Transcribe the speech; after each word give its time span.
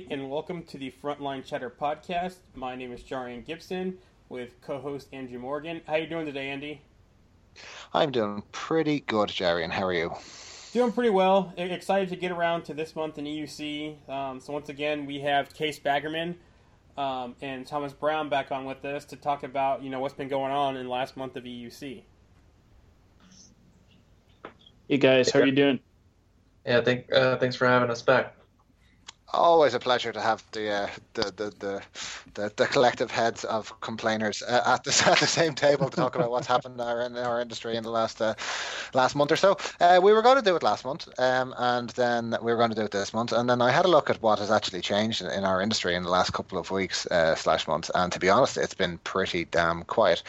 good 0.00 0.12
and 0.12 0.30
welcome 0.30 0.62
to 0.62 0.78
the 0.78 0.92
Frontline 1.02 1.44
Chatter 1.44 1.70
podcast. 1.70 2.36
My 2.54 2.76
name 2.76 2.92
is 2.92 3.02
Jarian 3.02 3.44
Gibson 3.44 3.98
with 4.28 4.60
co-host 4.60 5.08
Andrew 5.12 5.38
Morgan. 5.38 5.80
How 5.86 5.94
are 5.94 5.98
you 5.98 6.06
doing 6.06 6.26
today, 6.26 6.48
Andy? 6.50 6.82
I'm 7.92 8.12
doing 8.12 8.42
pretty 8.52 9.00
good, 9.00 9.28
Jerry, 9.28 9.64
and 9.64 9.72
how 9.72 9.86
are 9.86 9.92
you? 9.92 10.12
Doing 10.72 10.92
pretty 10.92 11.10
well. 11.10 11.52
Excited 11.56 12.10
to 12.10 12.16
get 12.16 12.30
around 12.30 12.62
to 12.64 12.74
this 12.74 12.94
month 12.94 13.18
in 13.18 13.24
EUC. 13.24 14.08
Um, 14.08 14.40
so 14.40 14.52
once 14.52 14.68
again, 14.68 15.06
we 15.06 15.20
have 15.20 15.52
Kees 15.54 15.80
Baggerman 15.80 16.36
um, 16.96 17.34
and 17.40 17.66
Thomas 17.66 17.92
Brown 17.92 18.28
back 18.28 18.52
on 18.52 18.66
with 18.66 18.84
us 18.84 19.04
to 19.06 19.16
talk 19.16 19.42
about 19.42 19.82
you 19.82 19.90
know 19.90 20.00
what's 20.00 20.14
been 20.14 20.28
going 20.28 20.52
on 20.52 20.76
in 20.76 20.84
the 20.84 20.92
last 20.92 21.16
month 21.16 21.36
of 21.36 21.44
EUC. 21.44 22.02
Hey 24.88 24.98
guys, 24.98 25.30
how 25.30 25.40
are 25.40 25.46
you 25.46 25.52
doing? 25.52 25.80
Yeah, 26.64 26.82
thank, 26.82 27.12
uh, 27.12 27.36
thanks 27.38 27.56
for 27.56 27.66
having 27.66 27.90
us 27.90 28.02
back. 28.02 28.37
Always 29.34 29.74
a 29.74 29.78
pleasure 29.78 30.10
to 30.10 30.20
have 30.22 30.42
the 30.52 30.70
uh, 30.70 30.88
the, 31.12 31.22
the, 31.22 31.52
the, 31.58 31.82
the 32.32 32.52
the 32.56 32.66
collective 32.66 33.10
heads 33.10 33.44
of 33.44 33.78
complainers 33.82 34.42
uh, 34.42 34.62
at 34.64 34.84
the 34.84 35.04
at 35.10 35.18
the 35.18 35.26
same 35.26 35.54
table 35.54 35.90
to 35.90 35.96
talk 35.96 36.14
about 36.14 36.30
what's 36.30 36.46
happened 36.46 36.76
in 36.76 36.80
our, 36.80 37.02
in 37.02 37.14
our 37.18 37.38
industry 37.38 37.76
in 37.76 37.82
the 37.82 37.90
last 37.90 38.22
uh, 38.22 38.32
last 38.94 39.14
month 39.14 39.30
or 39.30 39.36
so. 39.36 39.58
Uh, 39.80 40.00
we 40.02 40.14
were 40.14 40.22
going 40.22 40.36
to 40.36 40.42
do 40.42 40.56
it 40.56 40.62
last 40.62 40.82
month, 40.86 41.08
um, 41.18 41.54
and 41.58 41.90
then 41.90 42.36
we 42.40 42.50
were 42.52 42.56
going 42.56 42.70
to 42.70 42.74
do 42.76 42.82
it 42.82 42.90
this 42.90 43.12
month, 43.12 43.32
and 43.32 43.50
then 43.50 43.60
I 43.60 43.70
had 43.70 43.84
a 43.84 43.88
look 43.88 44.08
at 44.08 44.22
what 44.22 44.38
has 44.38 44.50
actually 44.50 44.80
changed 44.80 45.20
in, 45.20 45.30
in 45.30 45.44
our 45.44 45.60
industry 45.60 45.94
in 45.94 46.04
the 46.04 46.10
last 46.10 46.32
couple 46.32 46.56
of 46.56 46.70
weeks 46.70 47.06
uh, 47.08 47.34
slash 47.34 47.68
months, 47.68 47.90
and 47.94 48.10
to 48.12 48.18
be 48.18 48.30
honest, 48.30 48.56
it's 48.56 48.72
been 48.72 48.96
pretty 48.98 49.44
damn 49.44 49.82
quiet. 49.82 50.22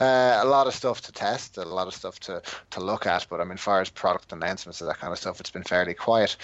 Uh, 0.00 0.40
a 0.42 0.46
lot 0.46 0.66
of 0.66 0.74
stuff 0.74 1.02
to 1.02 1.12
test, 1.12 1.58
a 1.58 1.64
lot 1.64 1.88
of 1.88 1.94
stuff 1.94 2.18
to 2.20 2.40
to 2.70 2.80
look 2.80 3.04
at, 3.04 3.26
but 3.28 3.38
I 3.38 3.44
mean, 3.44 3.54
as 3.54 3.60
far 3.60 3.82
as 3.82 3.90
product 3.90 4.32
announcements 4.32 4.80
and 4.80 4.88
that 4.88 4.98
kind 4.98 5.12
of 5.12 5.18
stuff, 5.18 5.40
it's 5.40 5.50
been 5.50 5.62
fairly 5.62 5.92
quiet. 5.92 6.36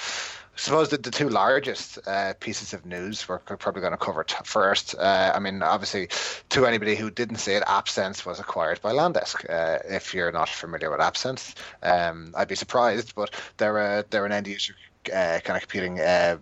Suppose 0.55 0.91
that 0.91 1.03
the 1.03 1.11
two 1.11 1.31
largest 1.31 1.99
uh, 2.07 2.35
pieces 2.39 2.75
of 2.75 2.85
news 2.85 3.27
we're 3.27 3.39
probably 3.39 3.81
going 3.81 3.93
to 3.93 3.97
cover 3.97 4.23
t- 4.23 4.37
first. 4.45 4.95
Uh, 4.95 5.33
I 5.35 5.39
mean, 5.39 5.63
obviously, 5.63 6.09
to 6.51 6.67
anybody 6.67 6.95
who 6.95 7.11
didn't 7.11 7.37
see 7.37 7.53
it, 7.53 7.63
AppSense 7.65 8.27
was 8.27 8.39
acquired 8.39 8.81
by 8.83 8.93
Landesk. 8.93 9.49
Uh, 9.49 9.79
if 9.89 10.13
you're 10.13 10.31
not 10.31 10.49
familiar 10.49 10.91
with 10.91 11.01
AppSense, 11.01 11.55
um, 11.83 12.35
I'd 12.37 12.49
be 12.49 12.55
surprised, 12.55 13.15
but 13.15 13.35
they're 13.57 13.79
a, 13.79 14.05
they're 14.11 14.27
an 14.27 14.33
end 14.33 14.47
user 14.47 14.75
uh, 15.07 15.41
kind 15.43 15.57
of 15.57 15.63
computing 15.63 16.01
uh, 16.01 16.37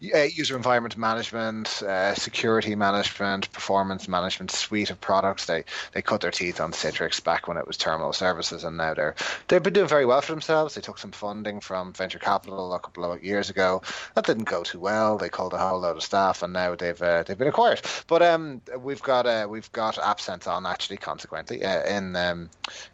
user 0.00 0.56
environment 0.56 0.96
management, 0.96 1.82
uh, 1.82 2.14
security 2.14 2.74
management, 2.74 3.50
performance 3.52 4.08
management 4.08 4.50
suite 4.50 4.90
of 4.90 5.00
products. 5.00 5.46
They 5.46 5.64
they 5.92 6.02
cut 6.02 6.20
their 6.20 6.30
teeth 6.30 6.60
on 6.60 6.72
Citrix 6.72 7.22
back 7.22 7.48
when 7.48 7.56
it 7.56 7.66
was 7.66 7.76
Terminal 7.76 8.12
Services, 8.12 8.64
and 8.64 8.76
now 8.76 8.94
they're 8.94 9.14
they've 9.48 9.62
been 9.62 9.72
doing 9.72 9.88
very 9.88 10.06
well 10.06 10.20
for 10.20 10.32
themselves. 10.32 10.74
They 10.74 10.80
took 10.80 10.98
some 10.98 11.12
funding 11.12 11.60
from 11.60 11.92
venture 11.92 12.18
capital 12.18 12.74
a 12.74 12.80
couple 12.80 13.10
of 13.10 13.22
years 13.22 13.50
ago. 13.50 13.82
That 14.14 14.26
didn't 14.26 14.44
go 14.44 14.62
too 14.62 14.80
well. 14.80 15.18
They 15.18 15.28
called 15.28 15.54
a 15.54 15.58
whole 15.58 15.80
load 15.80 15.96
of 15.96 16.02
staff, 16.02 16.42
and 16.42 16.52
now 16.52 16.74
they've 16.74 17.00
uh, 17.00 17.22
they've 17.22 17.38
been 17.38 17.48
acquired. 17.48 17.82
But 18.06 18.22
um, 18.22 18.62
we've 18.78 19.02
got 19.02 19.26
uh, 19.26 19.46
we've 19.48 19.70
got 19.72 19.96
AppSense 19.96 20.46
on 20.46 20.66
actually, 20.66 20.98
consequently, 20.98 21.64
uh, 21.64 21.84
in 21.84 22.16
um, 22.16 22.50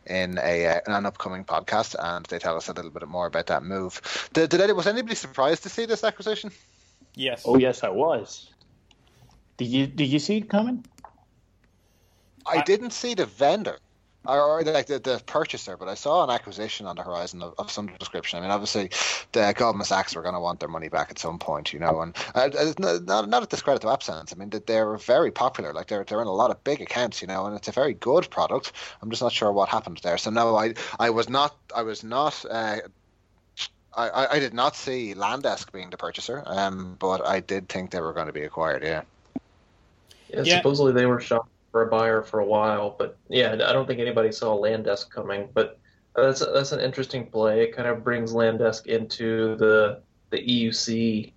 in 0.07 0.39
a 0.39 0.67
uh, 0.67 0.81
an 0.87 1.07
upcoming 1.07 1.45
podcast, 1.45 1.95
and 1.99 2.25
they 2.27 2.39
tell 2.39 2.57
us 2.57 2.69
a 2.69 2.73
little 2.73 2.91
bit 2.91 3.07
more 3.09 3.27
about 3.27 3.47
that 3.47 3.63
move. 3.63 4.01
Did, 4.33 4.51
did 4.51 4.73
was 4.73 4.87
anybody 4.87 5.15
surprised 5.15 5.63
to 5.65 5.69
see 5.69 5.87
this 5.87 6.05
acquisition? 6.05 6.42
Yes. 7.15 7.43
Oh 7.45 7.59
yes, 7.59 7.85
I 7.85 7.89
was. 7.89 8.51
Did 9.57 9.69
you 9.69 9.87
did 9.87 10.07
you 10.07 10.19
see 10.19 10.39
it 10.39 10.49
coming? 10.49 10.85
I, 12.47 12.59
I 12.59 12.63
didn't 12.63 12.93
see 12.93 13.15
the 13.15 13.27
vendor 13.27 13.79
or, 14.25 14.41
or 14.41 14.63
like 14.63 14.87
the, 14.87 14.99
the 14.99 15.23
purchaser, 15.27 15.77
but 15.77 15.89
I 15.89 15.95
saw 15.95 16.25
an 16.25 16.31
acquisition 16.31 16.87
on 16.87 16.97
the 16.97 17.03
horizon 17.03 17.43
of, 17.43 17.55
of 17.59 17.71
some 17.71 17.89
description. 17.99 18.39
I 18.39 18.43
mean, 18.43 18.51
obviously, 18.51 18.91
the 19.33 19.53
Goldman 19.57 19.85
Sachs 19.85 20.15
were 20.15 20.23
going 20.23 20.35
to 20.35 20.41
want 20.41 20.61
their 20.61 20.69
money 20.69 20.89
back 20.89 21.11
at 21.11 21.19
some 21.19 21.39
point, 21.39 21.73
you 21.73 21.81
know. 21.81 22.01
And 22.01 22.17
uh, 22.35 22.49
not 22.79 23.29
not 23.29 23.43
a 23.43 23.47
discredit 23.47 23.83
to 23.83 23.89
AppSense. 23.89 24.33
I 24.33 24.39
mean, 24.39 24.51
they're 24.67 24.97
very 24.97 25.31
popular. 25.31 25.73
Like 25.73 25.89
they're 25.89 26.05
they're 26.05 26.23
in 26.23 26.29
a 26.29 26.33
lot 26.33 26.51
of 26.51 26.63
big 26.65 26.81
accounts, 26.81 27.21
you 27.21 27.29
know, 27.29 27.47
and 27.47 27.57
it's 27.57 27.69
a 27.69 27.73
very 27.73 27.95
good 27.95 28.31
product. 28.31 28.73
I'm 29.01 29.11
just 29.11 29.23
not 29.23 29.33
sure 29.33 29.53
what 29.53 29.69
happened 29.69 30.01
there. 30.03 30.19
So 30.19 30.31
no, 30.31 30.57
I 30.57 30.75
I 30.99 31.11
was 31.11 31.29
not 31.29 31.57
I 31.75 31.83
was 31.83 32.05
not. 32.05 32.45
Uh, 32.49 32.79
I, 33.95 34.27
I 34.37 34.39
did 34.39 34.55
not 34.55 34.75
see 34.75 35.15
Landesk 35.15 35.71
being 35.73 35.91
the 35.91 35.97
purchaser, 35.97 36.43
um, 36.47 36.97
but 36.99 37.27
I 37.27 37.41
did 37.41 37.69
think 37.69 37.91
they 37.91 38.01
were 38.01 38.13
going 38.13 38.27
to 38.27 38.33
be 38.33 38.43
acquired. 38.43 38.83
Yeah. 38.83 39.03
Yeah, 40.29 40.43
yeah. 40.45 40.57
supposedly 40.57 40.93
they 40.93 41.07
were 41.07 41.21
shopping 41.21 41.51
for 41.71 41.83
a 41.83 41.87
buyer 41.87 42.23
for 42.23 42.41
a 42.41 42.45
while, 42.45 42.95
but 42.99 43.17
yeah, 43.29 43.53
I 43.53 43.73
don't 43.73 43.87
think 43.87 44.01
anybody 44.01 44.33
saw 44.33 44.57
Landesk 44.57 45.11
coming. 45.11 45.49
But 45.53 45.79
that's 46.15 46.41
that's 46.41 46.73
an 46.73 46.81
interesting 46.81 47.27
play. 47.27 47.65
It 47.65 47.77
kind 47.77 47.89
of 47.89 48.05
brings 48.05 48.33
Landesk 48.33 48.87
into 48.87 49.57
the 49.57 50.01
the 50.31 50.39
EUC 50.39 51.33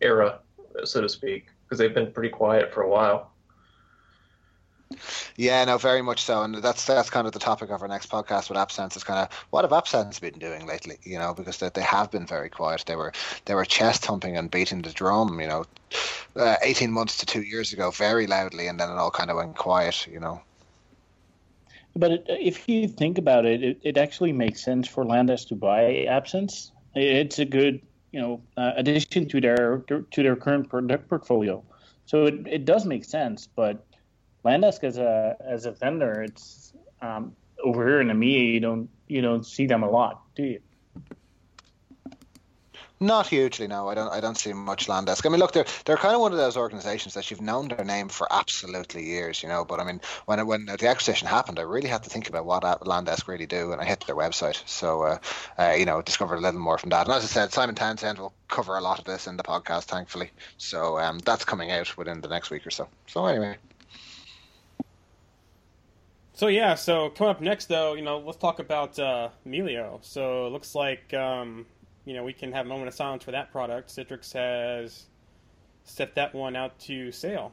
era, 0.00 0.40
so 0.84 1.00
to 1.00 1.08
speak, 1.08 1.46
because 1.64 1.78
they've 1.78 1.94
been 1.94 2.12
pretty 2.12 2.30
quiet 2.30 2.72
for 2.72 2.82
a 2.82 2.88
while. 2.88 3.33
Yeah, 5.36 5.64
no, 5.64 5.78
very 5.78 6.02
much 6.02 6.22
so, 6.22 6.42
and 6.42 6.54
that's 6.56 6.84
that's 6.84 7.10
kind 7.10 7.26
of 7.26 7.32
the 7.32 7.38
topic 7.38 7.70
of 7.70 7.82
our 7.82 7.88
next 7.88 8.10
podcast 8.10 8.48
with 8.48 8.58
AppSense. 8.58 8.96
Is 8.96 9.04
kind 9.04 9.20
of 9.20 9.32
what 9.50 9.62
have 9.62 9.70
AppSense 9.70 10.20
been 10.20 10.38
doing 10.38 10.66
lately? 10.66 10.98
You 11.02 11.18
know, 11.18 11.34
because 11.34 11.58
they, 11.58 11.70
they 11.70 11.82
have 11.82 12.10
been 12.10 12.26
very 12.26 12.48
quiet. 12.48 12.84
They 12.86 12.96
were 12.96 13.12
they 13.44 13.54
were 13.54 13.64
chest 13.64 14.04
thumping 14.04 14.36
and 14.36 14.50
beating 14.50 14.82
the 14.82 14.90
drum. 14.90 15.40
You 15.40 15.48
know, 15.48 15.64
uh, 16.36 16.56
eighteen 16.62 16.92
months 16.92 17.18
to 17.18 17.26
two 17.26 17.42
years 17.42 17.72
ago, 17.72 17.90
very 17.90 18.26
loudly, 18.26 18.66
and 18.66 18.78
then 18.78 18.90
it 18.90 18.94
all 18.94 19.10
kind 19.10 19.30
of 19.30 19.36
went 19.36 19.56
quiet. 19.56 20.06
You 20.06 20.20
know. 20.20 20.40
But 21.96 22.10
it, 22.10 22.24
if 22.28 22.68
you 22.68 22.88
think 22.88 23.18
about 23.18 23.46
it, 23.46 23.62
it, 23.62 23.80
it 23.82 23.96
actually 23.96 24.32
makes 24.32 24.64
sense 24.64 24.88
for 24.88 25.04
Landesk 25.04 25.48
to 25.48 25.54
buy 25.54 26.06
AppSense. 26.08 26.72
It's 26.96 27.38
a 27.38 27.44
good, 27.44 27.80
you 28.12 28.20
know, 28.20 28.42
uh, 28.56 28.72
addition 28.76 29.28
to 29.28 29.40
their 29.40 29.78
to 29.88 30.22
their 30.22 30.36
current 30.36 30.68
product 30.68 31.08
portfolio. 31.08 31.62
So 32.06 32.26
it, 32.26 32.46
it 32.46 32.64
does 32.64 32.84
make 32.84 33.04
sense, 33.04 33.46
but 33.46 33.86
Landesk 34.44 34.84
as 34.84 34.98
a 34.98 35.36
as 35.40 35.66
a 35.66 35.72
vendor, 35.72 36.22
it's 36.22 36.72
um, 37.00 37.34
over 37.62 37.86
here 37.86 38.00
in 38.00 38.08
EMEA, 38.08 38.52
you 38.52 38.60
don't 38.60 38.90
you 39.08 39.22
don't 39.22 39.44
see 39.44 39.66
them 39.66 39.82
a 39.82 39.90
lot, 39.90 40.22
do 40.34 40.44
you? 40.44 40.60
Not 43.00 43.26
hugely, 43.26 43.66
no. 43.66 43.88
I 43.88 43.94
don't. 43.94 44.10
I 44.10 44.20
don't 44.20 44.38
see 44.38 44.52
much 44.52 44.86
Landesk. 44.86 45.26
I 45.26 45.28
mean, 45.28 45.40
look, 45.40 45.52
they're 45.52 45.66
they're 45.84 45.96
kind 45.96 46.14
of 46.14 46.20
one 46.20 46.32
of 46.32 46.38
those 46.38 46.56
organisations 46.56 47.14
that 47.14 47.30
you've 47.30 47.40
known 47.40 47.68
their 47.68 47.84
name 47.84 48.08
for 48.08 48.26
absolutely 48.32 49.04
years, 49.04 49.42
you 49.42 49.48
know. 49.48 49.64
But 49.64 49.80
I 49.80 49.84
mean, 49.84 50.00
when 50.26 50.46
when 50.46 50.66
the 50.66 50.88
acquisition 50.88 51.26
happened, 51.26 51.58
I 51.58 51.62
really 51.62 51.88
had 51.88 52.04
to 52.04 52.10
think 52.10 52.28
about 52.28 52.46
what 52.46 52.62
Landesk 52.62 53.26
really 53.26 53.46
do, 53.46 53.72
and 53.72 53.80
I 53.80 53.84
hit 53.84 54.04
their 54.06 54.14
website. 54.14 54.62
So, 54.66 55.02
uh, 55.02 55.18
uh, 55.58 55.74
you 55.76 55.84
know, 55.84 56.02
discovered 56.02 56.36
a 56.36 56.40
little 56.40 56.60
more 56.60 56.78
from 56.78 56.90
that. 56.90 57.06
And 57.06 57.14
as 57.14 57.24
I 57.24 57.26
said, 57.26 57.52
Simon 57.52 57.74
Townsend 57.74 58.18
will 58.18 58.32
cover 58.48 58.76
a 58.76 58.80
lot 58.80 59.00
of 59.00 59.04
this 59.04 59.26
in 59.26 59.36
the 59.36 59.42
podcast, 59.42 59.84
thankfully. 59.84 60.30
So 60.56 60.98
um, 60.98 61.18
that's 61.18 61.44
coming 61.44 61.72
out 61.72 61.96
within 61.98 62.20
the 62.20 62.28
next 62.28 62.50
week 62.50 62.66
or 62.66 62.70
so. 62.70 62.88
So 63.06 63.26
anyway. 63.26 63.56
So 66.36 66.48
yeah, 66.48 66.74
so 66.74 67.10
coming 67.10 67.30
up 67.30 67.40
next 67.40 67.66
though, 67.66 67.94
you 67.94 68.02
know, 68.02 68.18
let's 68.18 68.38
talk 68.38 68.58
about 68.58 68.98
uh, 68.98 69.28
Melio. 69.46 69.98
So 70.02 70.48
it 70.48 70.50
looks 70.50 70.74
like 70.74 71.14
um, 71.14 71.64
you 72.04 72.12
know 72.14 72.24
we 72.24 72.32
can 72.32 72.52
have 72.52 72.66
a 72.66 72.68
moment 72.68 72.88
of 72.88 72.94
silence 72.94 73.22
for 73.22 73.30
that 73.30 73.52
product. 73.52 73.88
Citrix 73.88 74.32
has 74.32 75.06
set 75.84 76.16
that 76.16 76.34
one 76.34 76.56
out 76.56 76.76
to 76.80 77.12
sale. 77.12 77.52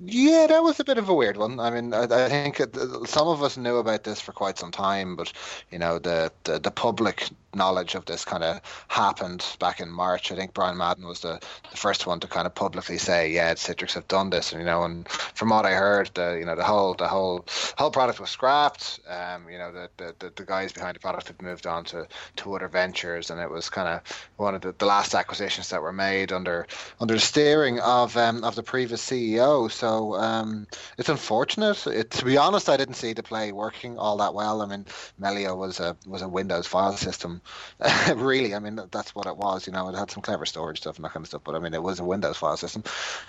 Yeah, 0.00 0.46
that 0.48 0.62
was 0.62 0.78
a 0.80 0.84
bit 0.84 0.98
of 0.98 1.08
a 1.08 1.14
weird 1.14 1.36
one. 1.36 1.58
I 1.58 1.70
mean, 1.70 1.92
I, 1.92 2.04
I 2.04 2.28
think 2.28 2.60
some 3.06 3.28
of 3.28 3.42
us 3.42 3.56
knew 3.56 3.76
about 3.76 4.04
this 4.04 4.20
for 4.20 4.32
quite 4.32 4.58
some 4.58 4.70
time, 4.70 5.16
but 5.16 5.32
you 5.70 5.78
know, 5.78 5.98
the 6.00 6.32
the, 6.44 6.58
the 6.58 6.70
public 6.72 7.28
knowledge 7.54 7.94
of 7.94 8.04
this 8.04 8.24
kind 8.24 8.44
of 8.44 8.60
happened 8.88 9.44
back 9.58 9.80
in 9.80 9.90
March. 9.90 10.30
I 10.30 10.36
think 10.36 10.54
Brian 10.54 10.76
Madden 10.76 11.06
was 11.06 11.20
the, 11.20 11.40
the 11.70 11.76
first 11.76 12.06
one 12.06 12.20
to 12.20 12.26
kind 12.26 12.46
of 12.46 12.54
publicly 12.54 12.98
say, 12.98 13.32
"Yeah, 13.32 13.54
Citrix 13.54 13.94
have 13.94 14.08
done 14.08 14.30
this," 14.30 14.52
and 14.52 14.60
you 14.60 14.66
know, 14.66 14.84
and 14.84 15.08
from 15.08 15.50
what 15.50 15.66
I 15.66 15.72
heard, 15.72 16.10
the 16.14 16.36
you 16.38 16.44
know 16.44 16.56
the 16.56 16.64
whole 16.64 16.94
the 16.94 17.08
whole 17.08 17.44
whole 17.76 17.90
product 17.90 18.20
was 18.20 18.30
scrapped. 18.30 19.00
Um, 19.08 19.48
you 19.50 19.58
know, 19.58 19.72
the, 19.72 19.90
the, 19.96 20.14
the, 20.18 20.32
the 20.36 20.44
guys 20.44 20.72
behind 20.72 20.96
the 20.96 21.00
product 21.00 21.28
have 21.28 21.40
moved 21.42 21.66
on 21.66 21.84
to, 21.86 22.06
to 22.36 22.54
other 22.54 22.68
ventures, 22.68 23.30
and 23.30 23.40
it 23.40 23.50
was 23.50 23.68
kind 23.70 23.88
of 23.88 24.28
one 24.36 24.54
of 24.54 24.60
the, 24.60 24.74
the 24.78 24.86
last 24.86 25.14
acquisitions 25.14 25.70
that 25.70 25.82
were 25.82 25.92
made 25.92 26.32
under 26.32 26.66
under 27.00 27.14
the 27.14 27.20
steering 27.20 27.80
of 27.80 28.16
um, 28.16 28.44
of 28.44 28.54
the 28.54 28.62
previous 28.62 29.04
CEO. 29.04 29.70
So 29.70 30.14
um, 30.14 30.66
it's 30.98 31.08
unfortunate. 31.08 31.86
It, 31.86 32.10
to 32.12 32.24
be 32.24 32.36
honest, 32.36 32.68
I 32.68 32.76
didn't 32.76 32.94
see 32.94 33.12
the 33.12 33.22
play 33.22 33.52
working 33.52 33.98
all 33.98 34.18
that 34.18 34.34
well. 34.34 34.62
I 34.62 34.66
mean, 34.66 34.86
Melio 35.20 35.56
was 35.56 35.80
a 35.80 35.96
was 36.06 36.22
a 36.22 36.28
Windows 36.28 36.66
file 36.66 36.96
system 36.96 37.37
really, 38.14 38.54
I 38.54 38.58
mean, 38.58 38.80
that's 38.90 39.14
what 39.14 39.26
it 39.26 39.36
was. 39.36 39.66
You 39.66 39.72
know, 39.72 39.88
it 39.88 39.94
had 39.94 40.10
some 40.10 40.22
clever 40.22 40.46
storage 40.46 40.78
stuff 40.78 40.96
and 40.96 41.04
that 41.04 41.12
kind 41.12 41.24
of 41.24 41.28
stuff, 41.28 41.42
but 41.44 41.54
I 41.54 41.58
mean, 41.58 41.74
it 41.74 41.82
was 41.82 42.00
a 42.00 42.04
Windows 42.04 42.36
file 42.36 42.56
system. 42.56 42.84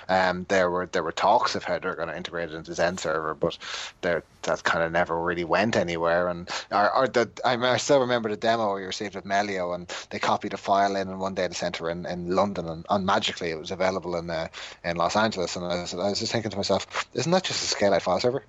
Um, 0.08 0.46
there 0.50 0.70
were 0.70 0.88
there 0.88 1.04
were 1.04 1.12
talks 1.12 1.56
of 1.56 1.64
how 1.64 1.80
they're 1.80 1.96
going 1.96 2.10
to 2.10 2.18
integrate 2.18 2.50
it 2.50 2.56
into 2.56 2.72
XenServer, 2.72 3.40
but 3.40 3.58
there 4.02 4.24
that 4.44 4.64
kind 4.64 4.84
of 4.84 4.92
never 4.92 5.20
really 5.20 5.44
went 5.44 5.76
anywhere. 5.76 6.28
And 6.28 6.48
the, 6.70 7.30
I, 7.44 7.56
mean, 7.58 7.66
I 7.66 7.78
still 7.78 8.00
remember 8.00 8.30
the 8.30 8.38
demo 8.38 8.76
we 8.76 8.84
received 8.84 9.16
at 9.16 9.26
Melio, 9.26 9.76
and 9.76 9.88
they 10.10 10.20
copied 10.20 10.54
a 10.54 10.58
file 10.58 10.96
in 10.96 11.10
in 11.10 11.20
one 11.20 11.34
data 11.34 11.54
center 11.54 11.90
in, 11.90 12.06
in 12.06 12.36
London, 12.36 12.68
and, 12.68 12.86
and 12.90 13.06
magically 13.06 13.52
it 13.52 13.60
was 13.60 13.72
available 13.72 14.16
in 14.16 14.30
uh, 14.30 14.48
in 14.84 14.98
Los 14.98 15.16
Angeles. 15.16 15.56
And 15.56 15.66
I 15.66 15.82
was, 15.82 15.94
I 15.94 16.10
was 16.10 16.20
just 16.20 16.32
thinking 16.32 16.52
to 16.52 16.58
myself, 16.58 17.08
isn't 17.14 17.32
that 17.32 17.44
just 17.44 17.64
a 17.64 17.68
scale 17.68 17.94
out 17.94 18.02
file 18.02 18.20
server? 18.20 18.44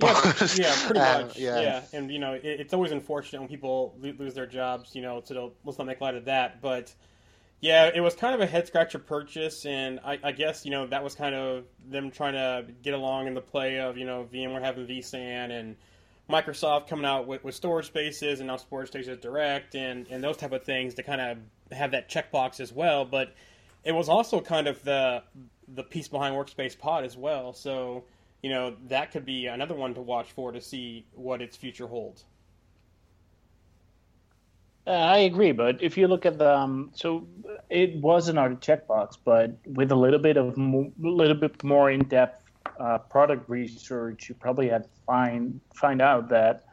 Yeah, 0.00 0.32
yeah, 0.56 0.76
pretty 0.86 1.00
um, 1.00 1.22
much. 1.22 1.36
Um, 1.36 1.42
yeah. 1.42 1.60
yeah. 1.60 1.82
and 1.92 2.10
you 2.10 2.18
know, 2.18 2.34
it, 2.34 2.44
it's 2.44 2.74
always 2.74 2.92
unfortunate 2.92 3.40
when 3.40 3.48
people 3.48 3.96
lose 4.00 4.34
their 4.34 4.46
jobs. 4.46 4.94
You 4.94 5.02
know, 5.02 5.22
so 5.24 5.52
let's 5.64 5.78
not 5.78 5.86
make 5.86 6.00
light 6.00 6.14
of 6.14 6.26
that. 6.26 6.60
But 6.60 6.94
Yeah, 7.60 7.90
it 7.94 8.00
was 8.00 8.14
kind 8.14 8.34
of 8.34 8.40
a 8.40 8.46
head 8.46 8.66
scratcher 8.66 8.98
purchase, 8.98 9.64
and 9.64 10.00
I, 10.04 10.18
I, 10.22 10.32
guess 10.32 10.64
you 10.64 10.70
know 10.70 10.86
that 10.88 11.02
was 11.02 11.14
kind 11.14 11.34
of 11.34 11.64
them 11.88 12.10
trying 12.10 12.34
to 12.34 12.66
get 12.82 12.94
along 12.94 13.26
in 13.26 13.34
the 13.34 13.40
play 13.40 13.80
of 13.80 13.96
you 13.96 14.04
know 14.04 14.28
VMware 14.32 14.60
having 14.60 14.86
vSAN 14.86 15.50
and 15.50 15.76
Microsoft 16.28 16.88
coming 16.88 17.06
out 17.06 17.26
with, 17.26 17.44
with 17.44 17.54
storage 17.54 17.86
spaces 17.86 18.40
and 18.40 18.48
now 18.48 18.56
storage 18.56 18.88
spaces 18.88 19.16
direct 19.18 19.74
and, 19.74 20.06
and 20.08 20.22
those 20.22 20.36
type 20.36 20.52
of 20.52 20.64
things 20.64 20.94
to 20.94 21.02
kind 21.02 21.20
of 21.20 21.38
have 21.76 21.92
that 21.92 22.10
checkbox 22.10 22.58
as 22.58 22.72
well. 22.72 23.04
But 23.04 23.34
it 23.84 23.92
was 23.92 24.08
also 24.08 24.40
kind 24.40 24.66
of 24.66 24.82
the 24.82 25.22
the 25.68 25.82
piece 25.82 26.08
behind 26.08 26.34
Workspace 26.34 26.78
Pod 26.78 27.04
as 27.04 27.16
well. 27.16 27.52
So 27.52 28.04
you 28.46 28.52
know 28.52 28.76
that 28.86 29.10
could 29.10 29.24
be 29.24 29.46
another 29.46 29.74
one 29.74 29.92
to 29.92 30.00
watch 30.00 30.30
for 30.30 30.52
to 30.52 30.60
see 30.60 31.04
what 31.14 31.42
its 31.42 31.56
future 31.56 31.88
holds. 31.88 32.22
Uh, 34.86 34.90
I 34.90 35.18
agree, 35.30 35.50
but 35.50 35.82
if 35.82 35.98
you 35.98 36.06
look 36.06 36.24
at 36.24 36.38
the 36.38 36.54
um, 36.56 36.92
so 36.94 37.26
it 37.68 37.96
was 37.96 38.28
another 38.28 38.54
checkbox, 38.54 39.16
but 39.24 39.58
with 39.66 39.90
a 39.90 39.96
little 39.96 40.20
bit 40.20 40.36
of 40.36 40.56
a 40.56 40.90
little 41.00 41.34
bit 41.34 41.64
more 41.64 41.90
in 41.90 42.04
depth 42.04 42.40
uh, 42.78 42.98
product 42.98 43.50
research, 43.50 44.28
you 44.28 44.36
probably 44.36 44.68
had 44.68 44.86
find 45.04 45.60
find 45.74 46.00
out 46.00 46.28
that 46.28 46.66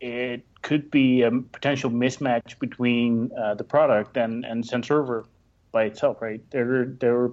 it 0.00 0.44
could 0.62 0.90
be 0.90 1.22
a 1.22 1.30
potential 1.30 1.90
mismatch 1.92 2.58
between 2.58 3.30
uh, 3.38 3.54
the 3.54 3.62
product 3.62 4.16
and 4.16 4.44
and 4.44 4.64
XenServer 4.64 5.26
by 5.70 5.84
itself, 5.84 6.20
right? 6.20 6.42
There 6.50 6.86
there 6.98 7.30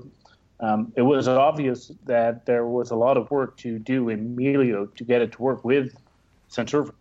um, 0.59 0.91
it 0.95 1.01
was 1.01 1.27
obvious 1.27 1.91
that 2.05 2.45
there 2.45 2.65
was 2.65 2.91
a 2.91 2.95
lot 2.95 3.17
of 3.17 3.31
work 3.31 3.57
to 3.57 3.79
do 3.79 4.09
in 4.09 4.35
Melio 4.35 4.93
to 4.95 5.03
get 5.03 5.21
it 5.21 5.31
to 5.33 5.41
work 5.41 5.63
with 5.63 5.95
Server. 6.49 6.93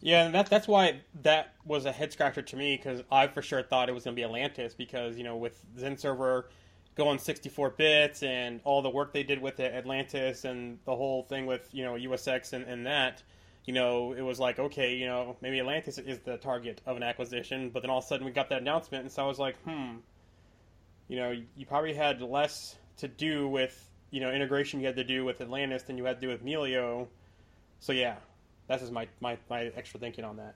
Yeah, 0.00 0.26
and 0.26 0.34
that, 0.34 0.48
that's 0.48 0.68
why 0.68 1.00
that 1.22 1.54
was 1.64 1.84
a 1.84 1.92
head 1.92 2.12
scratcher 2.12 2.42
to 2.42 2.56
me 2.56 2.76
because 2.76 3.02
I 3.10 3.26
for 3.26 3.42
sure 3.42 3.62
thought 3.62 3.88
it 3.88 3.92
was 3.92 4.04
going 4.04 4.14
to 4.14 4.20
be 4.20 4.24
Atlantis 4.24 4.74
because 4.74 5.16
you 5.16 5.24
know 5.24 5.36
with 5.36 5.60
XenServer 5.76 6.44
going 6.94 7.18
64 7.18 7.70
bits 7.70 8.22
and 8.22 8.60
all 8.64 8.82
the 8.82 8.90
work 8.90 9.12
they 9.12 9.22
did 9.22 9.40
with 9.40 9.60
it, 9.60 9.72
Atlantis 9.74 10.44
and 10.44 10.78
the 10.84 10.94
whole 10.94 11.22
thing 11.24 11.46
with 11.46 11.68
you 11.72 11.84
know 11.84 11.94
USX 11.94 12.52
and, 12.52 12.64
and 12.64 12.86
that, 12.86 13.22
you 13.66 13.72
know, 13.72 14.12
it 14.12 14.22
was 14.22 14.38
like 14.40 14.58
okay, 14.58 14.94
you 14.94 15.06
know, 15.06 15.36
maybe 15.40 15.58
Atlantis 15.60 15.98
is 15.98 16.18
the 16.20 16.36
target 16.38 16.80
of 16.86 16.96
an 16.96 17.02
acquisition, 17.02 17.70
but 17.70 17.82
then 17.82 17.90
all 17.90 17.98
of 17.98 18.04
a 18.04 18.06
sudden 18.06 18.24
we 18.24 18.32
got 18.32 18.48
that 18.50 18.62
announcement, 18.62 19.02
and 19.02 19.12
so 19.12 19.24
I 19.24 19.26
was 19.26 19.38
like, 19.38 19.56
hmm, 19.62 19.96
you 21.08 21.16
know, 21.16 21.34
you 21.56 21.66
probably 21.66 21.94
had 21.94 22.20
less 22.20 22.76
to 22.98 23.08
do 23.08 23.48
with 23.48 23.90
you 24.10 24.20
know 24.20 24.30
integration 24.30 24.80
you 24.80 24.86
had 24.86 24.96
to 24.96 25.04
do 25.04 25.24
with 25.24 25.40
Atlantis 25.40 25.82
than 25.82 25.98
you 25.98 26.04
had 26.04 26.20
to 26.20 26.26
do 26.26 26.28
with 26.28 26.44
Melio, 26.44 27.08
so 27.80 27.92
yeah, 27.92 28.16
that's 28.66 28.82
just 28.82 28.92
my 28.92 29.08
my 29.20 29.38
my 29.50 29.64
extra 29.76 29.98
thinking 29.98 30.24
on 30.24 30.36
that. 30.36 30.54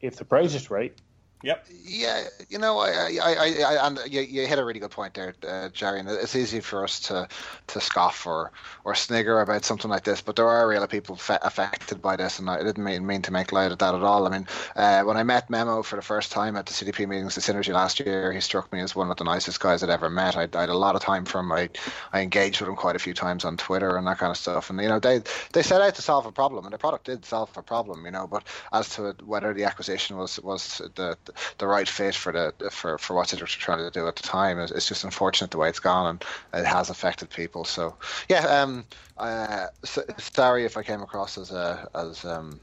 If 0.00 0.16
the 0.16 0.24
price 0.24 0.54
is 0.54 0.70
right. 0.70 0.98
Yep. 1.42 1.66
Yeah, 1.84 2.24
you 2.50 2.58
know, 2.58 2.78
I, 2.78 3.18
I, 3.22 3.34
I, 3.34 3.62
I 3.62 3.86
and 3.86 3.98
you, 4.06 4.20
you 4.20 4.46
hit 4.46 4.58
a 4.58 4.64
really 4.64 4.78
good 4.78 4.90
point 4.90 5.14
there, 5.14 5.34
uh, 5.48 5.70
Jerry. 5.70 5.98
And 6.00 6.08
it's 6.08 6.36
easy 6.36 6.60
for 6.60 6.84
us 6.84 7.00
to, 7.00 7.28
to 7.68 7.80
scoff 7.80 8.26
or, 8.26 8.52
or 8.84 8.94
snigger 8.94 9.40
about 9.40 9.64
something 9.64 9.90
like 9.90 10.04
this, 10.04 10.20
but 10.20 10.36
there 10.36 10.46
are 10.46 10.68
real 10.68 10.86
people 10.86 11.16
fe- 11.16 11.38
affected 11.40 12.02
by 12.02 12.16
this, 12.16 12.38
and 12.38 12.50
I 12.50 12.62
didn't 12.62 12.84
mean, 12.84 13.06
mean 13.06 13.22
to 13.22 13.32
make 13.32 13.52
light 13.52 13.72
of 13.72 13.78
that 13.78 13.94
at 13.94 14.02
all. 14.02 14.26
I 14.26 14.30
mean, 14.30 14.46
uh, 14.76 15.02
when 15.04 15.16
I 15.16 15.22
met 15.22 15.48
Memo 15.48 15.82
for 15.82 15.96
the 15.96 16.02
first 16.02 16.30
time 16.30 16.56
at 16.56 16.66
the 16.66 16.72
CTP 16.72 17.08
meetings, 17.08 17.36
the 17.36 17.40
Synergy 17.40 17.72
last 17.72 18.00
year, 18.00 18.32
he 18.32 18.40
struck 18.40 18.70
me 18.70 18.80
as 18.80 18.94
one 18.94 19.10
of 19.10 19.16
the 19.16 19.24
nicest 19.24 19.60
guys 19.60 19.82
I'd 19.82 19.88
ever 19.88 20.10
met. 20.10 20.36
I, 20.36 20.42
I 20.42 20.60
had 20.60 20.68
a 20.68 20.74
lot 20.74 20.94
of 20.94 21.00
time 21.00 21.24
for 21.24 21.40
him. 21.40 21.52
I, 21.52 21.70
I 22.12 22.20
engaged 22.20 22.60
with 22.60 22.68
him 22.68 22.76
quite 22.76 22.96
a 22.96 23.00
few 23.00 23.14
times 23.14 23.46
on 23.46 23.56
Twitter 23.56 23.96
and 23.96 24.06
that 24.06 24.18
kind 24.18 24.30
of 24.30 24.36
stuff. 24.36 24.68
And 24.68 24.78
you 24.78 24.88
know, 24.88 25.00
they 25.00 25.22
they 25.54 25.62
set 25.62 25.80
out 25.80 25.94
to 25.94 26.02
solve 26.02 26.26
a 26.26 26.32
problem, 26.32 26.66
and 26.66 26.74
the 26.74 26.78
product 26.78 27.06
did 27.06 27.24
solve 27.24 27.50
a 27.56 27.62
problem. 27.62 28.04
You 28.04 28.10
know, 28.10 28.26
but 28.26 28.44
as 28.72 28.90
to 28.96 29.16
whether 29.24 29.54
the 29.54 29.64
acquisition 29.64 30.18
was 30.18 30.38
was 30.40 30.82
the 30.96 31.16
the 31.58 31.66
right 31.66 31.88
fit 31.88 32.14
for 32.14 32.32
the 32.32 32.70
for 32.70 32.98
for 32.98 33.14
what 33.14 33.28
they're 33.28 33.46
trying 33.46 33.78
to 33.78 33.90
do 33.90 34.06
at 34.06 34.16
the 34.16 34.22
time. 34.22 34.58
It's, 34.58 34.88
just 34.88 35.04
unfortunate 35.04 35.50
the 35.50 35.58
way 35.58 35.68
it's 35.68 35.78
gone, 35.78 36.06
and 36.52 36.64
it 36.64 36.66
has 36.66 36.90
affected 36.90 37.30
people. 37.30 37.64
So 37.64 37.96
yeah, 38.28 38.46
um, 38.46 38.84
uh, 39.16 39.66
sorry 39.84 40.64
if 40.64 40.76
I 40.76 40.82
came 40.82 41.02
across 41.02 41.38
as 41.38 41.50
a 41.50 41.88
as 41.94 42.24
um 42.24 42.60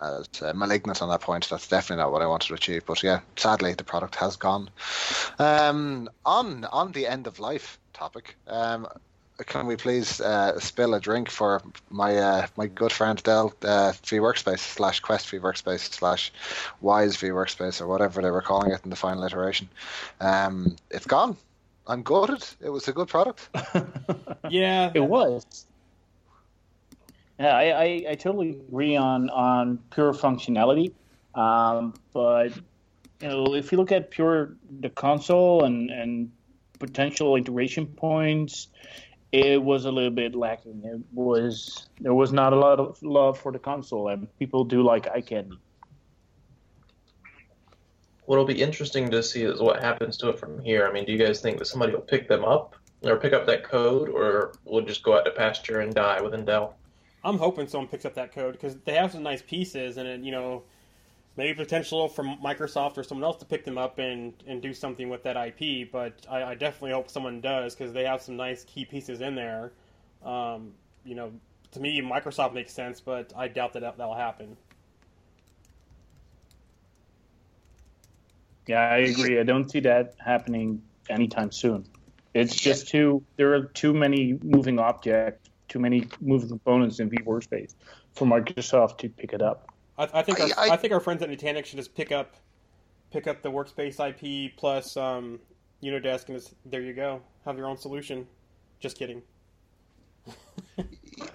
as 0.00 0.28
uh, 0.42 0.52
malignant 0.54 1.02
on 1.02 1.08
that 1.08 1.20
point. 1.20 1.48
That's 1.48 1.68
definitely 1.68 2.02
not 2.02 2.12
what 2.12 2.22
I 2.22 2.26
wanted 2.26 2.48
to 2.48 2.54
achieve. 2.54 2.84
But 2.86 3.02
yeah, 3.02 3.20
sadly, 3.36 3.74
the 3.74 3.84
product 3.84 4.16
has 4.16 4.36
gone. 4.36 4.70
Um, 5.38 6.08
on 6.24 6.64
on 6.66 6.92
the 6.92 7.06
end 7.06 7.26
of 7.26 7.38
life 7.38 7.78
topic, 7.92 8.36
um, 8.46 8.86
can 9.42 9.66
we 9.66 9.76
please 9.76 10.20
uh, 10.20 10.58
spill 10.60 10.94
a 10.94 11.00
drink 11.00 11.28
for 11.28 11.60
my 11.90 12.16
uh, 12.16 12.46
my 12.56 12.66
good 12.66 12.92
friend 12.92 13.20
Dell 13.22 13.52
uh, 13.62 13.92
Workspace 13.92 14.60
slash 14.60 15.00
Quest 15.00 15.30
vWorkspace 15.30 15.92
slash 15.92 16.32
Wise 16.80 17.16
vWorkspace 17.16 17.80
or 17.80 17.88
whatever 17.88 18.22
they 18.22 18.30
were 18.30 18.42
calling 18.42 18.70
it 18.70 18.80
in 18.84 18.90
the 18.90 18.96
final 18.96 19.24
iteration. 19.24 19.68
Um, 20.20 20.76
it's 20.90 21.06
gone. 21.06 21.36
I'm 21.86 22.02
gutted. 22.02 22.44
It 22.60 22.70
was 22.70 22.88
a 22.88 22.92
good 22.92 23.08
product. 23.08 23.48
yeah, 24.48 24.90
it 24.94 25.04
was. 25.04 25.66
Yeah, 27.38 27.56
I, 27.56 27.64
I, 27.64 28.04
I, 28.10 28.14
totally 28.14 28.50
agree 28.50 28.94
on 28.94 29.28
on 29.30 29.78
pure 29.90 30.12
functionality, 30.12 30.92
um, 31.34 31.94
but 32.12 32.56
you 33.20 33.28
know 33.28 33.54
if 33.56 33.72
you 33.72 33.78
look 33.78 33.90
at 33.90 34.12
pure 34.12 34.54
the 34.80 34.88
console 34.88 35.64
and 35.64 35.90
and 35.90 36.30
potential 36.78 37.34
integration 37.36 37.86
points 37.86 38.68
it 39.34 39.60
was 39.60 39.84
a 39.84 39.90
little 39.90 40.12
bit 40.12 40.36
lacking. 40.36 40.80
It 40.84 41.00
was 41.12 41.88
there 42.00 42.14
was 42.14 42.32
not 42.32 42.52
a 42.52 42.56
lot 42.56 42.78
of 42.78 43.02
love 43.02 43.36
for 43.36 43.50
the 43.50 43.58
console, 43.58 44.08
and 44.08 44.28
people 44.38 44.62
do 44.62 44.82
like 44.82 45.08
eye 45.08 45.22
candy. 45.22 45.58
What'll 48.26 48.44
be 48.44 48.62
interesting 48.62 49.10
to 49.10 49.22
see 49.24 49.42
is 49.42 49.60
what 49.60 49.82
happens 49.82 50.16
to 50.18 50.28
it 50.28 50.38
from 50.38 50.62
here. 50.62 50.86
I 50.86 50.92
mean, 50.92 51.04
do 51.04 51.10
you 51.10 51.18
guys 51.18 51.40
think 51.40 51.58
that 51.58 51.64
somebody 51.66 51.92
will 51.92 52.00
pick 52.00 52.28
them 52.28 52.44
up 52.44 52.76
or 53.02 53.16
pick 53.16 53.32
up 53.32 53.44
that 53.46 53.64
code, 53.64 54.08
or 54.08 54.52
will 54.64 54.82
just 54.82 55.02
go 55.02 55.18
out 55.18 55.24
to 55.24 55.32
pasture 55.32 55.80
and 55.80 55.92
die 55.92 56.20
within 56.22 56.44
Dell? 56.44 56.76
I'm 57.24 57.36
hoping 57.36 57.66
someone 57.66 57.88
picks 57.88 58.04
up 58.04 58.14
that 58.14 58.32
code 58.32 58.52
because 58.52 58.76
they 58.84 58.94
have 58.94 59.10
some 59.10 59.24
nice 59.24 59.42
pieces, 59.42 59.96
and 59.96 60.06
it, 60.06 60.20
you 60.20 60.30
know, 60.30 60.62
maybe 61.36 61.54
potential 61.54 62.08
for 62.08 62.24
Microsoft 62.24 62.96
or 62.96 63.02
someone 63.02 63.24
else 63.24 63.38
to 63.38 63.44
pick 63.44 63.64
them 63.64 63.78
up 63.78 63.98
and, 63.98 64.34
and 64.46 64.62
do 64.62 64.72
something 64.72 65.08
with 65.08 65.22
that 65.24 65.36
IP. 65.36 65.90
But 65.90 66.26
I, 66.30 66.42
I 66.44 66.54
definitely 66.54 66.92
hope 66.92 67.10
someone 67.10 67.40
does 67.40 67.74
because 67.74 67.92
they 67.92 68.04
have 68.04 68.22
some 68.22 68.36
nice 68.36 68.64
key 68.64 68.84
pieces 68.84 69.20
in 69.20 69.34
there. 69.34 69.72
Um, 70.24 70.72
you 71.04 71.14
know, 71.14 71.32
to 71.72 71.80
me, 71.80 72.00
Microsoft 72.00 72.54
makes 72.54 72.72
sense, 72.72 73.00
but 73.00 73.32
I 73.36 73.48
doubt 73.48 73.72
that 73.72 73.80
that'll 73.80 74.14
happen. 74.14 74.56
Yeah, 78.66 78.80
I 78.80 78.98
agree. 78.98 79.38
I 79.38 79.42
don't 79.42 79.70
see 79.70 79.80
that 79.80 80.14
happening 80.18 80.80
anytime 81.10 81.52
soon. 81.52 81.84
It's 82.32 82.56
just 82.56 82.88
too. 82.88 83.22
There 83.36 83.54
are 83.54 83.64
too 83.64 83.92
many 83.92 84.38
moving 84.42 84.78
objects, 84.78 85.50
too 85.68 85.78
many 85.78 86.08
moving 86.20 86.48
components 86.48 86.98
in 86.98 87.10
vWorkspace 87.10 87.74
for 88.14 88.26
Microsoft 88.26 88.98
to 88.98 89.08
pick 89.08 89.32
it 89.32 89.42
up. 89.42 89.73
I, 89.98 90.08
I 90.12 90.22
think 90.22 90.40
our, 90.40 90.48
I, 90.58 90.70
I, 90.70 90.76
think 90.76 90.92
our 90.92 91.00
friends 91.00 91.22
at 91.22 91.28
Nutanix 91.28 91.66
should 91.66 91.78
just 91.78 91.94
pick 91.94 92.10
up 92.10 92.34
pick 93.14 93.26
up 93.28 93.42
the 93.42 93.50
workspace 93.50 94.00
IP 94.00 94.56
plus 94.56 94.96
um, 94.96 95.38
Unidesk 95.82 96.28
and 96.28 96.36
just, 96.36 96.54
there 96.66 96.80
you 96.80 96.92
go. 96.92 97.22
Have 97.44 97.56
your 97.56 97.68
own 97.68 97.76
solution. 97.76 98.26
Just 98.80 98.98
kidding. 98.98 99.22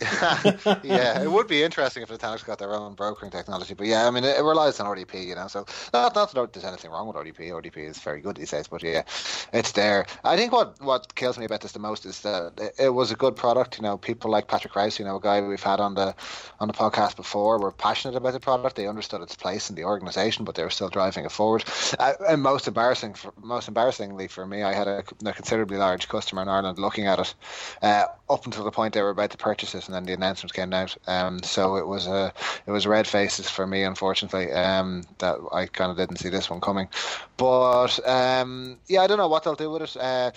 yeah, 0.84 1.22
it 1.22 1.32
would 1.32 1.48
be 1.48 1.64
interesting 1.64 2.04
if 2.04 2.10
Nutanix 2.10 2.46
got 2.46 2.60
their 2.60 2.74
own 2.74 2.94
brokering 2.94 3.32
technology, 3.32 3.74
but 3.74 3.88
yeah, 3.88 4.08
I 4.08 4.12
mean, 4.12 4.24
it, 4.24 4.38
it 4.38 4.44
relies 4.44 4.80
on 4.80 4.86
RDP, 4.86 5.28
you 5.28 5.36
know. 5.36 5.48
So 5.48 5.66
not 5.94 6.16
not 6.16 6.34
that 6.34 6.54
there's 6.54 6.66
anything 6.66 6.92
wrong 6.92 7.08
with 7.08 7.16
RDP. 7.16 7.50
RDP 7.50 7.78
is 7.90 8.00
very 8.00 8.22
good 8.22 8.38
these 8.38 8.52
days, 8.52 8.68
but 8.68 8.84
yeah, 8.84 9.04
it's 9.54 9.72
there. 9.74 10.06
I 10.24 10.38
think 10.38 10.52
what 10.52 10.82
what 10.82 11.16
kills 11.16 11.38
me 11.38 11.46
about 11.46 11.62
this 11.62 11.74
the 11.74 11.80
most 11.80 12.06
is 12.06 12.22
that 12.22 12.54
it, 12.58 12.76
it 12.80 12.90
was 12.90 13.12
a 13.12 13.16
good 13.16 13.36
product. 13.36 13.78
You 13.78 13.84
know, 13.84 13.98
people 13.98 14.32
like 14.32 14.48
Patrick 14.48 14.76
Rice, 14.76 15.00
you 15.00 15.06
know, 15.06 15.18
a 15.18 15.22
guy 15.22 15.42
we've 15.42 15.62
had 15.62 15.80
on 15.80 15.96
the 15.96 16.16
on 16.60 16.68
the 16.68 16.74
podcast 16.74 17.16
before, 17.16 17.60
were 17.60 17.72
passionate 17.72 18.16
about 18.16 18.34
the 18.34 18.40
product. 18.40 18.76
They 18.76 18.88
understood 18.88 19.22
its 19.22 19.36
place 19.36 19.70
in 19.70 19.76
the 19.76 19.84
organization, 19.84 20.46
but 20.46 20.56
they 20.56 20.64
were 20.64 20.70
still 20.70 20.90
driving 20.90 21.26
it 21.26 21.32
forward. 21.32 21.64
Uh, 22.00 22.14
and 22.28 22.42
most 22.42 22.68
embarrassing, 22.68 23.14
for, 23.14 23.34
most 23.42 23.68
embarrassingly 23.68 24.28
for 24.28 24.46
me, 24.46 24.64
I 24.64 24.74
had 24.74 24.88
a, 24.88 25.04
a, 25.26 25.34
considerably 25.34 25.78
large 25.78 26.08
customer 26.08 26.42
in 26.42 26.48
Ireland 26.48 26.80
looking 26.80 27.08
at 27.08 27.20
it 27.20 27.34
uh, 27.82 28.06
up 28.30 28.46
until 28.46 28.64
the 28.64 28.72
point 28.72 28.94
they 28.94 29.02
were 29.02 29.10
about 29.10 29.32
to 29.32 29.38
purchase 29.38 29.76
it, 29.76 29.89
and 29.90 29.96
then 29.96 30.06
the 30.06 30.14
announcement 30.14 30.54
came 30.54 30.72
out. 30.72 30.96
Um, 31.08 31.42
so 31.42 31.78
it 31.78 31.88
was 31.88 32.06
a 32.06 32.32
it 32.68 32.72
was 32.72 32.86
red 32.86 33.08
faces 33.08 33.50
for 33.50 33.66
me, 33.66 33.84
unfortunately. 33.84 34.52
Um, 34.52 35.04
that 35.18 35.38
I 35.52 35.66
kind 35.66 35.90
of 35.90 35.98
didn't 35.98 36.18
see 36.18 36.30
this 36.30 36.48
one 36.50 36.62
coming, 36.62 36.88
but 37.38 38.00
um, 38.08 38.78
yeah, 38.88 39.02
I 39.02 39.08
don't 39.08 39.18
know 39.18 39.28
what 39.28 39.44
they'll 39.44 39.56
do 39.56 39.72
with 39.72 39.82
it. 39.82 39.98
Uh, 39.98 40.32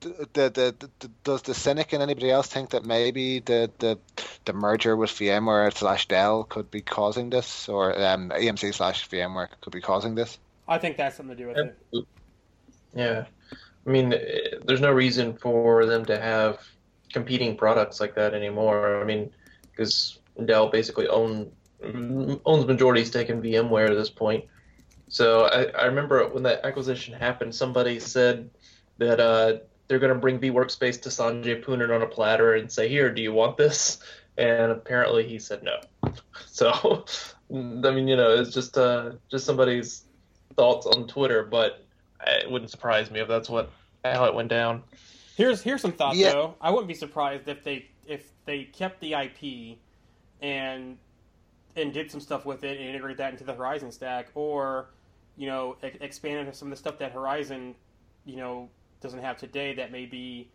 the, 0.00 0.26
the, 0.32 0.88
the, 1.00 1.10
does 1.22 1.42
the 1.42 1.52
cynic 1.54 1.92
and 1.92 2.02
anybody 2.02 2.30
else 2.30 2.46
think 2.46 2.70
that 2.70 2.86
maybe 2.86 3.40
the 3.40 3.70
the, 3.78 3.98
the 4.46 4.54
merger 4.54 4.96
with 4.96 5.10
VMware 5.10 5.76
slash 5.76 6.08
Dell 6.08 6.44
could 6.44 6.70
be 6.70 6.80
causing 6.80 7.28
this, 7.28 7.68
or 7.68 7.92
um, 8.02 8.30
EMC 8.30 8.74
slash 8.74 9.06
VMware 9.10 9.48
could 9.60 9.72
be 9.72 9.82
causing 9.82 10.14
this? 10.14 10.38
I 10.66 10.78
think 10.78 10.96
that's 10.96 11.16
something 11.16 11.36
to 11.36 11.42
do 11.42 11.48
with 11.48 11.58
it. 11.58 12.06
Yeah. 12.94 13.26
I 13.86 13.90
mean, 13.90 14.14
there's 14.64 14.80
no 14.80 14.92
reason 14.92 15.36
for 15.36 15.84
them 15.84 16.06
to 16.06 16.18
have 16.18 16.66
competing 17.14 17.56
products 17.56 18.00
like 18.00 18.16
that 18.16 18.34
anymore. 18.34 19.00
I 19.00 19.04
mean, 19.04 19.30
because 19.70 20.18
Dell 20.44 20.68
basically 20.68 21.08
own 21.08 21.50
owns 22.44 22.66
majority 22.66 23.04
stake 23.04 23.30
in 23.30 23.40
VMware 23.40 23.88
at 23.88 23.94
this 23.94 24.10
point. 24.10 24.44
So 25.08 25.44
I, 25.44 25.64
I 25.80 25.84
remember 25.86 26.26
when 26.28 26.42
that 26.42 26.64
acquisition 26.64 27.14
happened, 27.14 27.54
somebody 27.54 28.00
said 28.00 28.50
that 28.98 29.20
uh, 29.20 29.58
they're 29.86 29.98
going 29.98 30.12
to 30.12 30.18
bring 30.18 30.40
vWorkspace 30.40 31.00
to 31.02 31.08
Sanjay 31.08 31.62
Poonen 31.64 31.94
on 31.94 32.02
a 32.02 32.06
platter 32.06 32.54
and 32.54 32.70
say, 32.70 32.88
"Here, 32.88 33.10
do 33.10 33.22
you 33.22 33.32
want 33.32 33.56
this?" 33.56 33.98
And 34.36 34.72
apparently 34.72 35.26
he 35.26 35.38
said 35.38 35.62
no. 35.62 35.80
So 36.46 37.04
I 37.50 37.54
mean, 37.54 38.08
you 38.08 38.16
know, 38.16 38.30
it's 38.34 38.52
just 38.52 38.78
uh, 38.78 39.12
just 39.30 39.44
somebody's 39.44 40.04
thoughts 40.56 40.86
on 40.86 41.06
Twitter, 41.06 41.42
but 41.42 41.84
it 42.26 42.50
wouldn't 42.50 42.70
surprise 42.70 43.10
me 43.10 43.20
if 43.20 43.28
that's 43.28 43.48
what 43.48 43.70
how 44.04 44.24
it 44.24 44.34
went 44.34 44.48
down. 44.48 44.82
Here's 45.36 45.62
here's 45.62 45.82
some 45.82 45.92
thoughts 45.92 46.16
yeah. 46.16 46.32
though. 46.32 46.54
I 46.60 46.70
wouldn't 46.70 46.88
be 46.88 46.94
surprised 46.94 47.48
if 47.48 47.64
they 47.64 47.86
if 48.06 48.30
they 48.44 48.64
kept 48.64 49.00
the 49.00 49.14
IP 49.14 49.78
and 50.40 50.96
and 51.76 51.92
did 51.92 52.10
some 52.10 52.20
stuff 52.20 52.46
with 52.46 52.62
it 52.64 52.78
and 52.78 52.88
integrate 52.88 53.16
that 53.16 53.32
into 53.32 53.44
the 53.44 53.54
Horizon 53.54 53.90
stack, 53.90 54.28
or 54.34 54.90
you 55.36 55.46
know, 55.48 55.76
expanded 55.82 56.54
some 56.54 56.68
of 56.68 56.70
the 56.70 56.76
stuff 56.76 56.98
that 56.98 57.12
Horizon, 57.12 57.74
you 58.24 58.36
know, 58.36 58.68
doesn't 59.00 59.18
have 59.18 59.36
today 59.36 59.74
that 59.74 59.90
maybe 59.90 60.48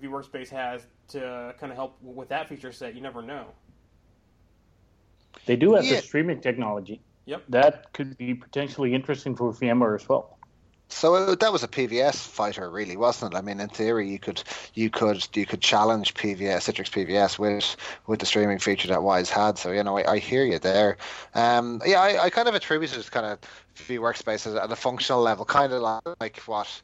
vWorkspace 0.00 0.48
has 0.48 0.82
to 1.08 1.54
kind 1.60 1.70
of 1.70 1.76
help 1.76 1.96
with 2.02 2.28
that 2.28 2.48
feature 2.48 2.72
set. 2.72 2.94
You 2.94 3.00
never 3.00 3.22
know. 3.22 3.46
They 5.46 5.54
do 5.54 5.74
have 5.74 5.84
yeah. 5.84 5.96
the 5.96 6.02
streaming 6.02 6.40
technology. 6.40 7.00
Yep. 7.26 7.44
That 7.48 7.92
could 7.92 8.16
be 8.18 8.34
potentially 8.34 8.94
interesting 8.94 9.36
for 9.36 9.52
VMware 9.52 10.00
as 10.00 10.08
well. 10.08 10.35
So 10.88 11.14
uh, 11.14 11.34
that 11.34 11.52
was 11.52 11.62
a 11.62 11.68
PVS 11.68 12.16
fighter, 12.16 12.70
really, 12.70 12.96
wasn't 12.96 13.34
it? 13.34 13.36
I 13.36 13.40
mean, 13.40 13.60
in 13.60 13.68
theory, 13.68 14.08
you 14.08 14.18
could 14.18 14.42
you 14.74 14.88
could 14.88 15.26
you 15.34 15.44
could 15.44 15.60
challenge 15.60 16.14
PVS 16.14 16.70
Citrix 16.70 16.90
PVS 16.90 17.38
with 17.38 17.76
with 18.06 18.20
the 18.20 18.26
streaming 18.26 18.58
feature 18.58 18.88
that 18.88 19.02
Wise 19.02 19.28
had. 19.28 19.58
So 19.58 19.72
you 19.72 19.82
know, 19.82 19.98
I, 19.98 20.12
I 20.12 20.18
hear 20.18 20.44
you 20.44 20.58
there. 20.58 20.96
Um, 21.34 21.82
yeah, 21.84 22.00
I, 22.00 22.24
I 22.24 22.30
kind 22.30 22.48
of 22.48 22.54
attribute 22.54 22.96
it 22.96 23.02
to 23.02 23.10
kind 23.10 23.26
of 23.26 23.38
vWorkspace 23.76 24.62
at 24.62 24.70
a 24.70 24.76
functional 24.76 25.20
level, 25.20 25.44
kind 25.44 25.72
of 25.72 26.02
like 26.20 26.38
what 26.46 26.82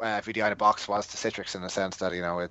uh, 0.00 0.20
VDI 0.20 0.46
in 0.46 0.52
a 0.52 0.56
box 0.56 0.88
was 0.88 1.06
to 1.08 1.16
Citrix 1.16 1.54
in 1.54 1.62
the 1.62 1.68
sense 1.68 1.96
that 1.96 2.14
you 2.14 2.20
know 2.22 2.40
it 2.40 2.50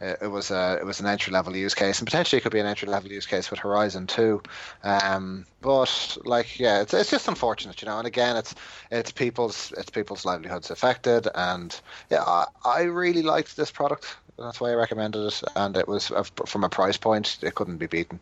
it 0.00 0.30
was 0.30 0.50
a 0.50 0.78
it 0.80 0.84
was 0.84 1.00
an 1.00 1.06
entry 1.06 1.32
level 1.32 1.54
use 1.56 1.74
case 1.74 1.98
and 1.98 2.06
potentially 2.06 2.38
it 2.38 2.42
could 2.42 2.52
be 2.52 2.60
an 2.60 2.66
entry 2.66 2.88
level 2.88 3.10
use 3.10 3.26
case 3.26 3.50
with 3.50 3.60
Horizon 3.60 4.06
too. 4.06 4.42
Um, 4.82 5.46
but 5.60 6.18
like 6.24 6.58
yeah, 6.58 6.80
it's 6.80 6.94
it's 6.94 7.10
just 7.10 7.28
unfortunate, 7.28 7.80
you 7.82 7.86
know. 7.86 7.98
And 7.98 8.06
again, 8.06 8.36
it's 8.36 8.54
it's 8.90 9.12
people's 9.12 9.72
it's 9.76 9.90
people's 9.90 10.24
livelihoods 10.24 10.70
affected. 10.70 11.28
And 11.34 11.78
yeah, 12.10 12.22
I, 12.22 12.46
I 12.64 12.82
really 12.82 13.22
liked 13.22 13.56
this 13.56 13.70
product. 13.70 14.16
That's 14.38 14.60
why 14.60 14.70
I 14.70 14.74
recommended 14.74 15.26
it. 15.26 15.42
And 15.54 15.76
it 15.76 15.86
was 15.86 16.10
from 16.46 16.64
a 16.64 16.68
price 16.68 16.96
point, 16.96 17.38
it 17.42 17.54
couldn't 17.54 17.76
be 17.76 17.86
beaten. 17.86 18.20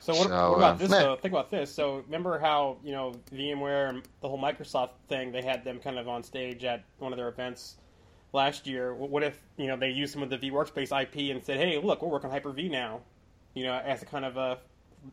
So 0.00 0.14
what, 0.14 0.28
so, 0.28 0.50
what 0.50 0.56
about 0.56 0.72
um, 0.72 0.78
this 0.78 0.90
though? 0.90 1.16
Think 1.16 1.34
about 1.34 1.50
this. 1.50 1.74
So 1.74 1.96
remember 2.06 2.38
how 2.38 2.78
you 2.84 2.92
know 2.92 3.14
VMware 3.32 3.90
and 3.90 4.02
the 4.20 4.28
whole 4.28 4.38
Microsoft 4.38 4.90
thing? 5.08 5.32
They 5.32 5.42
had 5.42 5.64
them 5.64 5.80
kind 5.80 5.98
of 5.98 6.08
on 6.08 6.22
stage 6.22 6.64
at 6.64 6.84
one 6.98 7.12
of 7.12 7.18
their 7.18 7.28
events 7.28 7.76
last 8.32 8.66
year. 8.66 8.94
What 8.94 9.22
if 9.22 9.40
you 9.56 9.66
know 9.66 9.76
they 9.76 9.90
used 9.90 10.12
some 10.12 10.22
of 10.22 10.30
the 10.30 10.38
vWorkspace 10.38 11.02
IP 11.02 11.34
and 11.34 11.44
said, 11.44 11.58
"Hey, 11.58 11.78
look, 11.78 12.02
we're 12.02 12.08
working 12.08 12.30
Hyper 12.30 12.52
V 12.52 12.68
now," 12.68 13.00
you 13.54 13.64
know, 13.64 13.74
as 13.74 14.02
a 14.02 14.06
kind 14.06 14.24
of 14.24 14.36
a 14.36 14.58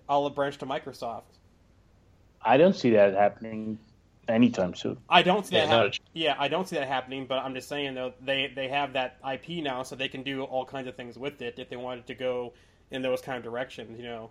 olive 0.10 0.36
branch 0.36 0.58
to 0.60 0.66
Microsoft. 0.66 1.24
I 2.42 2.58
don't 2.58 2.76
see 2.76 2.92
that 2.92 3.14
happening 3.14 3.80
anytime 4.28 4.76
soon. 4.76 4.98
I 5.10 5.22
don't 5.22 5.46
see 5.46 5.56
yeah, 5.56 5.66
that. 5.66 5.84
Hap- 5.84 5.94
yeah, 6.14 6.36
I 6.38 6.48
don't 6.48 6.68
see 6.68 6.76
that 6.76 6.88
happening. 6.88 7.26
But 7.26 7.40
I'm 7.40 7.54
just 7.54 7.68
saying 7.68 7.96
though, 7.96 8.14
they 8.22 8.52
they 8.56 8.68
have 8.68 8.94
that 8.94 9.18
IP 9.30 9.64
now, 9.64 9.84
so 9.84 9.96
they 9.96 10.08
can 10.08 10.24
do 10.24 10.44
all 10.44 10.66
kinds 10.66 10.88
of 10.88 10.96
things 10.96 11.18
with 11.18 11.42
it 11.42 11.56
if 11.58 11.70
they 11.70 11.76
wanted 11.76 12.08
to 12.08 12.16
go 12.16 12.54
in 12.92 13.02
those 13.02 13.22
kind 13.22 13.38
of 13.38 13.44
directions. 13.44 13.98
You 14.00 14.06
know, 14.06 14.30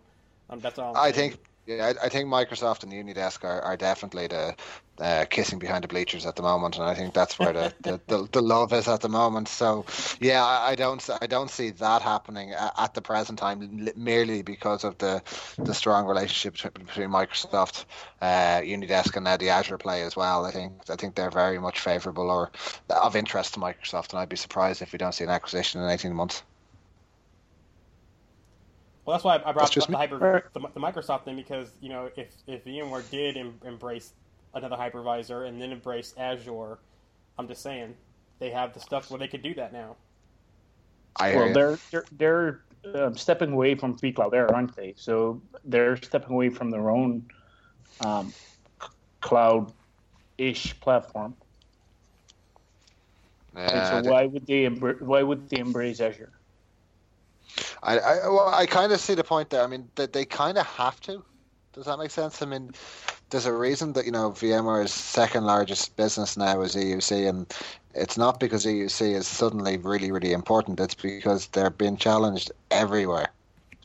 um, 0.50 0.60
that's 0.60 0.78
all. 0.78 0.96
I'm 0.96 1.02
i 1.02 1.10
saying. 1.10 1.30
think 1.30 1.40
yeah, 1.66 1.87
I, 1.87 2.06
I, 2.06 2.09
think 2.09 2.28
Microsoft 2.28 2.83
and 2.83 2.92
Unidesk 2.92 3.44
are, 3.44 3.61
are 3.62 3.76
definitely 3.76 4.26
the 4.26 4.54
uh, 4.99 5.25
kissing 5.28 5.59
behind 5.59 5.83
the 5.83 5.88
bleachers 5.88 6.26
at 6.26 6.37
the 6.37 6.42
moment, 6.42 6.76
and 6.76 6.85
I 6.85 6.94
think 6.94 7.14
that's 7.14 7.38
where 7.38 7.52
the, 7.52 7.75
the, 7.80 8.00
the, 8.06 8.28
the, 8.30 8.42
love 8.42 8.73
is 8.73 8.87
at 8.87 9.00
the 9.00 9.09
moment. 9.09 9.49
So, 9.49 9.87
yeah, 10.21 10.44
I, 10.44 10.71
I, 10.71 10.75
don't 10.75 11.09
I 11.23 11.26
don't 11.26 11.50
see 11.50 11.71
that 11.71 12.02
happening 12.02 12.52
at, 12.52 12.73
at, 12.76 12.94
the 12.94 13.02
present 13.02 13.38
time, 13.38 13.88
merely 13.97 14.42
because 14.42 14.85
of 14.85 14.99
the 14.99 15.23
the 15.59 15.75
strong 15.75 16.06
relationship 16.06 16.75
between 16.75 17.09
Microsoft, 17.09 17.87
uh, 18.21 18.61
Unidesk, 18.61 19.16
and 19.16 19.25
now 19.25 19.37
the 19.37 19.49
Azure 19.50 19.78
play 19.78 20.02
as 20.02 20.14
well. 20.14 20.44
I 20.44 20.50
think 20.50 20.73
I 20.90 20.97
think 20.97 21.14
they're 21.14 21.30
very 21.30 21.59
much 21.59 21.80
favourable 21.80 22.30
or 22.30 22.50
of 22.90 23.16
interest 23.16 23.54
to 23.54 23.61
Microsoft, 23.61 24.11
and 24.11 24.21
I'd 24.21 24.28
be 24.28 24.37
surprised 24.37 24.83
if 24.83 24.92
we 24.92 24.99
don't 24.99 25.12
see 25.12 25.25
an 25.25 25.30
acquisition 25.30 25.83
in 25.83 25.88
eighteen 25.88 26.14
months. 26.14 26.42
Well, 29.04 29.14
that's 29.14 29.25
why 29.25 29.37
I 29.44 29.52
brought 29.52 29.76
up 29.76 29.87
the, 29.87 29.96
hyper, 29.96 30.50
the, 30.54 30.61
the, 30.61 30.80
Microsoft 30.80 31.25
thing 31.25 31.37
because 31.37 31.68
you 31.80 31.90
know 31.90 32.11
if 32.16 32.28
if 32.46 32.64
VMware 32.64 33.08
did 33.11 33.37
em, 33.37 33.61
embrace 33.64 34.12
another 34.54 34.76
hypervisor 34.76 35.46
and 35.46 35.61
then 35.61 35.73
embrace 35.73 36.14
Azure, 36.16 36.78
I'm 37.38 37.46
just 37.46 37.62
saying 37.62 37.94
they 38.38 38.50
have 38.50 38.73
the 38.73 38.80
stuff 38.80 39.11
where 39.11 39.18
they 39.18 39.28
could 39.28 39.42
do 39.42 39.54
that 39.54 39.73
now. 39.73 39.96
I 41.16 41.37
well, 41.37 41.52
they're 41.52 41.78
they're, 41.90 42.04
they're 42.82 43.04
um, 43.06 43.16
stepping 43.16 43.52
away 43.52 43.75
from 43.75 43.96
cloud. 43.99 44.34
Air, 44.34 44.52
aren't 44.54 44.75
they? 44.75 44.94
So 44.96 45.40
they're 45.64 45.96
stepping 45.96 46.32
away 46.32 46.49
from 46.49 46.70
their 46.70 46.90
own 46.90 47.25
um, 48.00 48.32
cloud-ish 49.20 50.80
platform. 50.80 51.34
Uh, 53.54 54.02
so 54.02 54.11
why 54.11 54.26
would 54.26 54.46
they 54.46 54.66
why 54.66 55.23
would 55.23 55.49
they 55.49 55.58
embrace 55.58 56.00
Azure? 56.00 56.32
I, 57.84 57.98
I 57.98 58.28
well, 58.28 58.48
I 58.48 58.66
kind 58.66 58.92
of 58.92 59.00
see 59.00 59.14
the 59.14 59.24
point 59.24 59.50
there. 59.50 59.62
I 59.62 59.66
mean, 59.66 59.88
that 59.94 60.12
they, 60.12 60.20
they 60.20 60.24
kind 60.24 60.58
of 60.58 60.66
have 60.66 61.00
to. 61.02 61.22
Does 61.74 61.86
that 61.86 61.98
make 61.98 62.10
sense? 62.10 62.40
I 62.40 62.46
mean, 62.46 62.70
there's 63.30 63.46
a 63.46 63.52
reason 63.52 63.92
that 63.92 64.06
you 64.06 64.12
know 64.12 64.30
VMware's 64.30 64.92
second 64.92 65.44
largest 65.44 65.96
business 65.96 66.36
now 66.36 66.62
is 66.62 66.74
EUC, 66.74 67.28
and 67.28 67.52
it's 67.94 68.16
not 68.16 68.40
because 68.40 68.64
EUC 68.64 69.14
is 69.14 69.26
suddenly 69.26 69.76
really, 69.76 70.10
really 70.10 70.32
important. 70.32 70.80
It's 70.80 70.94
because 70.94 71.48
they're 71.48 71.70
being 71.70 71.96
challenged 71.96 72.52
everywhere 72.70 73.28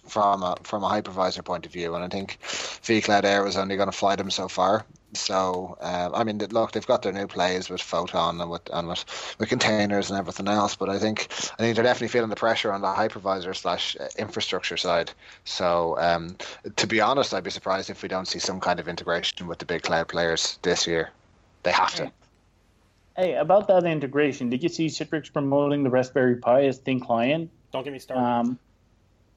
from 0.08 0.44
a 0.44 0.56
from 0.64 0.84
a 0.84 0.90
hypervisor 0.90 1.44
point 1.44 1.66
of 1.66 1.74
view, 1.74 1.94
and 1.96 2.04
I 2.04 2.08
think 2.08 2.38
vCloud 2.42 3.26
Air 3.26 3.44
was 3.44 3.58
only 3.58 3.76
going 3.76 3.92
to 3.92 3.98
fly 3.98 4.16
them 4.16 4.32
so 4.32 4.48
far. 4.48 4.86
So 5.14 5.78
uh, 5.82 6.10
I 6.14 6.24
mean, 6.24 6.38
look, 6.38 6.72
they've 6.72 6.86
got 6.86 7.02
their 7.02 7.12
new 7.12 7.28
plays 7.28 7.70
with 7.70 7.82
Photon 7.82 8.40
and 8.40 8.50
with 8.50 8.70
and 8.72 8.88
with, 8.88 9.36
with 9.40 9.50
containers 9.50 10.10
and 10.10 10.20
everything 10.20 10.48
else, 10.48 10.76
but 10.76 10.90
I 10.90 11.00
think 11.00 11.28
I 11.32 11.64
think 11.64 11.76
they're 11.76 11.84
definitely 11.84 12.10
feeling 12.10 12.30
the 12.30 12.36
pressure 12.36 12.72
on 12.72 12.82
the 12.82 12.88
hypervisor 12.88 13.56
slash 13.56 13.96
uh, 14.00 14.08
infrastructure 14.18 14.78
side. 14.78 15.12
So 15.46 15.98
um, 16.00 16.38
to 16.76 16.88
be 16.88 17.02
honest, 17.02 17.34
I'd 17.34 17.44
be 17.44 17.50
surprised 17.50 17.90
if 17.90 18.04
we 18.04 18.10
don't 18.10 18.28
see 18.28 18.40
some 18.40 18.60
kind 18.60 18.80
of 18.80 18.88
integration 18.88 19.48
with 19.48 19.60
the 19.60 19.66
big 19.66 19.82
cloud 19.82 20.08
players 20.08 20.60
this 20.62 20.86
year. 20.86 21.10
They 21.64 21.72
have 21.72 21.96
to. 21.96 22.12
Hey, 23.18 23.36
about 23.36 23.68
that 23.68 23.84
integration, 23.84 24.50
did 24.50 24.64
you 24.64 24.70
see 24.70 24.88
Citrix 24.88 25.34
promoting 25.34 25.84
the 25.84 25.90
Raspberry 25.90 26.38
Pi 26.38 26.68
as 26.68 26.78
thin 26.78 27.02
client? 27.02 27.50
Don't 27.74 27.84
get 27.84 27.92
me 27.92 28.00
started. 28.00 28.24
Um, 28.24 28.60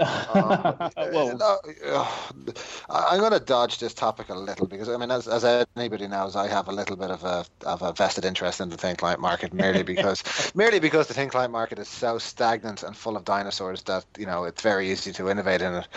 um, 0.03 0.91
well, 1.13 1.61
I'm 2.91 3.21
going 3.21 3.33
to 3.33 3.41
dodge 3.41 3.79
this 3.79 3.95
topic 3.95 4.29
a 4.29 4.35
little 4.35 4.67
because 4.67 4.89
I 4.89 4.97
mean, 4.97 5.11
as, 5.11 5.29
as 5.29 5.67
anybody 5.77 6.09
knows, 6.09 6.37
I 6.37 6.49
have 6.49 6.69
a 6.69 6.73
little 6.73 6.97
bit 6.97 7.11
of 7.11 7.25
a 7.25 7.45
of 7.65 7.83
a 7.83 7.93
vested 7.93 8.25
interest 8.25 8.61
in 8.61 8.69
the 8.69 8.77
thin 8.77 8.97
client 8.97 9.21
market 9.21 9.53
merely 9.53 9.83
because 9.95 10.23
merely 10.55 10.81
because 10.81 11.07
the 11.09 11.15
thin 11.15 11.29
client 11.29 11.53
market 11.53 11.79
is 11.79 11.89
so 11.89 12.19
stagnant 12.19 12.83
and 12.83 12.97
full 12.97 13.17
of 13.17 13.25
dinosaurs 13.25 13.83
that 13.83 14.05
you 14.19 14.27
know 14.27 14.45
it's 14.45 14.63
very 14.63 14.91
easy 14.91 15.13
to 15.13 15.29
innovate 15.29 15.63
in 15.63 15.75
it. 15.75 15.89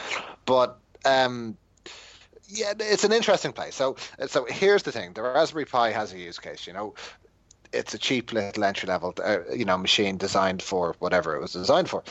But 0.46 0.78
um, 1.06 1.58
yeah, 2.48 2.74
it's 2.80 3.04
an 3.04 3.12
interesting 3.12 3.54
place. 3.54 3.76
So 3.76 3.96
so 4.28 4.46
here's 4.46 4.84
the 4.84 4.92
thing: 4.92 5.14
the 5.14 5.22
Raspberry 5.22 5.66
Pi 5.66 5.92
has 5.92 6.14
a 6.14 6.20
use 6.20 6.40
case. 6.40 6.68
You 6.68 6.74
know, 6.74 6.94
it's 7.74 7.94
a 7.94 7.98
cheap 7.98 8.32
little 8.32 8.64
entry 8.64 8.88
level, 8.88 9.14
uh, 9.24 9.40
you 9.54 9.66
know, 9.66 9.78
machine 9.78 10.18
designed 10.18 10.62
for 10.62 10.96
whatever 11.00 11.36
it 11.36 11.42
was 11.42 11.54
designed 11.54 11.90
for 11.90 12.04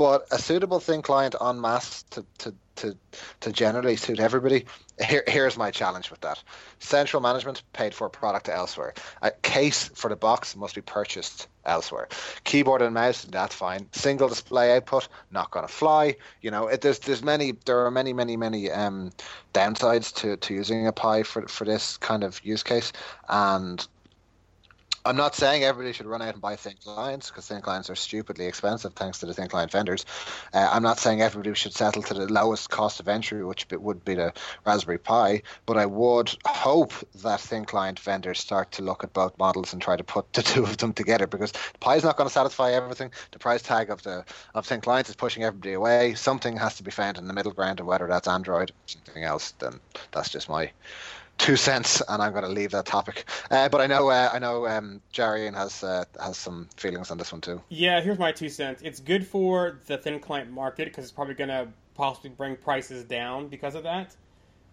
but 0.00 0.26
a 0.30 0.38
suitable 0.38 0.80
thin 0.80 1.02
client 1.02 1.34
en 1.42 1.60
masse 1.60 2.04
to, 2.04 2.24
to, 2.38 2.54
to, 2.74 2.96
to 3.40 3.52
generally 3.52 3.96
suit 3.96 4.18
everybody. 4.18 4.64
Here, 4.98 5.22
here's 5.26 5.58
my 5.58 5.70
challenge 5.70 6.10
with 6.10 6.22
that. 6.22 6.42
Central 6.78 7.20
management 7.20 7.62
paid 7.74 7.92
for 7.92 8.08
product 8.08 8.48
elsewhere. 8.48 8.94
A 9.20 9.30
case 9.30 9.90
for 9.94 10.08
the 10.08 10.16
box 10.16 10.56
must 10.56 10.74
be 10.74 10.80
purchased 10.80 11.48
elsewhere. 11.66 12.08
Keyboard 12.44 12.80
and 12.80 12.94
mouse, 12.94 13.24
that's 13.24 13.54
fine. 13.54 13.88
Single 13.92 14.30
display 14.30 14.74
output, 14.74 15.06
not 15.30 15.50
going 15.50 15.66
to 15.66 15.72
fly. 15.72 16.16
You 16.40 16.50
know, 16.50 16.68
it, 16.68 16.80
there's 16.80 17.00
there's 17.00 17.22
many 17.22 17.52
there 17.66 17.84
are 17.84 17.90
many 17.90 18.14
many 18.14 18.38
many 18.38 18.70
um, 18.70 19.10
downsides 19.52 20.14
to, 20.14 20.38
to 20.38 20.54
using 20.54 20.86
a 20.86 20.92
Pi 20.92 21.24
for 21.24 21.46
for 21.46 21.66
this 21.66 21.98
kind 21.98 22.24
of 22.24 22.42
use 22.42 22.62
case, 22.62 22.90
and 23.28 23.86
I'm 25.04 25.16
not 25.16 25.34
saying 25.34 25.64
everybody 25.64 25.94
should 25.94 26.06
run 26.06 26.20
out 26.20 26.34
and 26.34 26.42
buy 26.42 26.56
thin 26.56 26.74
clients 26.84 27.30
because 27.30 27.46
thin 27.46 27.62
clients 27.62 27.88
are 27.88 27.94
stupidly 27.94 28.46
expensive 28.46 28.92
thanks 28.92 29.20
to 29.20 29.26
the 29.26 29.32
thin 29.32 29.48
client 29.48 29.72
vendors. 29.72 30.04
Uh, 30.52 30.68
I'm 30.70 30.82
not 30.82 30.98
saying 30.98 31.22
everybody 31.22 31.54
should 31.54 31.72
settle 31.72 32.02
to 32.02 32.14
the 32.14 32.30
lowest 32.30 32.68
cost 32.68 33.00
of 33.00 33.08
entry, 33.08 33.42
which 33.42 33.66
would 33.70 34.04
be 34.04 34.14
the 34.14 34.34
Raspberry 34.66 34.98
Pi, 34.98 35.42
but 35.64 35.78
I 35.78 35.86
would 35.86 36.36
hope 36.44 36.92
that 37.22 37.40
thin 37.40 37.64
client 37.64 37.98
vendors 37.98 38.40
start 38.40 38.72
to 38.72 38.82
look 38.82 39.02
at 39.02 39.14
both 39.14 39.38
models 39.38 39.72
and 39.72 39.80
try 39.80 39.96
to 39.96 40.04
put 40.04 40.30
the 40.34 40.42
two 40.42 40.64
of 40.64 40.76
them 40.76 40.92
together 40.92 41.26
because 41.26 41.52
the 41.52 41.78
Pi 41.80 41.96
is 41.96 42.04
not 42.04 42.18
going 42.18 42.28
to 42.28 42.32
satisfy 42.32 42.72
everything. 42.72 43.10
The 43.32 43.38
price 43.38 43.62
tag 43.62 43.90
of 43.90 44.02
the 44.02 44.26
of 44.54 44.66
thin 44.66 44.82
clients 44.82 45.08
is 45.08 45.16
pushing 45.16 45.44
everybody 45.44 45.72
away. 45.72 46.14
Something 46.14 46.58
has 46.58 46.76
to 46.76 46.82
be 46.82 46.90
found 46.90 47.16
in 47.16 47.26
the 47.26 47.34
middle 47.34 47.52
ground, 47.52 47.80
and 47.80 47.88
whether 47.88 48.06
that's 48.06 48.28
Android 48.28 48.70
or 48.70 48.74
something 48.86 49.24
else, 49.24 49.52
then 49.52 49.80
that's 50.12 50.28
just 50.28 50.50
my 50.50 50.72
two 51.40 51.56
cents, 51.56 52.02
and 52.06 52.22
I'm 52.22 52.32
going 52.32 52.44
to 52.44 52.50
leave 52.50 52.70
that 52.72 52.84
topic. 52.86 53.24
Uh, 53.50 53.68
but 53.68 53.80
I 53.80 53.86
know 53.86 54.10
uh, 54.10 54.30
I 54.32 54.38
know 54.38 54.66
um, 54.66 55.00
Jarian 55.12 55.54
has 55.54 55.82
uh, 55.82 56.04
has 56.22 56.36
some 56.36 56.68
feelings 56.76 57.10
on 57.10 57.18
this 57.18 57.32
one 57.32 57.40
too. 57.40 57.60
Yeah, 57.70 58.00
here's 58.00 58.18
my 58.18 58.30
two 58.30 58.48
cents. 58.48 58.82
It's 58.84 59.00
good 59.00 59.26
for 59.26 59.80
the 59.86 59.96
thin 59.96 60.20
client 60.20 60.50
market 60.50 60.84
because 60.84 61.04
it's 61.04 61.12
probably 61.12 61.34
going 61.34 61.48
to 61.48 61.68
possibly 61.94 62.30
bring 62.30 62.56
prices 62.56 63.04
down 63.04 63.48
because 63.48 63.74
of 63.74 63.84
that. 63.84 64.14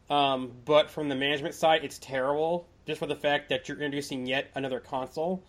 Um, 0.10 0.52
but 0.66 0.90
from 0.90 1.10
the 1.10 1.16
management 1.16 1.56
side, 1.56 1.84
it's 1.84 1.98
terrible 2.00 2.68
just 2.86 3.00
for 3.00 3.08
the 3.08 3.16
fact 3.16 3.50
that 3.50 3.68
you're 3.68 3.78
introducing 3.78 4.26
yet 4.26 4.50
another 4.56 4.80
console. 4.80 5.44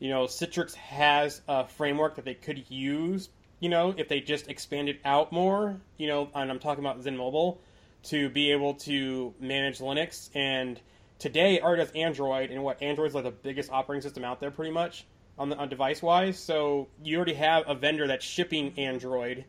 You 0.00 0.10
know, 0.10 0.24
Citrix 0.24 0.74
has 0.74 1.40
a 1.48 1.66
framework 1.66 2.16
that 2.16 2.24
they 2.24 2.34
could 2.34 2.68
use. 2.68 3.28
You 3.60 3.68
know, 3.68 3.94
if 3.96 4.08
they 4.08 4.20
just 4.20 4.48
expanded 4.48 4.98
out 5.04 5.30
more. 5.30 5.80
You 5.98 6.08
know, 6.08 6.30
and 6.34 6.50
I'm 6.50 6.58
talking 6.58 6.84
about 6.84 7.00
XenMobile 7.00 7.58
to 8.04 8.28
be 8.28 8.52
able 8.52 8.74
to 8.74 9.34
manage 9.40 9.78
Linux. 9.78 10.30
And 10.34 10.80
today, 11.18 11.56
it 11.56 11.62
already 11.62 11.84
does 11.84 11.92
Android, 11.92 12.50
and 12.50 12.62
what 12.62 12.82
Android's 12.82 13.14
like 13.14 13.24
the 13.24 13.30
biggest 13.30 13.70
operating 13.70 14.02
system 14.02 14.24
out 14.24 14.40
there, 14.40 14.50
pretty 14.50 14.72
much 14.72 15.06
on 15.38 15.48
the 15.48 15.56
on 15.56 15.68
device 15.68 16.02
wise. 16.02 16.38
So 16.38 16.88
you 17.02 17.16
already 17.16 17.34
have 17.34 17.64
a 17.68 17.74
vendor 17.74 18.06
that's 18.06 18.24
shipping 18.24 18.78
Android 18.78 19.44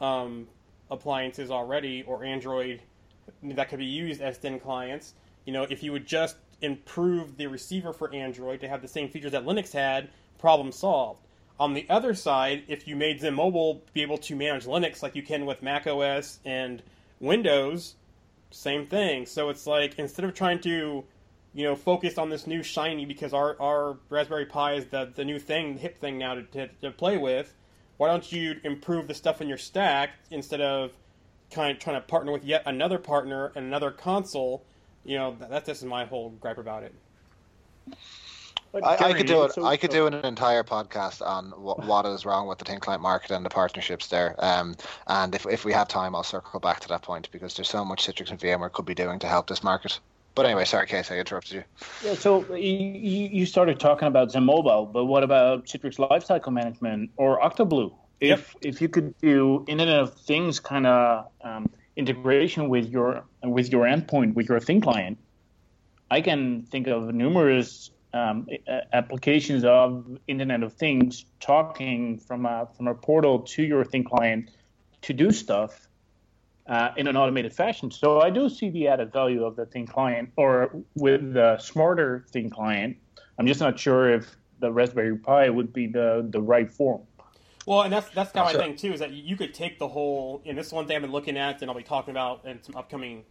um, 0.00 0.46
appliances 0.90 1.50
already, 1.50 2.02
or 2.06 2.24
Android 2.24 2.80
that 3.42 3.68
could 3.68 3.78
be 3.78 3.86
used 3.86 4.20
as 4.20 4.38
thin 4.38 4.60
clients. 4.60 5.14
You 5.44 5.52
know, 5.52 5.66
if 5.68 5.82
you 5.82 5.92
would 5.92 6.06
just 6.06 6.36
improve 6.62 7.36
the 7.36 7.46
receiver 7.46 7.92
for 7.92 8.12
Android 8.14 8.60
to 8.60 8.68
have 8.68 8.82
the 8.82 8.88
same 8.88 9.08
features 9.08 9.32
that 9.32 9.44
Linux 9.44 9.72
had, 9.72 10.08
problem 10.38 10.72
solved. 10.72 11.20
On 11.58 11.72
the 11.72 11.86
other 11.88 12.14
side, 12.14 12.64
if 12.68 12.86
you 12.86 12.96
made 12.96 13.20
XenMobile 13.20 13.80
be 13.94 14.02
able 14.02 14.18
to 14.18 14.36
manage 14.36 14.66
Linux 14.66 15.02
like 15.02 15.14
you 15.16 15.22
can 15.22 15.46
with 15.46 15.62
Mac 15.62 15.86
OS 15.86 16.38
and 16.44 16.82
Windows, 17.20 17.96
same 18.50 18.86
thing. 18.86 19.26
So 19.26 19.48
it's 19.48 19.66
like 19.66 19.98
instead 19.98 20.24
of 20.24 20.34
trying 20.34 20.60
to, 20.60 21.04
you 21.54 21.64
know, 21.64 21.74
focus 21.74 22.18
on 22.18 22.28
this 22.28 22.46
new 22.46 22.62
shiny 22.62 23.04
because 23.04 23.32
our, 23.32 23.60
our 23.60 23.98
Raspberry 24.08 24.46
Pi 24.46 24.74
is 24.74 24.86
the, 24.86 25.10
the 25.14 25.24
new 25.24 25.38
thing, 25.38 25.74
the 25.74 25.80
hip 25.80 26.00
thing 26.00 26.18
now 26.18 26.34
to, 26.34 26.42
to, 26.42 26.68
to 26.82 26.90
play 26.90 27.16
with, 27.16 27.54
why 27.96 28.08
don't 28.08 28.30
you 28.30 28.60
improve 28.64 29.08
the 29.08 29.14
stuff 29.14 29.40
in 29.40 29.48
your 29.48 29.58
stack 29.58 30.10
instead 30.30 30.60
of 30.60 30.92
kind 31.50 31.72
of 31.72 31.82
trying 31.82 31.96
to 31.96 32.06
partner 32.06 32.32
with 32.32 32.44
yet 32.44 32.62
another 32.66 32.98
partner 32.98 33.52
and 33.54 33.66
another 33.66 33.90
console? 33.90 34.64
You 35.04 35.16
know, 35.16 35.36
that, 35.40 35.50
that's 35.50 35.66
just 35.66 35.84
my 35.84 36.04
whole 36.04 36.30
gripe 36.30 36.58
about 36.58 36.82
it. 36.82 36.94
I, 38.84 38.96
I, 38.96 39.12
could 39.12 39.26
do 39.26 39.44
it. 39.44 39.58
I 39.58 39.76
could 39.76 39.90
do 39.90 40.06
an 40.06 40.14
entire 40.14 40.62
podcast 40.62 41.24
on 41.24 41.50
what, 41.50 41.84
what 41.84 42.06
is 42.06 42.24
wrong 42.24 42.46
with 42.46 42.58
the 42.58 42.64
thin 42.64 42.80
client 42.80 43.02
market 43.02 43.30
and 43.30 43.44
the 43.44 43.50
partnerships 43.50 44.08
there. 44.08 44.34
Um, 44.38 44.76
and 45.06 45.34
if 45.34 45.46
if 45.46 45.64
we 45.64 45.72
have 45.72 45.88
time, 45.88 46.14
I'll 46.14 46.22
circle 46.22 46.60
back 46.60 46.80
to 46.80 46.88
that 46.88 47.02
point 47.02 47.30
because 47.32 47.54
there's 47.54 47.68
so 47.68 47.84
much 47.84 48.06
Citrix 48.06 48.30
and 48.30 48.38
VMware 48.38 48.72
could 48.72 48.86
be 48.86 48.94
doing 48.94 49.18
to 49.20 49.26
help 49.26 49.46
this 49.48 49.62
market. 49.62 49.98
But 50.34 50.44
anyway, 50.44 50.66
sorry, 50.66 50.86
Kees, 50.86 51.10
I 51.10 51.16
interrupted 51.16 51.52
you. 51.52 51.64
Yeah, 52.04 52.14
so 52.14 52.54
you, 52.54 53.28
you 53.32 53.46
started 53.46 53.80
talking 53.80 54.06
about 54.06 54.28
XenMobile, 54.28 54.92
but 54.92 55.06
what 55.06 55.22
about 55.22 55.64
Citrix 55.64 55.96
Lifecycle 55.96 56.52
Management 56.52 57.10
or 57.16 57.40
Octoblu? 57.40 57.94
If 58.20 58.28
yep. 58.28 58.74
if 58.74 58.82
you 58.82 58.88
could 58.88 59.16
do 59.18 59.64
Internet 59.66 59.98
of 59.98 60.14
Things 60.20 60.60
kind 60.60 60.86
of 60.86 61.28
um, 61.42 61.70
integration 61.96 62.68
with 62.68 62.88
your 62.90 63.24
with 63.42 63.72
your 63.72 63.84
endpoint 63.84 64.34
with 64.34 64.48
your 64.48 64.60
thin 64.60 64.80
client, 64.80 65.18
I 66.10 66.20
can 66.20 66.62
think 66.62 66.86
of 66.86 67.14
numerous 67.14 67.90
um, 68.16 68.46
applications 68.92 69.64
of 69.64 70.18
Internet 70.26 70.62
of 70.62 70.72
Things 70.72 71.24
talking 71.40 72.18
from 72.18 72.46
a 72.46 72.68
from 72.76 72.88
a 72.88 72.94
portal 72.94 73.40
to 73.40 73.62
your 73.62 73.84
thin 73.84 74.04
client 74.04 74.50
to 75.02 75.12
do 75.12 75.30
stuff 75.30 75.88
uh, 76.66 76.90
in 76.96 77.06
an 77.06 77.16
automated 77.16 77.52
fashion. 77.52 77.90
So 77.90 78.20
I 78.20 78.30
do 78.30 78.48
see 78.48 78.70
the 78.70 78.88
added 78.88 79.12
value 79.12 79.44
of 79.44 79.56
the 79.56 79.66
thin 79.66 79.86
client, 79.86 80.30
or 80.36 80.82
with 80.94 81.34
the 81.34 81.58
smarter 81.58 82.24
thin 82.32 82.50
client. 82.50 82.96
I'm 83.38 83.46
just 83.46 83.60
not 83.60 83.78
sure 83.78 84.12
if 84.12 84.34
the 84.60 84.72
Raspberry 84.72 85.16
Pi 85.16 85.50
would 85.50 85.72
be 85.72 85.86
the 85.86 86.26
the 86.28 86.40
right 86.40 86.70
form. 86.70 87.02
Well, 87.66 87.82
and 87.82 87.92
that's 87.92 88.08
that's 88.10 88.32
kind 88.32 88.48
of 88.48 88.54
my 88.54 88.66
thing 88.66 88.76
too. 88.76 88.92
Is 88.92 89.00
that 89.00 89.12
you 89.12 89.36
could 89.36 89.52
take 89.52 89.78
the 89.78 89.88
whole, 89.88 90.42
and 90.46 90.56
this 90.56 90.68
is 90.68 90.72
one 90.72 90.86
thing 90.86 90.96
I've 90.96 91.02
been 91.02 91.12
looking 91.12 91.36
at, 91.36 91.60
and 91.60 91.70
I'll 91.70 91.76
be 91.76 91.82
talking 91.82 92.12
about 92.12 92.46
in 92.46 92.62
some 92.62 92.76
upcoming 92.76 93.24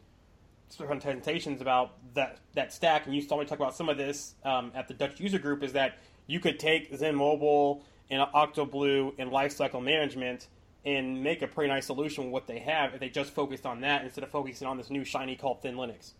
presentations 0.76 1.62
about 1.62 1.94
that 2.14 2.40
that 2.54 2.74
stack, 2.74 3.06
and 3.06 3.16
you 3.16 3.22
saw 3.22 3.40
me 3.40 3.46
talk 3.46 3.60
about 3.60 3.76
some 3.76 3.90
of 3.90 3.98
this 3.98 4.36
um, 4.44 4.72
at 4.76 4.88
the 4.88 4.94
Dutch 4.94 5.20
user 5.20 5.40
group. 5.40 5.64
Is 5.64 5.74
that 5.74 5.98
you 6.28 6.40
could 6.40 6.60
take 6.60 6.92
XenMobile 6.92 7.82
and 8.10 8.22
Octoblu 8.34 9.14
and 9.18 9.32
Lifecycle 9.32 9.84
Management 9.84 10.48
and 10.86 11.24
make 11.24 11.42
a 11.42 11.48
pretty 11.48 11.70
nice 11.70 11.86
solution 11.86 12.26
with 12.26 12.34
what 12.34 12.48
they 12.48 12.60
have 12.60 12.94
if 12.94 13.00
they 13.00 13.10
just 13.10 13.32
focused 13.32 13.66
on 13.66 13.82
that 13.82 14.04
instead 14.04 14.24
of 14.24 14.30
focusing 14.30 14.68
on 14.68 14.78
this 14.78 14.90
new 14.90 15.04
shiny 15.04 15.36
called 15.36 15.62
ThinLinx. 15.64 16.14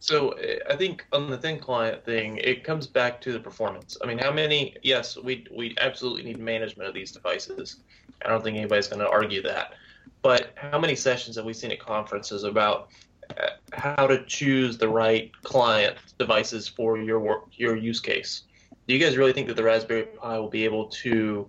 So 0.00 0.38
I 0.70 0.76
think 0.76 1.04
on 1.12 1.28
the 1.28 1.38
thin 1.38 1.58
client 1.58 2.04
thing, 2.04 2.36
it 2.38 2.62
comes 2.62 2.86
back 2.86 3.20
to 3.22 3.32
the 3.32 3.40
performance. 3.40 3.96
I 4.02 4.06
mean, 4.06 4.18
how 4.18 4.32
many? 4.32 4.76
Yes, 4.82 5.16
we 5.16 5.44
we 5.50 5.74
absolutely 5.80 6.22
need 6.22 6.38
management 6.38 6.88
of 6.88 6.94
these 6.94 7.10
devices. 7.10 7.78
I 8.24 8.28
don't 8.28 8.42
think 8.44 8.56
anybody's 8.56 8.86
going 8.86 9.00
to 9.00 9.08
argue 9.08 9.42
that. 9.42 9.74
But 10.22 10.52
how 10.54 10.78
many 10.78 10.94
sessions 10.94 11.36
have 11.36 11.44
we 11.44 11.52
seen 11.52 11.70
at 11.70 11.78
conferences 11.78 12.44
about 12.44 12.88
uh, 13.30 13.50
how 13.72 14.06
to 14.06 14.24
choose 14.24 14.78
the 14.78 14.88
right 14.88 15.30
client 15.42 15.96
devices 16.18 16.68
for 16.68 16.98
your 16.98 17.20
work, 17.20 17.44
your 17.52 17.76
use 17.76 18.00
case? 18.00 18.42
Do 18.86 18.94
you 18.94 19.00
guys 19.00 19.16
really 19.16 19.32
think 19.32 19.48
that 19.48 19.56
the 19.56 19.62
Raspberry 19.62 20.04
Pi 20.04 20.38
will 20.38 20.48
be 20.48 20.64
able 20.64 20.86
to 21.02 21.48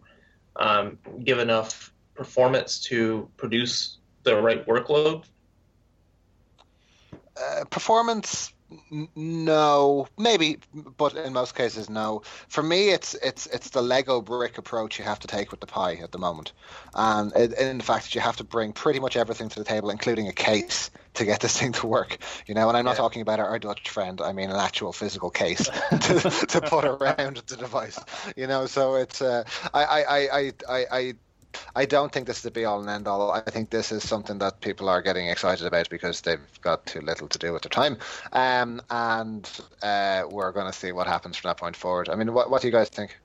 um, 0.56 0.98
give 1.24 1.40
enough 1.40 1.94
performance 2.14 2.82
to 2.82 3.30
produce 3.38 3.98
the 4.24 4.42
right 4.42 4.66
workload? 4.68 5.24
Uh, 7.14 7.64
performance 7.70 8.52
no. 9.16 10.08
Maybe 10.18 10.58
but 10.98 11.16
in 11.16 11.34
most 11.34 11.56
cases 11.56 11.90
no. 11.90 12.24
For 12.48 12.64
me 12.64 12.90
it's 12.90 13.14
it's 13.16 13.46
it's 13.48 13.70
the 13.70 13.82
lego 13.82 14.22
brick 14.22 14.58
approach 14.58 15.00
you 15.00 15.06
have 15.06 15.20
to 15.20 15.28
take 15.28 15.52
with 15.52 15.60
the 15.60 15.68
Pi 15.68 15.96
at 15.96 16.12
the 16.12 16.18
moment. 16.18 16.54
And 16.94 17.32
in 17.34 17.78
the 17.80 17.84
fact 17.84 18.06
that 18.06 18.16
you 18.16 18.22
have 18.22 18.38
to 18.38 18.44
bring 18.44 18.74
pretty 18.74 19.00
much 19.00 19.16
everything 19.16 19.50
to 19.50 19.60
the 19.60 19.66
table 19.66 19.90
including 19.90 20.28
a 20.28 20.34
case 20.34 20.92
to 21.16 21.26
get 21.26 21.40
this 21.40 21.58
thing 21.60 21.72
to 21.74 21.88
work. 21.88 22.18
You 22.48 22.54
know 22.54 22.68
and 22.70 22.78
i'm 22.78 22.86
not 22.86 22.92
yeah. 22.92 22.98
talking 22.98 23.22
about 23.22 23.40
our, 23.40 23.48
our, 23.48 23.60
dutch 23.60 23.90
friend 23.90 24.22
i 24.22 24.32
mean 24.32 24.50
an 24.50 24.56
actual 24.56 24.94
physical 24.94 25.30
case 25.30 25.64
to, 25.90 26.46
to 26.48 26.62
put 26.62 26.86
around 26.86 27.44
the 27.48 27.58
device. 27.58 28.00
You 28.36 28.48
know 28.48 28.66
so 28.66 28.96
it's 28.96 29.22
uh, 29.22 29.44
I, 29.74 29.84
I 29.84 30.02
i 30.02 30.54
i 30.68 30.86
i 30.92 31.14
I 31.76 31.86
don't 31.86 32.12
think 32.12 32.28
this 32.28 32.38
is 32.38 32.44
the 32.44 32.52
be 32.52 32.66
all 32.66 32.82
and 32.82 32.90
end 32.90 33.08
all. 33.08 33.32
I 33.32 33.42
think 33.42 33.70
this 33.70 33.92
is 33.92 34.08
something 34.08 34.38
that 34.40 34.62
people 34.62 34.90
are 34.90 35.02
getting 35.02 35.28
excited 35.28 35.66
about 35.66 35.90
because 35.90 36.22
they've 36.22 36.40
got 36.62 36.86
too 36.86 37.02
little 37.02 37.28
to 37.28 37.40
do 37.40 37.54
with 37.54 37.64
their 37.64 37.70
time, 37.70 37.98
um, 38.34 38.82
and 38.90 39.50
uh, 39.82 40.24
we're 40.30 40.52
going 40.52 40.72
to 40.72 40.78
see 40.78 40.92
what 40.92 41.08
happens 41.08 41.38
from 41.38 41.50
that 41.50 41.58
point 41.58 41.76
forward. 41.76 42.10
I 42.10 42.16
mean, 42.16 42.34
what 42.34 42.50
what 42.50 42.62
do 42.62 42.68
you 42.68 42.74
guys 42.74 42.90
think? 42.90 43.18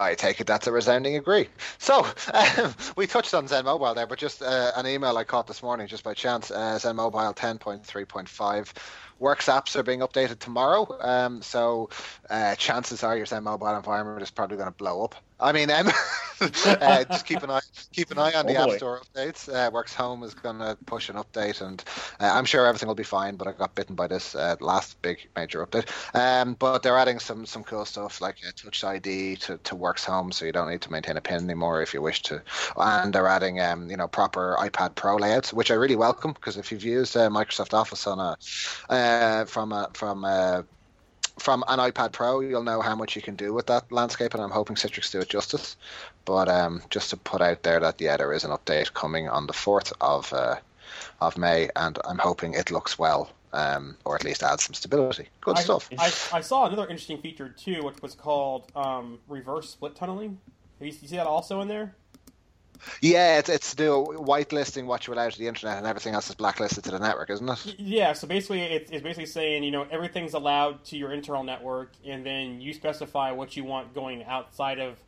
I 0.00 0.14
take 0.14 0.40
it 0.40 0.46
that's 0.46 0.66
a 0.66 0.72
resounding 0.72 1.16
agree. 1.16 1.48
So 1.78 2.06
um, 2.32 2.74
we 2.96 3.06
touched 3.06 3.32
on 3.34 3.46
XenMobile 3.46 3.94
there, 3.94 4.06
but 4.06 4.18
just 4.18 4.42
uh, 4.42 4.72
an 4.76 4.86
email 4.86 5.16
I 5.16 5.24
caught 5.24 5.46
this 5.46 5.62
morning 5.62 5.86
just 5.86 6.02
by 6.02 6.14
chance. 6.14 6.50
Uh, 6.50 6.78
Zen 6.78 6.96
Mobile 6.96 7.32
10.3.5 7.32 8.72
Worx 9.20 9.46
apps 9.46 9.76
are 9.76 9.84
being 9.84 10.00
updated 10.00 10.40
tomorrow, 10.40 10.88
um, 11.00 11.40
so 11.40 11.88
uh, 12.28 12.56
chances 12.56 13.04
are 13.04 13.16
your 13.16 13.26
XenMobile 13.26 13.76
environment 13.76 14.20
is 14.22 14.30
probably 14.30 14.56
going 14.56 14.68
to 14.68 14.76
blow 14.76 15.04
up. 15.04 15.14
I 15.40 15.52
mean, 15.52 15.70
um, 15.70 15.88
uh, 16.40 17.04
just 17.04 17.26
keep 17.26 17.42
an 17.42 17.50
eye 17.50 17.60
keep 17.92 18.10
an 18.10 18.18
eye 18.18 18.32
on 18.32 18.44
oh 18.44 18.48
the 18.48 18.54
boy. 18.54 18.72
App 18.72 18.78
Store 18.78 19.00
updates. 19.00 19.48
Uh, 19.48 19.70
Worx 19.70 19.94
Home 19.94 20.22
is 20.22 20.34
going 20.34 20.58
to 20.58 20.76
push 20.86 21.08
an 21.08 21.16
update, 21.16 21.60
and 21.60 21.82
uh, 22.20 22.30
I'm 22.32 22.44
sure 22.44 22.66
everything 22.66 22.86
will 22.86 22.94
be 22.94 23.02
fine. 23.02 23.36
But 23.36 23.48
I 23.48 23.52
got 23.52 23.74
bitten 23.74 23.94
by 23.94 24.06
this 24.06 24.34
uh, 24.34 24.56
last 24.60 25.00
big 25.02 25.28
major 25.36 25.64
update. 25.64 25.88
Um, 26.14 26.54
but 26.54 26.82
they're 26.82 26.96
adding 26.96 27.18
some 27.18 27.46
some 27.46 27.64
cool 27.64 27.84
stuff 27.84 28.20
like 28.20 28.36
uh, 28.46 28.50
Touch 28.56 28.84
ID 28.84 29.36
to, 29.36 29.58
to 29.58 29.74
Worx 29.74 30.04
Home, 30.04 30.32
so 30.32 30.44
you 30.44 30.52
don't 30.52 30.70
need 30.70 30.82
to 30.82 30.92
maintain 30.92 31.16
a 31.16 31.20
pin 31.20 31.42
anymore 31.42 31.82
if 31.82 31.94
you 31.94 32.02
wish 32.02 32.22
to. 32.22 32.42
And 32.76 33.12
they're 33.12 33.28
adding 33.28 33.60
um, 33.60 33.90
you 33.90 33.96
know 33.96 34.08
proper 34.08 34.56
iPad 34.60 34.94
Pro 34.94 35.16
layouts, 35.16 35.52
which 35.52 35.70
I 35.70 35.74
really 35.74 35.96
welcome 35.96 36.32
because 36.32 36.56
if 36.56 36.70
you've 36.70 36.84
used 36.84 37.16
uh, 37.16 37.28
Microsoft 37.28 37.74
Office 37.74 38.06
on 38.06 38.20
a 38.20 39.46
from 39.46 39.72
a 39.72 39.90
from 39.94 40.24
a 40.24 40.64
from 41.38 41.64
an 41.68 41.78
iPad 41.78 42.12
Pro, 42.12 42.40
you'll 42.40 42.62
know 42.62 42.80
how 42.80 42.94
much 42.94 43.16
you 43.16 43.22
can 43.22 43.36
do 43.36 43.52
with 43.52 43.66
that 43.66 43.90
landscape, 43.90 44.34
and 44.34 44.42
I'm 44.42 44.50
hoping 44.50 44.76
Citrix 44.76 45.10
do 45.10 45.20
it 45.20 45.28
justice. 45.28 45.76
But 46.24 46.48
um, 46.48 46.82
just 46.90 47.10
to 47.10 47.16
put 47.16 47.40
out 47.40 47.62
there 47.62 47.80
that 47.80 48.00
yeah, 48.00 48.16
there 48.16 48.32
is 48.32 48.44
an 48.44 48.50
update 48.50 48.94
coming 48.94 49.28
on 49.28 49.46
the 49.46 49.52
fourth 49.52 49.92
of 50.00 50.32
uh, 50.32 50.56
of 51.20 51.36
May, 51.36 51.68
and 51.76 51.98
I'm 52.04 52.18
hoping 52.18 52.54
it 52.54 52.70
looks 52.70 52.98
well, 52.98 53.30
um, 53.52 53.96
or 54.04 54.14
at 54.14 54.24
least 54.24 54.42
adds 54.42 54.64
some 54.64 54.74
stability. 54.74 55.28
Good 55.40 55.58
I, 55.58 55.62
stuff. 55.62 55.88
I, 55.98 56.38
I, 56.38 56.40
saw 56.40 56.66
another 56.66 56.82
interesting 56.82 57.18
feature 57.20 57.48
too, 57.48 57.82
which 57.82 58.00
was 58.00 58.14
called 58.14 58.70
um, 58.76 59.18
reverse 59.28 59.70
split 59.70 59.96
tunneling. 59.96 60.38
You, 60.80 60.86
you 60.86 60.92
see 60.92 61.16
that 61.16 61.26
also 61.26 61.60
in 61.60 61.68
there? 61.68 61.94
Yeah, 63.00 63.38
it's 63.38 63.48
it's 63.48 63.74
the 63.74 63.84
whitelisting 63.84 64.86
what 64.86 65.06
you're 65.06 65.14
allowed 65.14 65.32
to 65.32 65.38
the 65.38 65.46
internet 65.46 65.78
and 65.78 65.86
everything 65.86 66.14
else 66.14 66.28
is 66.28 66.34
blacklisted 66.34 66.84
to 66.84 66.90
the 66.90 66.98
network, 66.98 67.30
isn't 67.30 67.48
it? 67.48 67.78
Yeah, 67.78 68.12
so 68.12 68.26
basically 68.26 68.62
it's, 68.62 68.90
it's 68.90 69.02
basically 69.02 69.26
saying, 69.26 69.64
you 69.64 69.70
know, 69.70 69.86
everything's 69.90 70.34
allowed 70.34 70.84
to 70.86 70.96
your 70.96 71.12
internal 71.12 71.44
network 71.44 71.92
and 72.04 72.24
then 72.24 72.60
you 72.60 72.72
specify 72.74 73.32
what 73.32 73.56
you 73.56 73.64
want 73.64 73.94
going 73.94 74.24
outside 74.24 74.78
of 74.78 74.98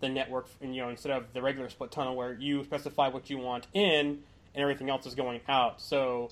the 0.00 0.08
network, 0.08 0.46
and, 0.60 0.74
you 0.74 0.82
know, 0.82 0.90
instead 0.90 1.12
of 1.12 1.32
the 1.32 1.40
regular 1.40 1.68
split 1.70 1.90
tunnel 1.90 2.14
where 2.14 2.34
you 2.34 2.62
specify 2.64 3.08
what 3.08 3.30
you 3.30 3.38
want 3.38 3.66
in 3.72 4.22
and 4.54 4.62
everything 4.62 4.90
else 4.90 5.06
is 5.06 5.14
going 5.14 5.40
out. 5.48 5.80
So 5.80 6.30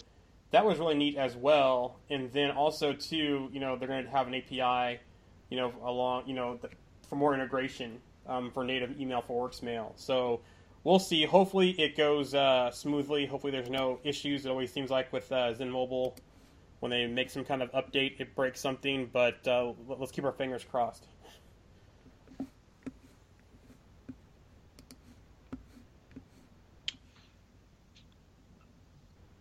that 0.51 0.65
was 0.65 0.79
really 0.79 0.95
neat 0.95 1.17
as 1.17 1.35
well. 1.35 1.97
And 2.11 2.33
then 2.33 2.51
also 2.51 2.93
too, 2.93 3.49
you 3.53 3.61
know, 3.61 3.77
they're 3.77 3.89
going 3.89 4.05
to 4.05 4.11
have 4.11 4.29
an 4.29 4.35
API, 4.35 5.01
you 5.51 5.57
know, 5.57 5.73
along, 5.83 6.25
you 6.27 6.35
know, 6.35 6.59
the, 6.61 6.69
for 7.09 7.17
more 7.17 7.35
integration 7.35 7.99
um, 8.27 8.51
for 8.51 8.65
native 8.65 9.01
email 9.01 9.23
for 9.23 9.49
WorxMail. 9.49 9.93
So 9.97 10.41
we'll 10.85 10.99
see. 10.99 11.25
Hopefully 11.25 11.71
it 11.71 11.97
goes 11.97 12.35
uh, 12.35 12.71
smoothly. 12.71 13.27
Hopefully 13.27 13.51
there's 13.51 13.71
no 13.71 13.99
issues. 14.05 14.47
It 14.47 14.51
always 14.51 14.73
seems 14.73 14.91
like 14.91 15.13
with 15.13 15.31
uh, 15.33 15.53
XenMobile, 15.55 16.15
when 16.81 16.91
they 16.91 17.07
make 17.07 17.31
some 17.31 17.45
kind 17.45 17.63
of 17.63 17.73
update, 17.73 18.21
it 18.21 18.35
breaks 18.37 18.61
something. 18.61 19.11
But 19.13 19.47
uh, 19.49 19.73
let's 19.89 20.13
keep 20.13 20.25
our 20.25 20.33
fingers 20.33 20.65
crossed. 20.65 21.07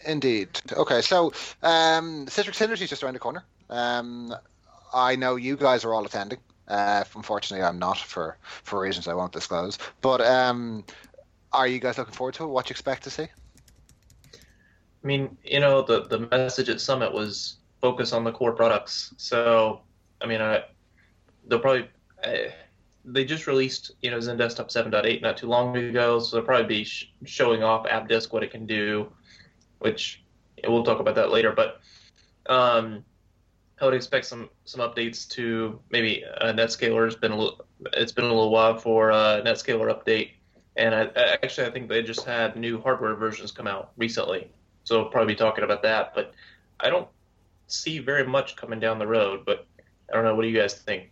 Indeed. 0.06 0.50
Okay, 0.74 1.02
so 1.02 1.28
um, 1.62 2.26
Citrix 2.26 2.58
Synergy 2.58 2.82
is 2.82 2.90
just 2.90 3.04
around 3.04 3.14
the 3.14 3.20
corner. 3.20 3.46
Um, 3.70 4.34
I 4.94 5.16
know 5.16 5.38
you 5.38 5.56
guys 5.56 5.86
are 5.86 5.94
all 5.94 6.06
attending. 6.06 6.40
Uh, 6.68 7.04
unfortunately, 7.16 7.66
I'm 7.66 7.80
not 7.80 7.98
for 7.98 8.38
for 8.42 8.80
reasons 8.80 9.08
I 9.08 9.14
won't 9.14 9.32
disclose. 9.32 9.78
But 10.02 10.22
um, 10.22 10.84
are 11.54 11.68
you 11.68 11.80
guys 11.80 11.98
looking 11.98 12.14
forward 12.14 12.34
to 12.36 12.44
it? 12.44 12.48
What 12.48 12.70
you 12.70 12.74
expect 12.74 13.04
to 13.04 13.10
see? 13.10 13.24
I 13.24 15.08
mean, 15.08 15.38
you 15.44 15.60
know, 15.60 15.82
the 15.82 16.06
the 16.06 16.20
message 16.20 16.70
at 16.70 16.82
Summit 16.82 17.14
was 17.14 17.58
focus 17.82 18.14
on 18.14 18.24
the 18.24 18.32
core 18.32 18.54
products. 18.54 19.14
So, 19.18 19.82
I 20.22 20.26
mean, 20.26 20.42
I, 20.42 20.64
they'll 21.48 21.60
probably 21.60 21.90
I, 22.24 22.54
they 23.06 23.26
just 23.26 23.48
released 23.48 23.92
you 24.02 24.12
know 24.12 24.18
XenDesktop 24.18 24.72
7.8 24.72 25.22
not 25.22 25.38
too 25.38 25.48
long 25.48 25.76
ago, 25.76 26.20
so 26.20 26.38
they'll 26.38 26.46
probably 26.46 26.68
be 26.68 26.84
sh- 26.86 27.12
showing 27.26 27.64
off 27.64 27.86
AppDisk 27.86 28.32
what 28.32 28.44
it 28.44 28.52
can 28.52 28.66
do, 28.66 29.12
which 29.80 30.24
we'll 30.66 30.84
talk 30.84 31.00
about 31.00 31.16
that 31.16 31.32
later. 31.32 31.52
But 31.52 31.82
um, 32.48 33.04
I 33.82 33.86
would 33.86 33.94
expect 33.94 34.26
some 34.26 34.50
some 34.64 34.82
updates 34.82 35.28
to 35.32 35.80
maybe 35.90 36.24
uh, 36.40 36.54
NetScaler. 36.54 37.06
has 37.06 37.16
been 37.16 37.32
a 37.32 37.38
little, 37.38 37.66
it's 37.94 38.14
been 38.14 38.26
a 38.26 38.30
little 38.30 38.52
while 38.52 38.78
for 38.78 39.12
uh, 39.12 39.42
NetScaler 39.42 39.94
update, 39.94 40.32
and 40.76 40.96
I, 40.96 41.10
actually 41.44 41.68
I 41.68 41.72
think 41.72 41.90
they 41.90 42.02
just 42.02 42.26
had 42.26 42.56
new 42.56 42.82
hardware 42.82 43.16
versions 43.16 43.52
come 43.52 43.68
out 43.68 43.92
recently, 43.98 44.50
so 44.84 45.02
we'll 45.02 45.10
probably 45.12 45.34
be 45.34 45.38
talking 45.38 45.64
about 45.64 45.84
that. 45.84 46.14
But 46.16 46.34
I 46.80 46.90
don't 46.90 47.08
see 47.68 48.00
very 48.00 48.26
much 48.26 48.56
coming 48.56 48.80
down 48.80 49.00
the 49.00 49.08
road. 49.08 49.46
But 49.46 49.68
I 50.12 50.16
don't 50.16 50.26
know. 50.26 50.36
What 50.36 50.44
do 50.44 50.48
you 50.48 50.58
guys 50.58 50.74
think? 50.74 51.10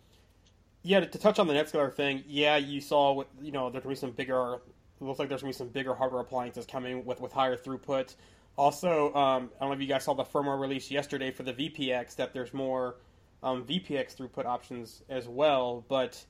Yeah, 0.82 1.00
to 1.00 1.18
touch 1.18 1.38
on 1.38 1.46
the 1.46 1.54
NetScaler 1.54 1.92
thing, 1.92 2.24
yeah, 2.26 2.56
you 2.56 2.80
saw 2.80 3.22
you 3.40 3.52
know 3.52 3.70
there's 3.70 3.84
gonna 3.84 3.94
be 3.94 3.98
some 3.98 4.12
bigger. 4.12 4.58
Looks 5.00 5.18
like 5.18 5.28
there's 5.28 5.42
gonna 5.42 5.52
be 5.52 5.56
some 5.56 5.68
bigger 5.68 5.94
hardware 5.94 6.20
appliances 6.20 6.66
coming 6.66 7.04
with 7.04 7.20
with 7.20 7.32
higher 7.32 7.56
throughput. 7.56 8.14
Also, 8.56 9.14
um, 9.14 9.50
I 9.56 9.60
don't 9.60 9.70
know 9.70 9.74
if 9.74 9.80
you 9.80 9.86
guys 9.86 10.04
saw 10.04 10.12
the 10.14 10.24
firmware 10.24 10.60
release 10.60 10.90
yesterday 10.90 11.30
for 11.30 11.42
the 11.42 11.54
VPX 11.54 12.16
that 12.16 12.34
there's 12.34 12.52
more 12.52 12.96
um, 13.42 13.64
VPX 13.64 14.14
throughput 14.16 14.44
options 14.44 15.02
as 15.08 15.26
well. 15.26 15.84
But 15.88 16.22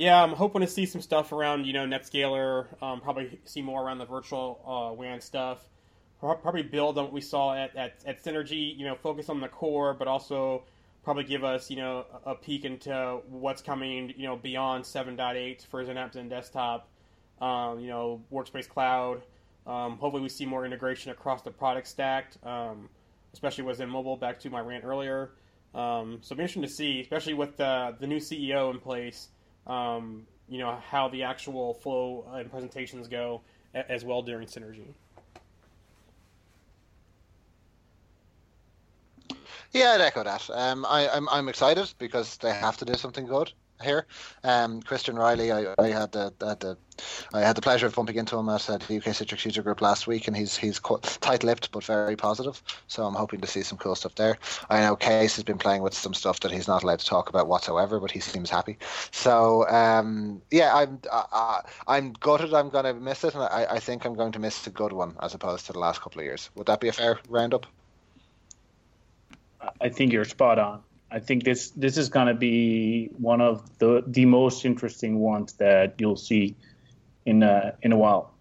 yeah, 0.00 0.22
I'm 0.22 0.32
hoping 0.32 0.62
to 0.62 0.66
see 0.66 0.86
some 0.86 1.02
stuff 1.02 1.30
around 1.30 1.66
you 1.66 1.74
know 1.74 1.84
NetScaler. 1.84 2.82
Um, 2.82 3.02
probably 3.02 3.38
see 3.44 3.60
more 3.60 3.84
around 3.84 3.98
the 3.98 4.06
virtual 4.06 4.58
uh, 4.66 4.94
WAN 4.94 5.20
stuff. 5.20 5.58
Probably 6.20 6.62
build 6.62 6.96
on 6.96 7.04
what 7.04 7.12
we 7.12 7.20
saw 7.20 7.54
at, 7.54 7.76
at, 7.76 8.02
at 8.06 8.24
Synergy. 8.24 8.76
You 8.78 8.86
know, 8.86 8.94
focus 8.94 9.28
on 9.28 9.40
the 9.40 9.48
core, 9.48 9.92
but 9.92 10.08
also 10.08 10.64
probably 11.04 11.24
give 11.24 11.44
us 11.44 11.68
you 11.68 11.76
know 11.76 12.06
a 12.24 12.34
peek 12.34 12.64
into 12.64 13.20
what's 13.28 13.60
coming 13.60 14.14
you 14.16 14.26
know 14.26 14.36
beyond 14.36 14.84
7.8 14.84 15.66
for 15.66 15.84
Zen 15.84 15.98
and 15.98 16.30
Desktop. 16.30 16.88
Um, 17.42 17.80
you 17.80 17.88
know, 17.88 18.22
Workspace 18.32 18.68
Cloud. 18.68 19.20
Um, 19.66 19.98
hopefully, 19.98 20.22
we 20.22 20.30
see 20.30 20.46
more 20.46 20.64
integration 20.64 21.12
across 21.12 21.42
the 21.42 21.50
product 21.50 21.86
stack, 21.86 22.32
um, 22.42 22.88
especially 23.34 23.64
with 23.64 23.78
XenMobile. 23.78 24.18
Back 24.18 24.40
to 24.40 24.50
my 24.50 24.60
rant 24.60 24.84
earlier. 24.84 25.32
Um, 25.74 26.20
so 26.22 26.32
it'll 26.32 26.38
be 26.38 26.42
interesting 26.44 26.62
to 26.62 26.68
see, 26.68 27.00
especially 27.02 27.34
with 27.34 27.58
the, 27.58 27.94
the 28.00 28.06
new 28.06 28.18
CEO 28.18 28.72
in 28.72 28.80
place, 28.80 29.28
um, 29.70 30.26
you 30.48 30.58
know, 30.58 30.76
how 30.90 31.08
the 31.08 31.22
actual 31.22 31.74
flow 31.74 32.26
and 32.32 32.50
presentations 32.50 33.08
go 33.08 33.40
as 33.72 34.04
well 34.04 34.20
during 34.20 34.46
Synergy. 34.46 34.82
Yeah, 39.72 39.92
I'd 39.92 40.00
echo 40.00 40.24
that. 40.24 40.50
Um, 40.52 40.84
I, 40.84 41.08
I'm 41.08 41.28
I'm 41.28 41.48
excited 41.48 41.94
because 41.98 42.36
they 42.38 42.52
have 42.52 42.76
to 42.78 42.84
do 42.84 42.94
something 42.94 43.26
good 43.26 43.52
here. 43.82 44.06
Um, 44.44 44.82
Christian 44.82 45.16
Reilly, 45.16 45.52
I, 45.52 45.74
I 45.78 45.88
had 45.88 46.12
the, 46.12 46.32
had 46.40 46.60
the 46.60 46.76
I 47.32 47.40
had 47.40 47.56
the 47.56 47.62
pleasure 47.62 47.86
of 47.86 47.94
bumping 47.94 48.16
into 48.16 48.36
him 48.36 48.48
at 48.48 48.60
the 48.62 48.74
UK 48.96 49.04
Citrix 49.04 49.44
User 49.44 49.62
Group 49.62 49.80
last 49.80 50.06
week, 50.06 50.26
and 50.26 50.36
he's 50.36 50.56
he's 50.56 50.80
tight-lipped 50.80 51.72
but 51.72 51.84
very 51.84 52.16
positive. 52.16 52.62
So 52.88 53.04
I'm 53.04 53.14
hoping 53.14 53.40
to 53.40 53.46
see 53.46 53.62
some 53.62 53.78
cool 53.78 53.94
stuff 53.94 54.14
there. 54.16 54.38
I 54.68 54.80
know 54.80 54.96
Kees 54.96 55.36
has 55.36 55.44
been 55.44 55.58
playing 55.58 55.82
with 55.82 55.94
some 55.94 56.14
stuff 56.14 56.40
that 56.40 56.50
he's 56.50 56.68
not 56.68 56.82
allowed 56.82 57.00
to 57.00 57.06
talk 57.06 57.28
about 57.28 57.48
whatsoever, 57.48 58.00
but 58.00 58.10
he 58.10 58.20
seems 58.20 58.50
happy. 58.50 58.78
So 59.10 59.68
um, 59.68 60.42
yeah, 60.50 60.74
I'm 60.74 61.00
uh, 61.10 61.62
I'm 61.86 62.12
gutted. 62.14 62.54
I'm 62.54 62.70
going 62.70 62.84
to 62.84 62.94
miss 62.94 63.24
it, 63.24 63.34
and 63.34 63.42
I, 63.44 63.66
I 63.70 63.78
think 63.78 64.04
I'm 64.04 64.14
going 64.14 64.32
to 64.32 64.38
miss 64.38 64.66
a 64.66 64.70
good 64.70 64.92
one 64.92 65.16
as 65.22 65.34
opposed 65.34 65.66
to 65.66 65.72
the 65.72 65.78
last 65.78 66.00
couple 66.00 66.20
of 66.20 66.24
years. 66.24 66.50
Would 66.56 66.66
that 66.66 66.80
be 66.80 66.88
a 66.88 66.92
fair 66.92 67.18
roundup? 67.28 67.66
I 69.80 69.88
think 69.88 70.12
you're 70.12 70.24
spot 70.24 70.58
on. 70.58 70.82
I 71.10 71.18
think 71.18 71.44
this 71.44 71.70
this 71.70 71.96
is 71.96 72.08
going 72.08 72.28
to 72.28 72.34
be 72.34 73.10
one 73.18 73.40
of 73.40 73.78
the 73.78 74.04
the 74.06 74.26
most 74.26 74.64
interesting 74.64 75.18
ones 75.18 75.54
that 75.54 75.94
you'll 75.98 76.16
see 76.16 76.54
in 77.26 77.42
uh, 77.42 77.72
in 77.82 77.92
a 77.92 77.96
while. 77.96 78.34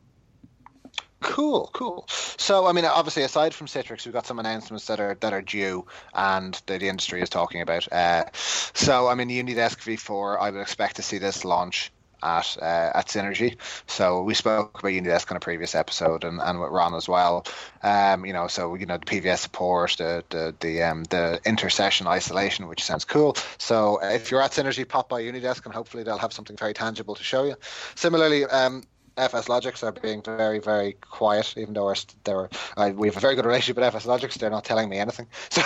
Cool, 1.21 1.69
cool. 1.73 2.05
So, 2.09 2.65
I 2.65 2.71
mean, 2.71 2.85
obviously, 2.85 3.23
aside 3.23 3.53
from 3.53 3.67
Citrix, 3.67 4.05
we've 4.05 4.13
got 4.13 4.25
some 4.25 4.39
announcements 4.39 4.85
that 4.87 4.99
are 4.99 5.17
that 5.19 5.33
are 5.33 5.41
due, 5.41 5.85
and 6.13 6.53
the, 6.65 6.77
the 6.77 6.87
industry 6.87 7.21
is 7.21 7.29
talking 7.29 7.61
about. 7.61 7.91
Uh, 7.91 8.25
so, 8.33 9.07
I 9.07 9.15
mean, 9.15 9.29
Unidesk 9.29 9.79
V4, 9.79 10.39
I 10.39 10.49
would 10.49 10.61
expect 10.61 10.95
to 10.95 11.01
see 11.01 11.17
this 11.17 11.43
launch 11.43 11.91
at 12.21 12.57
uh, 12.61 12.91
at 12.95 13.07
Synergy. 13.07 13.57
So 13.87 14.23
we 14.23 14.33
spoke 14.33 14.79
about 14.79 14.91
Unidesk 14.91 15.29
in 15.31 15.37
a 15.37 15.39
previous 15.39 15.75
episode, 15.75 16.23
and, 16.23 16.39
and 16.41 16.59
with 16.59 16.71
Ron 16.71 16.95
as 16.95 17.07
well. 17.07 17.45
Um, 17.83 18.25
you 18.25 18.33
know, 18.33 18.47
so 18.47 18.75
you 18.75 18.85
know 18.85 18.97
the 18.97 19.05
PVS 19.05 19.39
support, 19.39 19.95
the 19.97 20.23
the 20.29 20.55
the 20.59 20.83
um, 20.83 21.03
the 21.05 21.39
intersession 21.45 22.07
isolation, 22.07 22.67
which 22.67 22.83
sounds 22.83 23.05
cool. 23.05 23.35
So 23.57 23.99
if 24.01 24.31
you're 24.31 24.41
at 24.41 24.51
Synergy, 24.51 24.87
pop 24.87 25.09
by 25.09 25.21
Unidesk, 25.21 25.65
and 25.65 25.73
hopefully 25.73 26.03
they'll 26.03 26.17
have 26.17 26.33
something 26.33 26.57
very 26.57 26.73
tangible 26.73 27.15
to 27.15 27.23
show 27.23 27.43
you. 27.43 27.55
Similarly, 27.95 28.45
um, 28.45 28.83
FSLogix 29.19 29.83
are 29.83 29.91
being 29.91 30.21
very, 30.21 30.59
very 30.59 30.93
quiet, 30.93 31.53
even 31.57 31.73
though 31.73 31.85
we're, 31.85 32.47
we 32.93 33.07
have 33.07 33.17
a 33.17 33.19
very 33.19 33.35
good 33.35 33.45
relationship 33.45 33.77
with 33.77 33.93
FSLogix. 33.93 34.35
They're 34.35 34.49
not 34.49 34.65
telling 34.65 34.89
me 34.89 34.97
anything. 34.97 35.27
So 35.59 35.61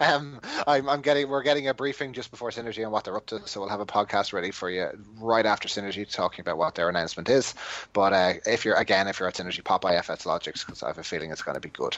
um, 0.00 0.40
I'm, 0.66 0.88
I'm, 0.88 1.00
getting 1.00 1.28
we're 1.28 1.42
getting 1.42 1.68
a 1.68 1.74
briefing 1.74 2.12
just 2.12 2.30
before 2.30 2.50
Synergy 2.50 2.84
on 2.84 2.92
what 2.92 3.04
they're 3.04 3.16
up 3.16 3.26
to. 3.26 3.46
So 3.46 3.60
we'll 3.60 3.68
have 3.68 3.80
a 3.80 3.86
podcast 3.86 4.32
ready 4.32 4.50
for 4.50 4.70
you 4.70 4.88
right 5.18 5.46
after 5.46 5.68
Synergy, 5.68 6.10
talking 6.10 6.40
about 6.40 6.58
what 6.58 6.74
their 6.74 6.88
announcement 6.88 7.28
is. 7.28 7.54
But 7.92 8.12
uh, 8.12 8.32
if 8.46 8.64
you're 8.64 8.76
again, 8.76 9.08
if 9.08 9.18
you're 9.18 9.28
at 9.28 9.34
Synergy, 9.34 9.64
pop 9.64 9.80
by 9.80 9.94
FSLogix 9.94 10.66
because 10.66 10.82
I 10.82 10.88
have 10.88 10.98
a 10.98 11.02
feeling 11.02 11.30
it's 11.30 11.42
going 11.42 11.54
to 11.54 11.60
be 11.60 11.70
good. 11.70 11.96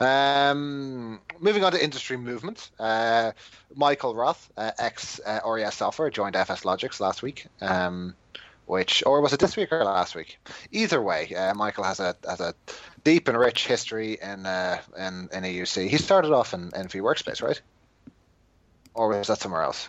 Um, 0.00 1.20
moving 1.40 1.64
on 1.64 1.72
to 1.72 1.82
industry 1.82 2.16
movement. 2.16 2.70
Uh, 2.78 3.32
Michael 3.74 4.14
Roth, 4.14 4.50
uh, 4.56 4.72
ex 4.78 5.20
uh, 5.24 5.40
RES 5.44 5.74
Software, 5.74 6.10
joined 6.10 6.36
FS 6.36 6.64
Logics 6.64 7.00
last 7.00 7.22
week. 7.22 7.46
Um, 7.60 8.14
which 8.68 9.02
or 9.06 9.20
was 9.20 9.32
it 9.32 9.40
this 9.40 9.56
week 9.56 9.72
or 9.72 9.84
last 9.84 10.14
week? 10.14 10.38
Either 10.70 11.00
way, 11.00 11.34
uh, 11.34 11.54
Michael 11.54 11.84
has 11.84 12.00
a 12.00 12.16
has 12.28 12.40
a 12.40 12.54
deep 13.04 13.28
and 13.28 13.38
rich 13.38 13.66
history 13.66 14.18
in 14.20 14.46
uh, 14.46 14.78
in 14.96 15.28
in 15.32 15.44
EUC. 15.44 15.88
He 15.88 15.96
started 15.96 16.32
off 16.32 16.54
in, 16.54 16.70
in 16.76 16.88
Workspace, 16.88 17.42
right? 17.42 17.60
Or 18.94 19.08
was 19.08 19.28
that 19.28 19.38
somewhere 19.38 19.62
else? 19.62 19.88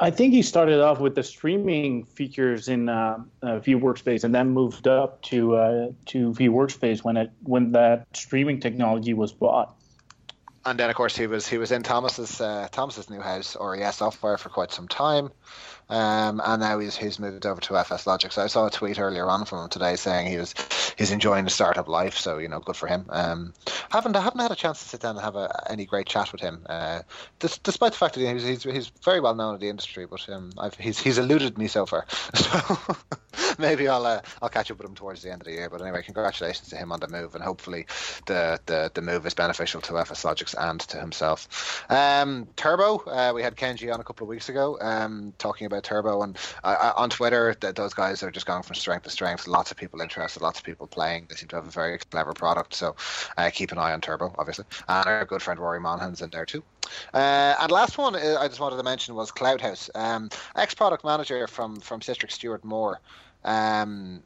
I 0.00 0.10
think 0.10 0.32
he 0.32 0.42
started 0.42 0.80
off 0.80 1.00
with 1.00 1.16
the 1.16 1.24
streaming 1.24 2.04
features 2.04 2.68
in 2.68 2.88
uh, 2.88 3.18
uh, 3.42 3.46
vWorkspace, 3.58 4.22
and 4.22 4.32
then 4.32 4.50
moved 4.50 4.86
up 4.86 5.20
to 5.22 5.56
uh, 5.56 5.88
to 6.06 6.32
Workspace 6.32 7.02
when 7.02 7.16
it 7.16 7.30
when 7.42 7.72
that 7.72 8.06
streaming 8.12 8.60
technology 8.60 9.12
was 9.12 9.32
bought. 9.32 9.74
And 10.64 10.78
then, 10.78 10.90
of 10.90 10.96
course, 10.96 11.16
he 11.16 11.26
was 11.26 11.48
he 11.48 11.58
was 11.58 11.72
in 11.72 11.82
Thomas's 11.82 12.40
uh, 12.40 12.68
Thomas's 12.70 13.10
new 13.10 13.20
house, 13.20 13.56
or 13.56 13.72
RES 13.72 13.96
Software, 13.96 14.38
for 14.38 14.50
quite 14.50 14.70
some 14.70 14.86
time. 14.86 15.30
Um, 15.90 16.40
and 16.44 16.60
now 16.60 16.78
he's 16.78 16.96
he's 16.96 17.18
moved 17.18 17.46
over 17.46 17.60
to 17.62 17.74
FSLogix. 17.74 18.32
So 18.32 18.42
I 18.42 18.46
saw 18.46 18.66
a 18.66 18.70
tweet 18.70 18.98
earlier 18.98 19.26
on 19.26 19.44
from 19.44 19.64
him 19.64 19.68
today 19.68 19.96
saying 19.96 20.30
he 20.30 20.36
was 20.36 20.54
he's 20.96 21.12
enjoying 21.12 21.44
the 21.44 21.50
startup 21.50 21.88
life. 21.88 22.16
So 22.16 22.38
you 22.38 22.48
know, 22.48 22.60
good 22.60 22.76
for 22.76 22.86
him. 22.86 23.06
Um, 23.08 23.54
haven't 23.90 24.16
I 24.16 24.20
haven't 24.20 24.40
had 24.40 24.52
a 24.52 24.56
chance 24.56 24.82
to 24.82 24.88
sit 24.88 25.00
down 25.00 25.16
and 25.16 25.24
have 25.24 25.36
a, 25.36 25.70
any 25.70 25.86
great 25.86 26.06
chat 26.06 26.32
with 26.32 26.40
him, 26.40 26.66
uh, 26.68 27.00
despite 27.38 27.92
the 27.92 27.98
fact 27.98 28.14
that 28.14 28.32
he's, 28.32 28.44
he's, 28.44 28.62
he's 28.64 28.92
very 29.04 29.20
well 29.20 29.34
known 29.34 29.54
in 29.54 29.60
the 29.60 29.68
industry. 29.68 30.06
But 30.06 30.28
um, 30.28 30.52
I've, 30.58 30.74
he's 30.74 30.98
he's 30.98 31.18
eluded 31.18 31.56
me 31.58 31.68
so 31.68 31.86
far. 31.86 32.06
So 32.34 32.96
maybe 33.58 33.88
I'll 33.88 34.04
uh, 34.06 34.20
I'll 34.40 34.48
catch 34.48 34.70
up 34.70 34.78
with 34.78 34.86
him 34.86 34.94
towards 34.94 35.22
the 35.22 35.30
end 35.30 35.42
of 35.42 35.46
the 35.46 35.52
year. 35.52 35.68
But 35.70 35.82
anyway, 35.82 36.02
congratulations 36.02 36.68
to 36.70 36.76
him 36.76 36.92
on 36.92 37.00
the 37.00 37.08
move, 37.08 37.34
and 37.34 37.42
hopefully 37.42 37.86
the 38.26 38.60
the, 38.66 38.90
the 38.94 39.02
move 39.02 39.26
is 39.26 39.34
beneficial 39.34 39.80
to 39.82 39.92
FSLogix 39.92 40.54
and 40.58 40.80
to 40.80 40.98
himself. 40.98 41.84
Um, 41.90 42.48
Turbo, 42.56 42.98
uh, 42.98 43.32
we 43.34 43.42
had 43.42 43.56
Kenji 43.56 43.92
on 43.92 44.00
a 44.00 44.04
couple 44.04 44.24
of 44.24 44.28
weeks 44.28 44.48
ago, 44.48 44.78
um, 44.80 45.32
talking 45.38 45.66
about 45.66 45.77
Turbo, 45.80 46.22
and 46.22 46.36
on 46.64 47.10
Twitter, 47.10 47.54
th- 47.54 47.74
those 47.74 47.94
guys 47.94 48.22
are 48.22 48.30
just 48.30 48.46
going 48.46 48.62
from 48.62 48.76
strength 48.76 49.04
to 49.04 49.10
strength. 49.10 49.46
Lots 49.46 49.70
of 49.70 49.76
people 49.76 50.00
interested, 50.00 50.42
lots 50.42 50.58
of 50.58 50.64
people 50.64 50.86
playing. 50.86 51.26
They 51.28 51.36
seem 51.36 51.48
to 51.48 51.56
have 51.56 51.66
a 51.66 51.70
very 51.70 51.98
clever 51.98 52.32
product, 52.32 52.74
so 52.74 52.96
uh, 53.36 53.50
keep 53.52 53.72
an 53.72 53.78
eye 53.78 53.92
on 53.92 54.00
Turbo, 54.00 54.34
obviously. 54.38 54.64
And 54.88 55.06
our 55.06 55.24
good 55.24 55.42
friend 55.42 55.60
Rory 55.60 55.80
Monaghan's 55.80 56.22
in 56.22 56.30
there 56.30 56.46
too. 56.46 56.62
Uh, 57.12 57.54
and 57.60 57.70
last 57.70 57.98
one 57.98 58.14
uh, 58.14 58.36
I 58.40 58.48
just 58.48 58.60
wanted 58.60 58.76
to 58.76 58.82
mention 58.82 59.14
was 59.14 59.30
Cloudhouse, 59.30 59.90
um, 59.94 60.30
ex 60.56 60.74
product 60.74 61.04
manager 61.04 61.46
from 61.46 61.80
from 61.80 62.00
Citrix, 62.00 62.32
Stuart 62.32 62.64
Moore. 62.64 63.00
Um, 63.44 64.22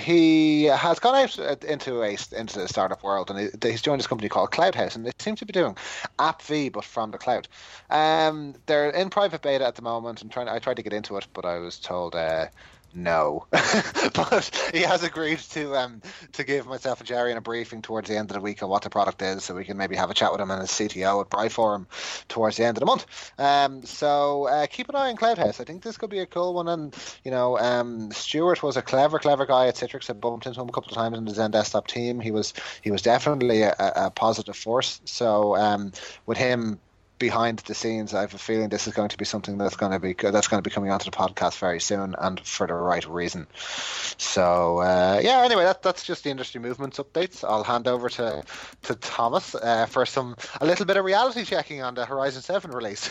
he 0.00 0.64
has 0.64 0.98
gone 0.98 1.14
out 1.14 1.64
into 1.64 2.02
a 2.02 2.16
into 2.32 2.58
the 2.58 2.68
startup 2.68 3.02
world, 3.02 3.30
and 3.30 3.50
he's 3.62 3.82
joined 3.82 4.00
this 4.00 4.06
company 4.06 4.28
called 4.28 4.50
Cloudhouse, 4.50 4.96
and 4.96 5.06
they 5.06 5.12
seem 5.18 5.36
to 5.36 5.46
be 5.46 5.52
doing 5.52 5.76
App 6.18 6.42
V, 6.42 6.68
but 6.68 6.84
from 6.84 7.10
the 7.10 7.18
cloud. 7.18 7.48
Um, 7.90 8.54
they're 8.66 8.90
in 8.90 9.10
private 9.10 9.42
beta 9.42 9.66
at 9.66 9.76
the 9.76 9.82
moment. 9.82 10.22
and 10.22 10.30
trying. 10.30 10.48
I 10.48 10.58
tried 10.58 10.76
to 10.76 10.82
get 10.82 10.92
into 10.92 11.16
it, 11.16 11.26
but 11.32 11.44
I 11.44 11.58
was 11.58 11.78
told 11.78 12.14
uh, 12.14 12.46
no. 12.94 13.46
but 13.50 14.70
he 14.72 14.80
has 14.80 15.02
agreed 15.02 15.38
to 15.38 15.76
um, 15.76 16.02
to 16.32 16.44
give 16.44 16.66
myself 16.66 17.00
and 17.00 17.08
Jerry 17.08 17.30
and 17.30 17.38
a 17.38 17.40
briefing 17.40 17.82
towards 17.82 18.08
the 18.08 18.16
end 18.16 18.30
of 18.30 18.34
the 18.34 18.40
week 18.40 18.62
on 18.62 18.68
what 18.68 18.82
the 18.82 18.90
product 18.90 19.22
is, 19.22 19.44
so 19.44 19.54
we 19.54 19.64
can 19.64 19.76
maybe 19.76 19.96
have 19.96 20.10
a 20.10 20.14
chat 20.14 20.32
with 20.32 20.40
him 20.40 20.50
and 20.50 20.60
his 20.60 20.70
CTO 20.70 21.20
at 21.20 21.30
BriForum 21.30 21.86
towards 22.28 22.56
the 22.56 22.64
end 22.64 22.76
of 22.76 22.80
the 22.80 22.86
month. 22.86 23.06
Um, 23.38 23.84
so 23.84 24.46
uh, 24.48 24.66
keep 24.66 24.88
an 24.88 24.96
eye 24.96 25.10
on 25.10 25.16
Cloudhouse. 25.16 25.60
I 25.60 25.64
think 25.64 25.82
this 25.82 25.96
could 25.96 26.10
be 26.10 26.20
a 26.20 26.26
cool 26.26 26.54
one. 26.54 26.68
And 26.68 26.94
you 27.24 27.30
know, 27.30 27.58
um, 27.58 28.10
Stuart 28.12 28.62
was 28.62 28.76
a 28.76 28.82
clever, 28.82 29.18
clever 29.18 29.46
guy 29.46 29.68
at 29.68 29.76
Citrix. 29.76 30.10
I 30.10 30.14
bumped 30.14 30.46
into 30.46 30.60
him 30.60 30.68
a 30.68 30.72
couple 30.72 30.90
of 30.90 30.96
times 30.96 31.18
in 31.18 31.24
the 31.24 31.32
XenDesktop 31.32 31.86
team. 31.86 32.20
He 32.20 32.30
was 32.30 32.54
he 32.82 32.90
was 32.90 33.02
definitely 33.02 33.62
a, 33.62 33.74
a 33.78 34.10
positive 34.10 34.56
force. 34.56 35.00
So 35.04 35.56
um, 35.56 35.92
with 36.26 36.38
him 36.38 36.80
behind 37.20 37.60
the 37.60 37.74
scenes, 37.74 38.12
I 38.12 38.22
have 38.22 38.34
a 38.34 38.38
feeling 38.38 38.70
this 38.70 38.88
is 38.88 38.94
going 38.94 39.10
to 39.10 39.16
be 39.16 39.24
something 39.24 39.58
that's 39.58 39.76
going 39.76 39.92
to 39.92 40.00
be 40.00 40.14
that's 40.14 40.48
going 40.48 40.60
to 40.60 40.68
be 40.68 40.74
coming 40.74 40.90
onto 40.90 41.08
the 41.08 41.16
podcast 41.16 41.58
very 41.58 41.78
soon, 41.78 42.16
and 42.18 42.40
for 42.40 42.66
the 42.66 42.74
right 42.74 43.06
reason. 43.06 43.46
So 43.54 44.78
uh, 44.78 45.20
yeah, 45.22 45.42
anyway, 45.44 45.62
that, 45.62 45.82
that's 45.82 46.02
just 46.02 46.24
the 46.24 46.30
industry 46.30 46.60
movements 46.60 46.98
updates. 46.98 47.44
I'll 47.48 47.62
hand 47.62 47.86
over 47.86 48.08
to 48.08 48.42
to 48.82 48.94
Thomas 48.96 49.54
uh, 49.54 49.86
for 49.86 50.04
some 50.04 50.34
a 50.60 50.66
little 50.66 50.86
bit 50.86 50.96
of 50.96 51.04
reality 51.04 51.44
checking 51.44 51.82
on 51.82 51.94
the 51.94 52.04
Horizon 52.04 52.42
Seven 52.42 52.72
release. 52.72 53.08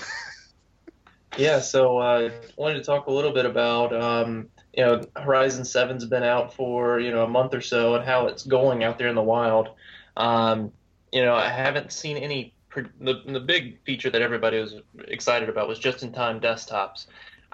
yeah, 1.38 1.62
so 1.62 2.00
I 2.00 2.26
uh, 2.26 2.32
wanted 2.58 2.80
to 2.80 2.84
talk 2.84 3.08
a 3.08 3.12
little 3.12 3.32
bit 3.32 3.46
about. 3.46 3.96
Um, 3.96 4.50
you 4.74 4.86
know, 4.86 5.02
Horizon 5.16 5.66
Seven's 5.66 6.06
been 6.06 6.24
out 6.24 6.54
for 6.54 7.00
you 7.00 7.12
know 7.12 7.24
a 7.24 7.30
month 7.30 7.54
or 7.54 7.62
so, 7.62 7.96
and 7.96 8.04
how 8.04 8.28
it's 8.28 8.44
going 8.44 8.84
out 8.84 8.98
there 8.98 9.08
in 9.08 9.16
the 9.16 9.22
wild. 9.22 9.70
Um, 10.18 10.74
you 11.14 11.24
know, 11.24 11.36
I 11.36 11.50
haven't 11.50 11.92
seen 11.92 12.18
any 12.18 12.54
the, 12.76 13.22
the 13.26 13.40
big 13.40 13.82
feature 13.84 14.10
that 14.10 14.22
everybody 14.22 14.60
was 14.60 14.76
excited 15.08 15.50
about 15.50 15.68
was 15.68 15.80
just-in-time 15.80 16.40
desktops. 16.40 17.08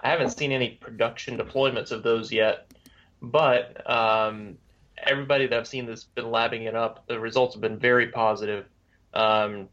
I 0.03 0.09
haven't 0.09 0.31
seen 0.31 0.51
any 0.51 0.71
production 0.71 1.37
deployments 1.37 1.91
of 1.91 2.03
those 2.03 2.31
yet, 2.31 2.71
but 3.21 3.89
um, 3.89 4.57
everybody 4.97 5.47
that 5.47 5.57
I've 5.57 5.67
seen 5.67 5.85
that's 5.85 6.03
been 6.03 6.25
labbing 6.25 6.67
it 6.67 6.75
up, 6.75 7.05
the 7.07 7.19
results 7.19 7.55
have 7.55 7.61
been 7.61 7.79
very 7.79 8.07
positive. 8.07 8.65
Um, 9.13 9.69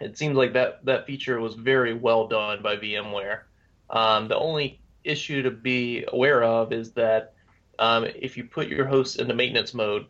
it 0.00 0.18
seems 0.18 0.36
like 0.36 0.52
that 0.54 0.84
that 0.84 1.06
feature 1.06 1.40
was 1.40 1.54
very 1.54 1.94
well 1.94 2.26
done 2.26 2.62
by 2.62 2.76
VMware. 2.76 3.42
Um, 3.88 4.28
the 4.28 4.36
only 4.36 4.80
issue 5.04 5.42
to 5.42 5.50
be 5.50 6.04
aware 6.08 6.42
of 6.42 6.72
is 6.72 6.92
that 6.92 7.34
um, 7.78 8.04
if 8.04 8.36
you 8.36 8.44
put 8.44 8.68
your 8.68 8.86
host 8.86 9.18
into 9.18 9.34
maintenance 9.34 9.72
mode, 9.72 10.06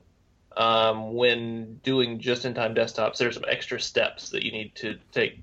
um, 0.56 1.14
when 1.14 1.80
doing 1.82 2.18
just-in-time 2.18 2.74
desktops, 2.74 3.18
there's 3.18 3.34
some 3.34 3.44
extra 3.48 3.80
steps 3.80 4.30
that 4.30 4.42
you 4.42 4.52
need 4.52 4.74
to 4.76 4.98
take. 5.12 5.40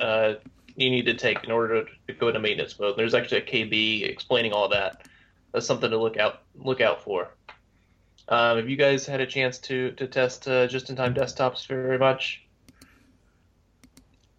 Uh, 0.00 0.34
you 0.76 0.90
need 0.90 1.06
to 1.06 1.14
take 1.14 1.44
in 1.44 1.50
order 1.50 1.84
to 2.08 2.12
go 2.14 2.28
into 2.28 2.40
maintenance 2.40 2.78
mode. 2.78 2.96
There's 2.96 3.14
actually 3.14 3.38
a 3.38 3.44
KB 3.44 4.08
explaining 4.08 4.52
all 4.52 4.68
that. 4.70 5.06
That's 5.52 5.66
something 5.66 5.90
to 5.90 5.98
look 5.98 6.16
out 6.16 6.42
look 6.56 6.80
out 6.80 7.04
for. 7.04 7.28
Um, 8.28 8.56
have 8.56 8.68
you 8.68 8.76
guys 8.76 9.06
had 9.06 9.20
a 9.20 9.26
chance 9.26 9.58
to 9.58 9.92
to 9.92 10.06
test 10.06 10.48
uh, 10.48 10.66
just-in-time 10.66 11.14
desktops 11.14 11.66
very 11.66 11.98
much? 11.98 12.43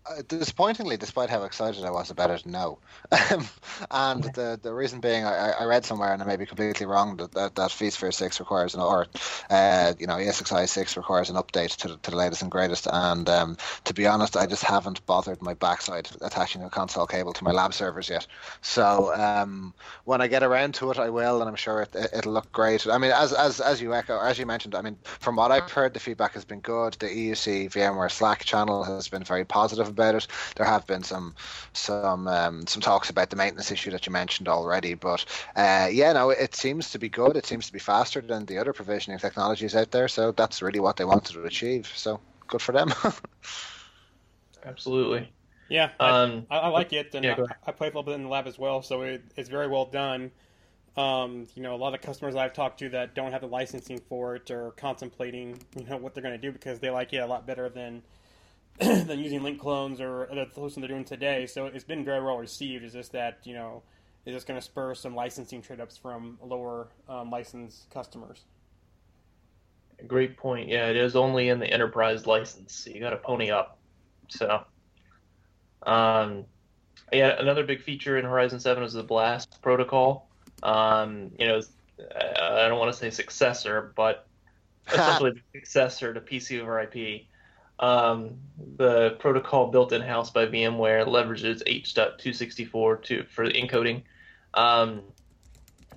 Uh, 0.08 0.22
disappointingly, 0.28 0.98
despite 0.98 1.32
how 1.32 1.44
excited 1.44 1.84
I 1.84 1.90
was 1.90 2.12
about 2.12 2.30
it, 2.30 2.46
no. 2.46 2.78
And 3.92 4.24
the 4.24 4.60
the 4.62 4.74
reason 4.74 5.00
being, 5.00 5.26
I, 5.26 5.52
I 5.60 5.66
read 5.66 5.84
somewhere, 5.84 6.14
and 6.14 6.22
I 6.22 6.26
may 6.26 6.38
be 6.38 6.46
completely 6.46 6.86
wrong, 6.86 7.18
that 7.18 7.32
that, 7.32 7.56
that 7.56 7.72
vSphere 7.72 8.14
six 8.14 8.40
requires 8.40 8.76
an 8.76 8.82
or 8.82 9.08
uh, 9.50 9.94
you 10.00 10.06
know 10.06 10.16
ESXi 10.16 10.70
six 10.70 10.96
requires 10.96 11.32
an 11.32 11.36
update 11.36 11.76
to, 11.78 11.98
to 11.98 12.12
the 12.12 12.18
latest 12.18 12.44
and 12.44 12.52
greatest. 12.52 12.88
And 12.92 13.28
um, 13.30 13.58
to 13.86 13.94
be 13.96 14.06
honest, 14.06 14.38
I 14.38 14.46
just 14.46 14.64
haven't 14.64 15.04
bothered 15.08 15.42
my 15.42 15.56
backside 15.56 16.10
attaching 16.22 16.62
a 16.62 16.70
console 16.70 17.08
cable 17.08 17.34
to 17.34 17.44
my 17.44 17.52
lab 17.52 17.74
servers 17.74 18.08
yet. 18.08 18.28
So 18.62 19.14
um, 19.16 19.74
when 20.04 20.22
I 20.22 20.28
get 20.28 20.44
around 20.44 20.76
to 20.76 20.92
it, 20.92 21.00
I 21.00 21.10
will, 21.10 21.42
and 21.42 21.50
I'm 21.50 21.56
sure 21.56 21.82
it, 21.82 21.96
it, 21.96 22.26
will 22.26 22.34
look 22.34 22.52
great. 22.52 22.86
I 22.88 23.00
mean, 23.00 23.12
as 23.12 23.34
as 23.34 23.60
as 23.60 23.82
you 23.82 23.96
echo, 23.96 24.20
as 24.20 24.38
you 24.38 24.46
mentioned, 24.46 24.76
I 24.76 24.82
mean, 24.82 24.98
from 25.04 25.36
what 25.36 25.52
I've 25.52 25.72
heard, 25.72 25.96
the 25.96 26.00
feedback 26.00 26.34
has 26.34 26.46
been 26.46 26.60
good. 26.60 26.94
The 26.94 27.08
EUC 27.08 27.72
VMware 27.72 28.12
Slack 28.12 28.46
channel 28.46 28.84
has 28.84 29.08
been 29.08 29.24
very 29.24 29.46
positive 29.46 29.95
about 29.96 30.16
it. 30.16 30.28
There 30.56 30.66
have 30.66 30.86
been 30.86 31.04
some 31.04 31.36
some 31.74 32.28
um, 32.28 32.68
some 32.68 32.82
talks 32.82 33.10
about 33.10 33.30
the 33.30 33.36
maintenance 33.36 33.72
issue 33.72 33.92
that 33.92 34.06
you 34.06 34.12
mentioned 34.12 34.48
already, 34.48 34.94
but 34.94 35.26
uh, 35.56 35.90
yeah, 35.92 36.14
no, 36.14 36.30
it 36.30 36.56
seems 36.56 36.92
to 36.92 37.00
be 37.00 37.10
good. 37.10 37.38
It 37.38 37.46
seems 37.46 37.68
to 37.68 37.74
be 37.74 37.80
faster 37.80 38.22
than 38.22 38.46
the 38.46 38.58
other 38.58 38.74
provisioning 38.74 39.20
technologies 39.20 39.76
out 39.76 39.92
there. 39.92 40.08
So 40.08 40.32
that's 40.32 40.62
really 40.62 40.80
what 40.80 40.98
they 40.98 41.06
wanted 41.06 41.34
to 41.34 41.44
achieve. 41.46 41.92
So 41.96 42.20
good 42.48 42.62
for 42.62 42.72
them. 42.72 42.94
Absolutely. 44.66 45.32
Yeah, 45.68 45.90
um, 46.00 46.46
I, 46.52 46.58
I, 46.58 46.68
like 46.68 46.94
it, 46.94 47.16
and 47.16 47.26
yeah, 47.26 47.36
I, 47.40 47.70
I, 47.70 47.72
played 47.72 47.88
a 47.88 47.98
little 47.98 48.04
bit 48.04 48.14
in 48.14 48.24
the 48.24 48.30
lab 48.30 48.46
as 48.46 48.60
well, 48.60 48.84
so 48.84 49.02
it, 49.02 49.24
it's 49.36 49.50
very 49.50 49.68
well 49.68 49.86
done. 49.86 50.30
Um, 50.96 51.48
you 51.56 51.64
know, 51.64 51.74
a 51.74 51.78
lot 51.78 51.94
of 51.94 52.02
customers 52.02 52.36
I've 52.36 52.54
talked 52.54 52.80
to 52.80 52.90
that 52.90 53.16
don't 53.16 53.32
have 53.32 53.42
the 53.42 53.48
licensing 53.48 54.00
for 54.08 54.36
it 54.36 54.50
are 54.52 54.72
contemplating, 54.72 55.60
you 55.76 55.86
know, 55.86 55.98
what 55.98 56.14
they're 56.14 56.24
going 56.24 56.40
to 56.40 56.42
do 56.42 56.52
because 56.52 56.80
they 56.80 56.90
like 56.90 57.14
it 57.14 57.18
a 57.18 57.26
lot 57.26 57.46
better 57.46 57.68
than 57.68 58.02
than 58.80 59.20
using 59.20 59.42
link 59.42 59.60
clones 59.60 60.02
or 60.02 60.28
the 60.32 60.48
solution 60.54 60.82
they're 60.82 60.90
doing 60.90 61.06
today. 61.06 61.46
So 61.46 61.68
it's 61.68 61.86
been 61.86 62.04
very 62.04 62.24
well 62.24 62.38
received. 62.38 62.84
Is 62.84 62.94
just 62.94 63.12
that 63.14 63.40
you 63.44 63.54
know 63.54 63.84
is 64.26 64.34
this 64.34 64.44
going 64.44 64.60
to 64.60 64.66
spur 64.66 64.96
some 64.96 65.16
licensing 65.16 65.62
trade 65.62 65.80
ups 65.80 65.98
from 65.98 66.38
lower 66.42 66.88
um, 67.08 67.30
licensed 67.30 67.90
customers? 67.92 68.44
Great 70.08 70.36
point. 70.36 70.68
Yeah, 70.68 70.88
it 70.88 70.96
is 70.96 71.16
only 71.16 71.50
in 71.50 71.60
the 71.60 71.68
enterprise 71.68 72.26
license. 72.26 72.74
So 72.74 72.90
you 72.90 73.00
got 73.00 73.12
to 73.12 73.18
pony 73.18 73.52
up. 73.52 73.78
So, 74.30 74.64
um, 75.84 76.46
yeah, 77.14 77.40
another 77.40 77.64
big 77.64 77.82
feature 77.82 78.18
in 78.18 78.26
Horizon 78.26 78.60
Seven 78.60 78.84
is 78.84 78.94
the 78.94 79.04
Blast 79.04 79.62
protocol. 79.62 80.28
Um, 80.64 81.32
you 81.38 81.48
know, 81.48 81.62
I 82.22 82.68
don't 82.68 82.80
want 82.80 82.92
to 82.92 82.98
say 82.98 83.12
successor, 83.12 83.94
but 83.96 84.28
essentially 84.88 85.32
the 85.32 85.60
successor 85.60 86.14
to 86.14 86.20
PC 86.20 86.62
over 86.62 86.82
IP. 86.82 87.28
Um, 87.80 88.38
the 88.78 89.12
protocol 89.20 89.68
built 89.68 89.92
in 89.92 90.02
house 90.02 90.30
by 90.30 90.46
VMware 90.46 91.06
leverages 91.06 91.62
H.264 91.66 93.04
to 93.04 93.24
for 93.26 93.48
the 93.48 93.54
encoding. 93.54 94.04
Um, 94.54 95.02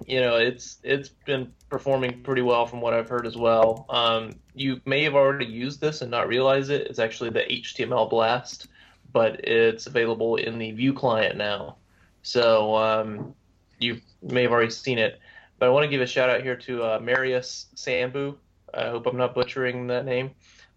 you 0.07 0.21
know, 0.21 0.37
it's 0.37 0.79
it's 0.83 1.09
been 1.09 1.53
performing 1.69 2.23
pretty 2.23 2.43
well 2.43 2.67
from 2.67 2.81
what 2.81 2.95
I've 2.95 3.09
heard 3.09 3.27
as 3.27 3.37
well. 3.37 3.87
Um, 3.89 4.33
you 4.55 4.81
may 4.85 5.03
have 5.05 5.15
already 5.15 5.47
used 5.47 5.81
this 5.81 6.03
and 6.03 6.11
not 6.11 6.29
realize 6.29 6.69
it. 6.69 6.87
It's 6.89 6.99
actually 6.99 7.31
the 7.31 7.41
HTML 7.41 8.09
blast, 8.09 8.69
but 9.13 9.45
it's 9.45 9.87
available 9.87 10.37
in 10.37 10.59
the 10.59 10.73
View 10.73 10.93
client 10.93 11.37
now. 11.37 11.77
So 12.23 12.77
um, 12.77 13.35
you 13.79 14.01
may 14.23 14.43
have 14.43 14.53
already 14.53 14.71
seen 14.71 14.99
it. 14.99 15.21
But 15.59 15.67
I 15.67 15.69
want 15.71 15.85
to 15.85 15.89
give 15.89 16.01
a 16.01 16.07
shout 16.07 16.31
out 16.31 16.43
here 16.43 16.57
to 16.57 16.83
uh, 16.85 16.99
Marius 17.01 17.67
Sandbu. 17.75 18.37
I 18.75 18.89
hope 18.89 19.07
I'm 19.07 19.17
not 19.17 19.35
butchering 19.35 19.89
that 19.89 20.05
name. 20.05 20.31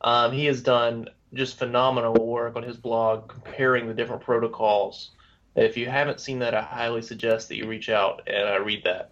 Um, 0.04 0.32
he 0.32 0.46
has 0.46 0.62
done 0.62 1.10
just 1.34 1.58
phenomenal 1.58 2.14
work 2.14 2.56
on 2.56 2.64
his 2.64 2.78
blog 2.78 3.30
comparing 3.30 3.88
the 3.88 3.94
different 3.94 4.24
protocols. 4.24 5.12
If 5.56 5.78
you 5.78 5.90
haven't 5.90 6.20
seen 6.20 6.40
that, 6.40 6.54
I 6.54 6.62
highly 6.62 7.02
suggest 7.02 7.50
that 7.50 7.58
you 7.58 7.68
reach 7.68 7.90
out 7.90 8.24
and 8.28 8.50
uh, 8.50 8.62
read 8.62 8.84
that. 8.86 9.12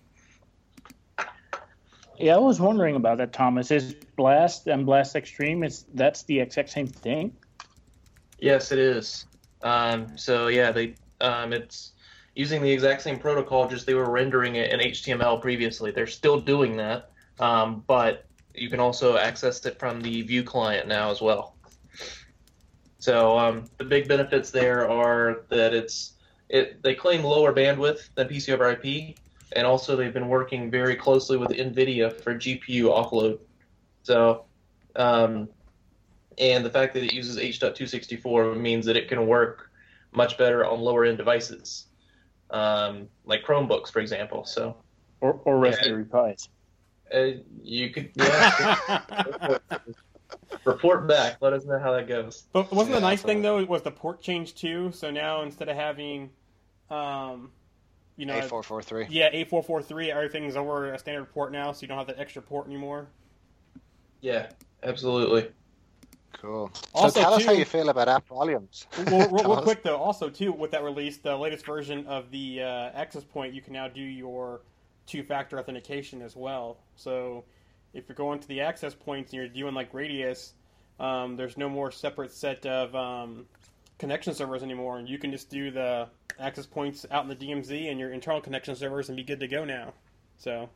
Yeah, 2.17 2.36
I 2.36 2.39
was 2.39 2.60
wondering 2.60 2.95
about 2.95 3.19
that, 3.19 3.32
Thomas. 3.32 3.71
Is 3.71 3.93
Blast 4.17 4.67
and 4.67 4.86
Blast 4.86 5.15
Extreme 5.15 5.63
is 5.63 5.86
that's 5.93 6.23
the 6.23 6.39
exact 6.39 6.69
same 6.69 6.88
thing? 6.88 7.34
Yes, 8.39 8.71
it 8.71 8.80
is. 8.80 9.25
Um, 9.62 10.17
so 10.17 10.47
yeah, 10.47 10.71
they 10.71 10.95
um, 11.21 11.54
it's 11.54 11.93
using 12.36 12.62
the 12.62 12.71
exact 12.71 13.02
same 13.02 13.19
protocol, 13.19 13.67
just 13.67 13.86
they 13.86 13.93
were 13.93 14.10
rendering 14.10 14.56
it 14.56 14.71
in 14.71 14.80
HTML 14.80 15.41
previously. 15.41 15.91
They're 15.91 16.08
still 16.08 16.39
doing 16.39 16.78
that, 16.78 17.12
um, 17.39 17.84
but 17.88 18.29
you 18.60 18.69
can 18.69 18.80
also 18.80 19.17
access 19.17 19.65
it 19.65 19.80
from 19.80 20.02
the 20.02 20.22
View 20.24 20.43
client 20.43 20.88
now 20.88 21.10
as 21.10 21.22
well. 21.22 21.56
So 23.00 23.38
um, 23.38 23.65
the 23.78 23.86
big 23.86 24.08
benefits 24.08 24.52
there 24.52 24.89
are 24.89 25.43
that 25.50 25.74
it's 25.74 26.13
it 26.50 26.82
they 26.84 26.95
claim 26.95 27.24
lower 27.24 27.54
bandwidth 27.54 28.10
than 28.15 28.28
PC 28.28 28.54
over 28.54 28.69
IP, 28.72 29.15
and 29.54 29.65
also 29.65 29.95
they've 29.95 30.13
been 30.13 30.28
working 30.28 30.69
very 30.69 30.95
closely 30.95 31.38
with 31.38 31.50
NVIDIA 31.50 32.13
for 32.22 32.36
GPU 32.36 32.84
offload. 32.84 33.39
So, 34.04 34.45
um, 34.95 35.48
and 36.38 36.65
the 36.65 36.69
fact 36.69 36.93
that 36.95 37.04
it 37.04 37.13
uses 37.13 37.38
H.264 37.38 38.60
means 38.60 38.86
that 38.86 38.98
it 38.98 39.08
can 39.08 39.28
work 39.28 39.69
much 40.12 40.38
better 40.38 40.65
on 40.65 40.80
lower 40.80 41.06
end 41.06 41.17
devices, 41.17 41.88
um, 42.50 43.08
like 43.26 43.43
Chromebooks, 43.43 43.91
for 43.91 44.00
example. 44.00 44.43
So, 44.43 44.76
or, 45.22 45.39
or 45.45 45.60
Raspberry 45.60 46.06
yeah, 46.12 46.32
Pis. 46.32 46.50
Uh, 47.13 47.32
you 47.63 47.89
could 47.89 48.12
yeah, 48.15 49.58
report 50.65 51.08
back. 51.08 51.38
Let 51.41 51.54
us 51.54 51.65
know 51.65 51.80
how 51.80 51.91
that 51.93 52.08
goes. 52.08 52.43
But 52.54 52.72
wasn't 52.72 52.95
yeah, 52.95 53.00
the 53.00 53.08
nice 53.08 53.22
thing 53.22 53.41
though 53.41 53.63
was 53.63 53.82
the 53.82 53.91
port 53.91 54.22
change 54.22 54.56
too? 54.56 54.91
So 54.91 55.12
now 55.12 55.41
instead 55.41 55.69
of 55.69 55.76
having, 55.76 56.30
um, 56.89 57.52
you 58.15 58.26
know, 58.26 58.38
A 58.38 58.43
four 58.43 58.63
four 58.63 58.82
three. 58.82 59.08
Yeah, 59.10 59.30
A 59.32 59.43
four 59.45 59.63
four 59.63 59.82
three. 59.82 60.12
Everything's 60.12 60.56
over 60.56 60.93
a 60.93 61.00
standard 61.00 61.32
port 61.34 61.52
now, 61.52 61.72
so 61.72 61.82
you 61.82 61.88
don't 61.88 61.98
have 61.98 62.08
that 62.08 62.19
extra 62.19 62.41
port 62.41 62.67
anymore. 62.67 63.08
Yeah, 64.22 64.50
absolutely. 64.84 65.50
Cool. 66.34 66.72
Also, 66.93 67.10
so 67.10 67.22
tell 67.22 67.32
too, 67.32 67.38
us 67.38 67.45
how 67.45 67.52
you 67.52 67.65
feel 67.65 67.89
about 67.89 68.08
app 68.08 68.28
volumes. 68.28 68.88
well, 69.08 69.30
real, 69.30 69.43
real 69.43 69.62
quick 69.62 69.84
though, 69.84 69.98
also 69.98 70.30
too, 70.30 70.52
with 70.52 70.72
that 70.72 70.84
release, 70.84 71.17
the 71.17 71.36
latest 71.36 71.65
version 71.65 72.06
of 72.08 72.32
the 72.32 72.62
uh, 72.62 72.91
Access 72.93 73.24
Point, 73.24 73.54
you 73.54 73.62
can 73.62 73.74
now 73.74 73.88
do 73.88 74.02
your 74.02 74.62
two-factor 75.10 75.60
authentication 75.60 76.22
as 76.22 76.36
well. 76.36 76.78
So 76.95 77.43
if 77.93 78.08
you're 78.08 78.15
going 78.15 78.39
to 78.39 78.48
the 78.48 78.62
access 78.62 78.93
points 78.93 79.32
and 79.32 79.39
you're 79.39 79.50
doing 79.50 79.74
like 79.74 79.93
Radius, 79.93 80.54
um, 81.00 81.36
there's 81.36 81.58
no 81.58 81.67
more 81.67 81.91
separate 81.91 82.32
set 82.32 82.65
of 82.65 82.95
um, 82.95 83.45
connection 83.98 84.34
servers 84.34 84.62
anymore, 84.62 85.00
and 85.00 85.10
you 85.10 85.17
can 85.17 85.32
just 85.32 85.50
do 85.50 85.72
the 85.72 86.08
access 86.39 86.65
points 86.65 87.06
out 87.12 87.24
in 87.24 87.30
the 87.30 87.36
DMZ 87.36 87.89
and 87.89 88.00
your 88.00 88.12
internal 88.12 88.39
connection 88.39 88.76
servers 88.76 89.10
and 89.10 89.15
be 89.15 89.24
good 89.24 89.39
to 89.39 89.48
go 89.48 89.65
now. 89.65 89.93
So. 90.38 90.69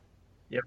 Yep. 0.50 0.64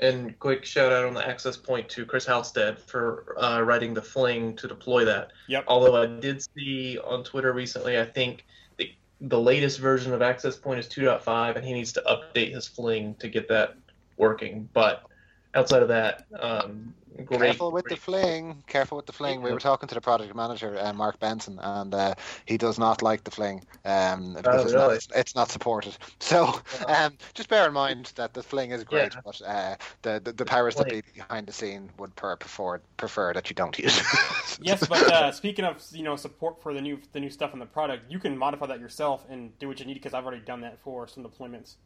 And 0.00 0.38
quick 0.38 0.64
shout 0.64 0.92
out 0.92 1.04
on 1.04 1.14
the 1.14 1.26
access 1.26 1.56
point 1.56 1.88
to 1.90 2.06
Chris 2.06 2.24
Halstead 2.24 2.78
for 2.78 3.34
uh, 3.42 3.60
writing 3.62 3.94
the 3.94 4.02
fling 4.02 4.54
to 4.56 4.68
deploy 4.68 5.04
that. 5.04 5.32
Yep. 5.48 5.64
Although 5.66 6.00
I 6.00 6.06
did 6.06 6.40
see 6.56 6.98
on 6.98 7.24
Twitter 7.24 7.52
recently, 7.52 7.98
I 7.98 8.04
think 8.04 8.46
the, 9.20 9.40
latest 9.40 9.78
version 9.78 10.12
of 10.12 10.22
access 10.22 10.56
point 10.56 10.80
is 10.80 10.86
2.5, 10.86 11.56
and 11.56 11.64
he 11.64 11.72
needs 11.72 11.92
to 11.92 12.02
update 12.02 12.52
his 12.52 12.66
fling 12.66 13.14
to 13.16 13.28
get 13.28 13.48
that 13.48 13.74
working. 14.16 14.68
But 14.72 15.04
outside 15.54 15.82
of 15.82 15.88
that, 15.88 16.26
um, 16.38 16.94
great. 17.24 17.40
Careful 17.40 17.72
with 17.72 17.84
great. 17.84 17.96
the 17.96 18.00
fling. 18.00 18.62
Careful 18.66 18.96
with 18.96 19.06
the 19.06 19.12
fling. 19.12 19.42
We 19.42 19.52
were 19.52 19.58
talking 19.58 19.88
to 19.88 19.94
the 19.94 20.00
product 20.00 20.34
manager, 20.34 20.78
uh, 20.78 20.92
Mark 20.92 21.18
Benson, 21.18 21.58
and 21.60 21.94
uh, 21.94 22.14
he 22.46 22.56
does 22.56 22.78
not 22.78 23.02
like 23.02 23.24
the 23.24 23.30
fling 23.30 23.64
um, 23.84 24.34
because 24.34 24.46
oh, 24.46 24.64
it's, 24.64 24.72
really? 24.72 24.94
not, 24.94 25.06
it's 25.16 25.34
not 25.34 25.50
supported. 25.50 25.96
So 26.20 26.60
um, 26.86 27.16
just 27.32 27.48
bear 27.48 27.66
in 27.66 27.72
mind 27.72 28.12
that 28.16 28.34
the 28.34 28.42
fling 28.42 28.72
is 28.72 28.84
great, 28.84 29.14
yeah. 29.14 29.20
but 29.24 29.40
uh, 29.46 29.76
the, 30.02 30.20
the, 30.22 30.32
the 30.32 30.44
powers 30.44 30.74
that 30.74 30.88
be 30.88 31.02
behind 31.14 31.46
the 31.46 31.52
scene 31.52 31.88
would 31.96 32.14
prefer 32.16 32.80
prefer 32.98 33.32
that 33.32 33.48
you 33.48 33.54
don't 33.54 33.78
use. 33.78 33.98
yes, 34.60 34.86
but 34.86 35.10
uh, 35.10 35.32
speaking 35.32 35.64
of 35.64 35.82
you 35.92 36.02
know 36.02 36.16
support 36.16 36.62
for 36.62 36.74
the 36.74 36.82
new 36.82 36.98
the 37.12 37.20
new 37.20 37.30
stuff 37.30 37.54
in 37.54 37.60
the 37.60 37.66
product, 37.66 38.10
you 38.10 38.18
can 38.18 38.36
modify 38.36 38.66
that 38.66 38.80
yourself 38.80 39.24
and 39.30 39.58
do 39.58 39.68
what 39.68 39.80
you 39.80 39.86
need 39.86 39.94
because 39.94 40.12
I've 40.12 40.26
already 40.26 40.44
done 40.44 40.60
that 40.62 40.78
for 40.82 41.08
some 41.08 41.24
deployments. 41.24 41.76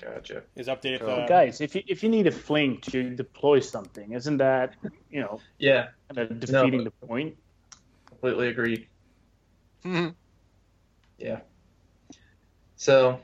Gotcha. 0.00 0.42
Is 0.56 0.68
updated. 0.68 1.00
Cool. 1.00 1.10
Uh, 1.10 1.26
Guys, 1.26 1.60
if 1.60 1.74
you 1.74 1.82
if 1.86 2.02
you 2.02 2.08
need 2.08 2.26
a 2.26 2.32
fling 2.32 2.80
to 2.82 3.10
deploy 3.14 3.60
something, 3.60 4.12
isn't 4.12 4.38
that 4.38 4.74
you 5.10 5.20
know? 5.20 5.40
Yeah. 5.58 5.88
Kind 6.14 6.30
of 6.30 6.40
defeating 6.40 6.78
no, 6.78 6.84
the 6.84 7.06
point. 7.06 7.36
Completely 8.08 8.48
agree. 8.48 8.88
hmm 9.82 10.08
Yeah. 11.18 11.40
So, 12.76 13.20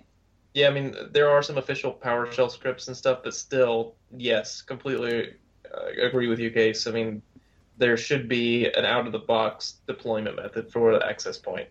yeah, 0.54 0.68
I 0.68 0.70
mean, 0.70 0.94
there 1.12 1.31
are 1.31 1.42
some 1.42 1.59
official 1.59 1.92
PowerShell 1.92 2.50
scripts 2.50 2.87
and 2.88 2.96
stuff, 2.96 3.20
but 3.24 3.35
still, 3.35 3.96
yes, 4.16 4.62
completely 4.62 5.35
uh, 5.74 6.07
agree 6.07 6.28
with 6.28 6.38
you, 6.38 6.50
Kees. 6.50 6.87
I 6.87 6.92
mean, 6.92 7.22
there 7.76 7.96
should 7.96 8.28
be 8.28 8.66
an 8.66 8.85
out 8.85 9.07
of 9.07 9.12
the 9.12 9.18
box 9.18 9.81
deployment 9.87 10.37
method 10.37 10.70
for 10.72 10.92
the 10.92 11.04
access 11.04 11.38
point. 11.38 11.68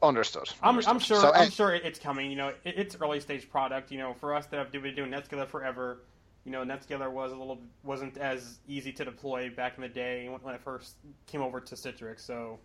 Understood. 0.00 0.48
I'm, 0.62 0.78
I'm 0.86 1.00
sure. 1.00 1.20
So, 1.20 1.32
I'm 1.32 1.50
sure 1.50 1.74
it's 1.74 1.98
coming. 1.98 2.30
You 2.30 2.36
know, 2.36 2.48
it, 2.48 2.58
it's 2.64 2.96
early 3.00 3.18
stage 3.18 3.50
product. 3.50 3.90
You 3.90 3.98
know, 3.98 4.14
for 4.14 4.34
us 4.34 4.46
that 4.46 4.58
have 4.58 4.70
been 4.70 4.94
doing 4.94 5.10
NetScaler 5.10 5.48
forever, 5.48 6.02
you 6.44 6.52
know, 6.52 6.64
NetScaler 6.64 7.10
was 7.10 7.32
a 7.32 7.36
little 7.36 7.58
wasn't 7.82 8.16
as 8.16 8.58
easy 8.68 8.92
to 8.92 9.04
deploy 9.04 9.50
back 9.50 9.74
in 9.76 9.82
the 9.82 9.88
day 9.88 10.28
when 10.28 10.54
it 10.54 10.60
first 10.60 10.94
came 11.26 11.42
over 11.42 11.60
to 11.60 11.74
Citrix. 11.74 12.20
So, 12.20 12.60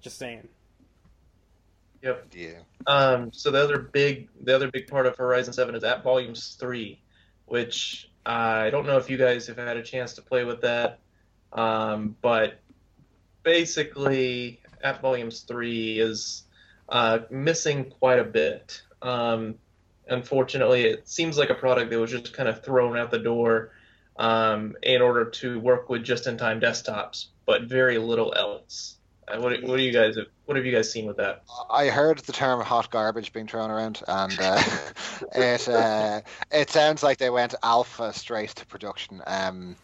just 0.00 0.18
saying. 0.18 0.48
Yep. 2.02 2.26
Yeah. 2.34 2.58
Um. 2.88 3.32
So 3.32 3.52
the 3.52 3.62
other 3.62 3.78
big, 3.78 4.28
the 4.42 4.54
other 4.54 4.70
big 4.72 4.88
part 4.88 5.06
of 5.06 5.16
Horizon 5.16 5.52
Seven 5.52 5.76
is 5.76 5.84
App 5.84 6.02
Volumes 6.02 6.56
Three, 6.58 7.00
which 7.46 8.10
I 8.26 8.70
don't 8.70 8.86
know 8.86 8.96
if 8.96 9.08
you 9.08 9.16
guys 9.16 9.46
have 9.46 9.58
had 9.58 9.76
a 9.76 9.82
chance 9.82 10.14
to 10.14 10.22
play 10.22 10.42
with 10.42 10.62
that, 10.62 10.98
um, 11.52 12.16
but 12.20 12.58
basically 13.44 14.60
App 14.84 15.00
Volumes 15.00 15.40
3 15.40 15.98
is 15.98 16.44
uh, 16.88 17.20
missing 17.30 17.90
quite 17.98 18.18
a 18.18 18.24
bit. 18.24 18.82
Um, 19.02 19.56
unfortunately, 20.08 20.84
it 20.84 21.08
seems 21.08 21.38
like 21.38 21.50
a 21.50 21.54
product 21.54 21.90
that 21.90 21.98
was 21.98 22.10
just 22.10 22.32
kind 22.32 22.48
of 22.48 22.62
thrown 22.62 22.96
out 22.96 23.10
the 23.10 23.18
door 23.18 23.72
um, 24.16 24.76
in 24.82 25.02
order 25.02 25.24
to 25.24 25.58
work 25.58 25.88
with 25.88 26.04
just-in-time 26.04 26.60
desktops, 26.60 27.26
but 27.46 27.62
very 27.62 27.98
little 27.98 28.34
else. 28.34 28.98
What, 29.28 29.62
what 29.62 29.76
do 29.76 29.82
you 29.82 29.92
guys 29.92 30.16
what 30.46 30.56
have 30.58 30.66
you 30.66 30.72
guys 30.72 30.92
seen 30.92 31.06
with 31.06 31.16
that? 31.16 31.42
I 31.70 31.86
heard 31.86 32.18
the 32.18 32.32
term 32.32 32.60
hot 32.60 32.90
garbage 32.90 33.32
being 33.32 33.46
thrown 33.46 33.70
around, 33.70 34.02
and 34.06 34.36
uh, 34.38 34.62
it 35.34 35.68
uh, 35.68 36.20
it 36.50 36.68
sounds 36.68 37.02
like 37.02 37.16
they 37.16 37.30
went 37.30 37.54
alpha 37.62 38.12
straight 38.12 38.50
to 38.50 38.66
production, 38.66 39.22
um, 39.26 39.76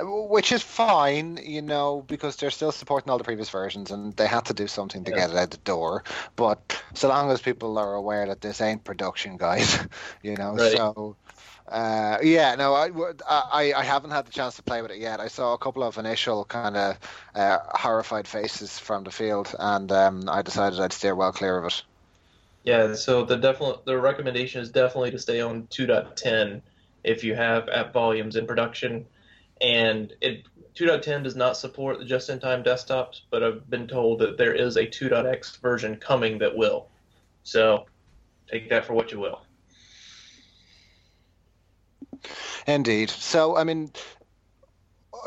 which 0.00 0.50
is 0.50 0.62
fine, 0.62 1.38
you 1.40 1.62
know, 1.62 2.04
because 2.06 2.34
they're 2.36 2.50
still 2.50 2.72
supporting 2.72 3.10
all 3.10 3.18
the 3.18 3.24
previous 3.24 3.50
versions, 3.50 3.92
and 3.92 4.12
they 4.16 4.26
had 4.26 4.46
to 4.46 4.54
do 4.54 4.66
something 4.66 5.04
to 5.04 5.12
yeah. 5.12 5.18
get 5.18 5.30
it 5.30 5.36
out 5.36 5.50
the 5.50 5.58
door. 5.58 6.02
But 6.34 6.82
so 6.94 7.08
long 7.08 7.30
as 7.30 7.40
people 7.40 7.78
are 7.78 7.94
aware 7.94 8.26
that 8.26 8.40
this 8.40 8.60
ain't 8.60 8.82
production, 8.82 9.36
guys, 9.36 9.78
you 10.22 10.34
know, 10.34 10.54
right. 10.54 10.72
so 10.72 11.16
uh, 11.70 12.18
yeah, 12.22 12.54
no, 12.54 12.74
I, 12.74 12.90
I, 13.28 13.72
I 13.74 13.84
haven't 13.84 14.10
had 14.10 14.26
the 14.26 14.32
chance 14.32 14.56
to 14.56 14.62
play 14.62 14.82
with 14.82 14.90
it 14.90 14.98
yet. 14.98 15.20
I 15.20 15.28
saw 15.28 15.52
a 15.54 15.58
couple 15.58 15.82
of 15.82 15.98
initial 15.98 16.44
kind 16.44 16.76
of 16.76 16.98
uh, 17.34 17.58
horrified 17.70 18.26
faces 18.26 18.78
from 18.78 19.04
the 19.04 19.10
field, 19.10 19.54
and 19.58 19.90
um, 19.92 20.28
I 20.28 20.42
decided 20.42 20.80
I'd 20.80 20.92
steer 20.92 21.14
well 21.14 21.32
clear 21.32 21.58
of 21.58 21.66
it. 21.66 21.82
Yeah, 22.64 22.94
so 22.94 23.24
the 23.24 23.36
definite 23.36 23.84
the 23.84 23.98
recommendation 23.98 24.60
is 24.60 24.70
definitely 24.70 25.10
to 25.12 25.18
stay 25.18 25.40
on 25.40 25.68
2.10 25.68 26.62
if 27.04 27.24
you 27.24 27.34
have 27.34 27.68
app 27.68 27.92
volumes 27.92 28.36
in 28.36 28.46
production, 28.46 29.06
and 29.60 30.12
it 30.20 30.44
2.10 30.74 31.24
does 31.24 31.36
not 31.36 31.56
support 31.56 31.98
the 31.98 32.04
just-in-time 32.04 32.62
desktops, 32.62 33.20
but 33.30 33.42
I've 33.42 33.68
been 33.68 33.88
told 33.88 34.20
that 34.20 34.38
there 34.38 34.54
is 34.54 34.76
a 34.76 34.86
2.x 34.86 35.56
version 35.56 35.96
coming 35.96 36.38
that 36.38 36.56
will. 36.56 36.88
So 37.42 37.86
take 38.50 38.70
that 38.70 38.86
for 38.86 38.94
what 38.94 39.12
you 39.12 39.18
will. 39.18 39.47
Indeed. 42.66 43.10
So 43.10 43.56
I 43.56 43.64
mean, 43.64 43.90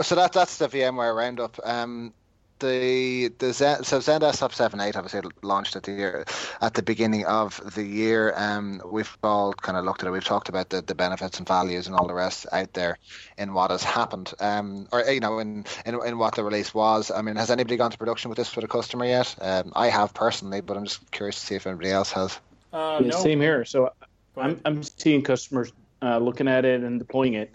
so 0.02 0.16
that 0.16 0.34
that's 0.34 0.58
the 0.58 0.68
VMware 0.68 1.16
roundup. 1.16 1.60
Um, 1.64 2.14
the 2.62 3.28
the 3.40 3.48
Xen, 3.48 3.84
so 3.84 4.00
XenDesktop 4.00 4.52
7.8 4.52 4.96
obviously 4.96 5.30
launched 5.42 5.76
at 5.76 5.84
the 5.84 5.92
year 5.92 6.26
at 6.62 6.74
the 6.76 6.82
beginning 6.82 7.26
of 7.26 7.60
the 7.76 7.84
year. 7.84 8.34
Um, 8.38 8.82
we've 8.86 9.18
all 9.24 9.52
kind 9.54 9.78
of 9.78 9.84
looked 9.84 10.04
at 10.04 10.08
it. 10.08 10.12
We've 10.12 10.24
talked 10.24 10.48
about 10.48 10.70
the, 10.70 10.82
the 10.82 10.96
benefits 10.96 11.40
and 11.40 11.48
values 11.48 11.88
and 11.88 11.96
all 11.96 12.08
the 12.08 12.14
rest 12.14 12.46
out 12.52 12.72
there 12.74 12.98
in 13.38 13.54
what 13.54 13.72
has 13.72 13.84
happened, 13.84 14.34
um, 14.40 14.88
or 14.94 15.02
you 15.02 15.20
know, 15.20 15.40
in, 15.40 15.66
in 15.86 16.00
in 16.06 16.18
what 16.18 16.36
the 16.36 16.44
release 16.44 16.74
was. 16.74 17.12
I 17.12 17.22
mean, 17.22 17.36
has 17.36 17.52
anybody 17.52 17.76
gone 17.76 17.92
to 17.92 17.98
production 17.98 18.30
with 18.30 18.38
this 18.38 18.50
for 18.50 18.62
the 18.62 18.68
customer 18.68 19.06
yet? 19.06 19.36
Um, 19.42 19.74
I 19.76 19.88
have 19.88 20.14
personally, 20.14 20.62
but 20.62 20.78
I'm 20.78 20.86
just 20.86 21.12
curious 21.12 21.40
to 21.40 21.46
see 21.46 21.56
if 21.56 21.68
anybody 21.68 21.92
else 21.92 22.12
has. 22.14 22.40
Uh, 22.72 23.00
yeah, 23.02 23.08
no. 23.08 23.18
Same 23.18 23.42
here. 23.42 23.66
So 23.66 23.92
I'm 24.38 24.62
I'm 24.64 24.84
seeing 24.84 25.24
customers 25.24 25.74
uh, 26.02 26.18
looking 26.18 26.48
at 26.48 26.66
it 26.66 26.82
and 26.82 27.00
deploying 27.00 27.36
it. 27.36 27.52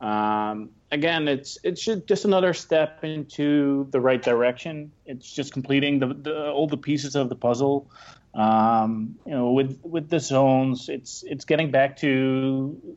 Um, 0.00 0.70
again, 0.90 1.28
it's 1.28 1.58
it's 1.62 1.84
just 1.84 2.24
another 2.24 2.52
step 2.52 3.04
into 3.04 3.88
the 3.90 4.00
right 4.00 4.22
direction. 4.22 4.92
It's 5.06 5.30
just 5.30 5.52
completing 5.52 5.98
the, 5.98 6.08
the 6.08 6.50
all 6.50 6.66
the 6.66 6.76
pieces 6.76 7.14
of 7.16 7.28
the 7.28 7.36
puzzle. 7.36 7.90
Um, 8.34 9.16
you 9.24 9.32
know, 9.32 9.52
with 9.52 9.80
with 9.82 10.10
the 10.10 10.20
zones, 10.20 10.88
it's 10.88 11.22
it's 11.22 11.44
getting 11.44 11.70
back 11.70 11.96
to 11.98 12.96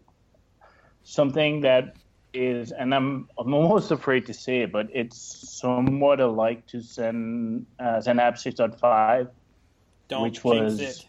something 1.03 1.61
that 1.61 1.95
is, 2.33 2.71
and 2.71 2.93
I'm 2.93 3.29
I'm 3.37 3.53
almost 3.53 3.91
afraid 3.91 4.25
to 4.27 4.33
say 4.33 4.61
it, 4.61 4.71
but 4.71 4.89
it's 4.93 5.17
somewhat 5.17 6.19
alike 6.19 6.65
to 6.67 6.77
Xen 6.77 7.63
uh, 7.79 8.01
XenApp 8.05 8.33
6.5, 8.33 9.29
which 10.21 10.43
was 10.43 10.79
it. 10.79 11.05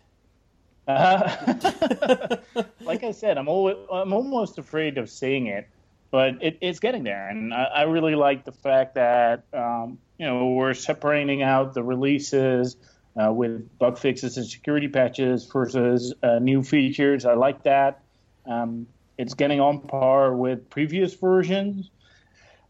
Like 2.81 3.05
I 3.05 3.13
said, 3.13 3.39
I'm 3.39 3.47
always, 3.47 3.77
I'm 3.93 4.13
almost 4.13 4.59
afraid 4.59 4.99
of 4.99 5.09
saying 5.09 5.47
it, 5.47 5.69
but 6.11 6.43
it, 6.43 6.59
it's 6.61 6.81
getting 6.81 7.05
there, 7.05 7.29
and 7.29 7.55
I, 7.55 7.65
I, 7.65 7.83
really 7.83 8.17
like 8.17 8.45
the 8.45 8.53
fact 8.53 8.97
that 8.97 9.45
um, 9.53 9.99
you 10.19 10.27
know 10.27 10.49
we're 10.49 10.75
separating 10.75 11.41
out 11.43 11.73
the 11.75 11.85
releases 11.85 12.77
uh, 13.17 13.33
with 13.33 13.79
bug 13.79 13.99
fixes 13.99 14.39
and 14.39 14.47
security 14.47 14.89
patches 14.89 15.47
versus 15.47 16.15
uh, 16.23 16.41
new 16.41 16.65
features. 16.65 17.25
I 17.25 17.35
like 17.35 17.63
that. 17.63 18.03
Um, 18.45 18.87
it's 19.19 19.35
getting 19.35 19.61
on 19.61 19.83
par 19.83 20.35
with 20.35 20.71
previous 20.71 21.15
versions. 21.15 21.91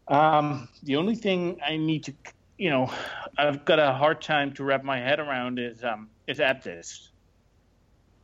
Um, 0.07 0.67
the 0.83 0.97
only 0.97 1.15
thing 1.15 1.59
I 1.65 1.77
need 1.77 2.03
to, 2.03 2.13
you 2.57 2.69
know, 2.69 2.91
I've 3.37 3.65
got 3.65 3.79
a 3.79 3.93
hard 3.93 4.21
time 4.21 4.53
to 4.53 4.63
wrap 4.63 4.83
my 4.83 4.99
head 4.99 5.19
around 5.19 5.57
is 5.57 5.83
um, 5.83 6.09
is 6.27 6.39
AppDisk. 6.39 7.07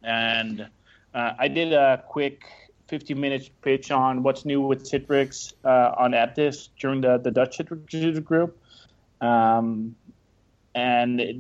And 0.04 0.68
uh, 1.14 1.34
I 1.39 1.48
did 1.48 1.74
a 1.74 2.04
quick 2.08 2.43
15 2.88 3.20
minutes 3.20 3.50
pitch 3.62 3.91
on 3.91 4.24
what's 4.24 4.45
new 4.45 4.62
with 4.62 4.89
Citrix 4.89 5.54
uh, 5.66 5.93
on 5.98 6.12
AppDisk 6.12 6.70
during 6.80 7.02
the, 7.02 7.18
the 7.18 7.32
Dutch 7.32 7.58
Citrix 7.58 8.24
group. 8.24 8.58
Um, 9.22 9.95
and 10.76 11.20
it 11.20 11.38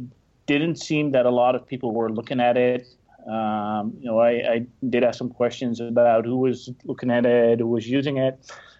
didn't 0.47 0.77
seem 0.77 1.11
that 1.11 1.25
a 1.25 1.29
lot 1.29 1.55
of 1.55 1.67
people 1.67 1.91
were 1.91 2.11
looking 2.11 2.39
at 2.39 2.57
it. 2.57 2.87
Um, 3.27 3.93
you 3.99 4.05
know, 4.05 4.19
I, 4.19 4.29
I, 4.29 4.65
did 4.89 5.03
ask 5.03 5.17
some 5.17 5.29
questions 5.29 5.81
about 5.81 6.25
who 6.25 6.37
was 6.37 6.69
looking 6.85 7.11
at 7.11 7.25
it, 7.25 7.59
who 7.59 7.67
was 7.67 7.87
using 7.87 8.17
it. 8.17 8.39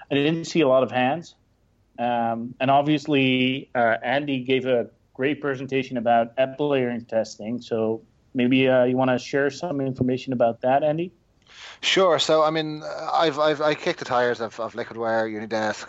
I 0.09 0.15
didn't 0.15 0.45
see 0.45 0.61
a 0.61 0.67
lot 0.69 0.83
of 0.83 0.91
hands. 0.91 1.35
Um, 1.99 2.55
and 2.61 2.71
obviously, 2.71 3.69
uh, 3.75 3.97
Andy 4.01 4.39
gave 4.39 4.65
a 4.65 4.89
great 5.13 5.41
presentation 5.41 5.97
about 5.97 6.31
app 6.37 6.59
layering 6.59 7.03
testing. 7.03 7.59
So 7.59 8.01
maybe 8.33 8.67
uh, 8.67 8.83
you 8.83 8.97
want 8.97 9.11
to 9.11 9.17
share 9.17 9.49
some 9.49 9.81
information 9.81 10.33
about 10.33 10.61
that, 10.61 10.83
Andy? 10.83 11.11
Sure. 11.81 12.17
So, 12.17 12.43
I 12.43 12.49
mean, 12.49 12.83
I've, 12.83 13.37
I've 13.37 13.61
I 13.61 13.75
kicked 13.75 13.99
the 13.99 14.05
tires 14.05 14.41
of, 14.41 14.59
of 14.59 14.73
Liquidware, 14.73 15.31
Unidesk, 15.31 15.87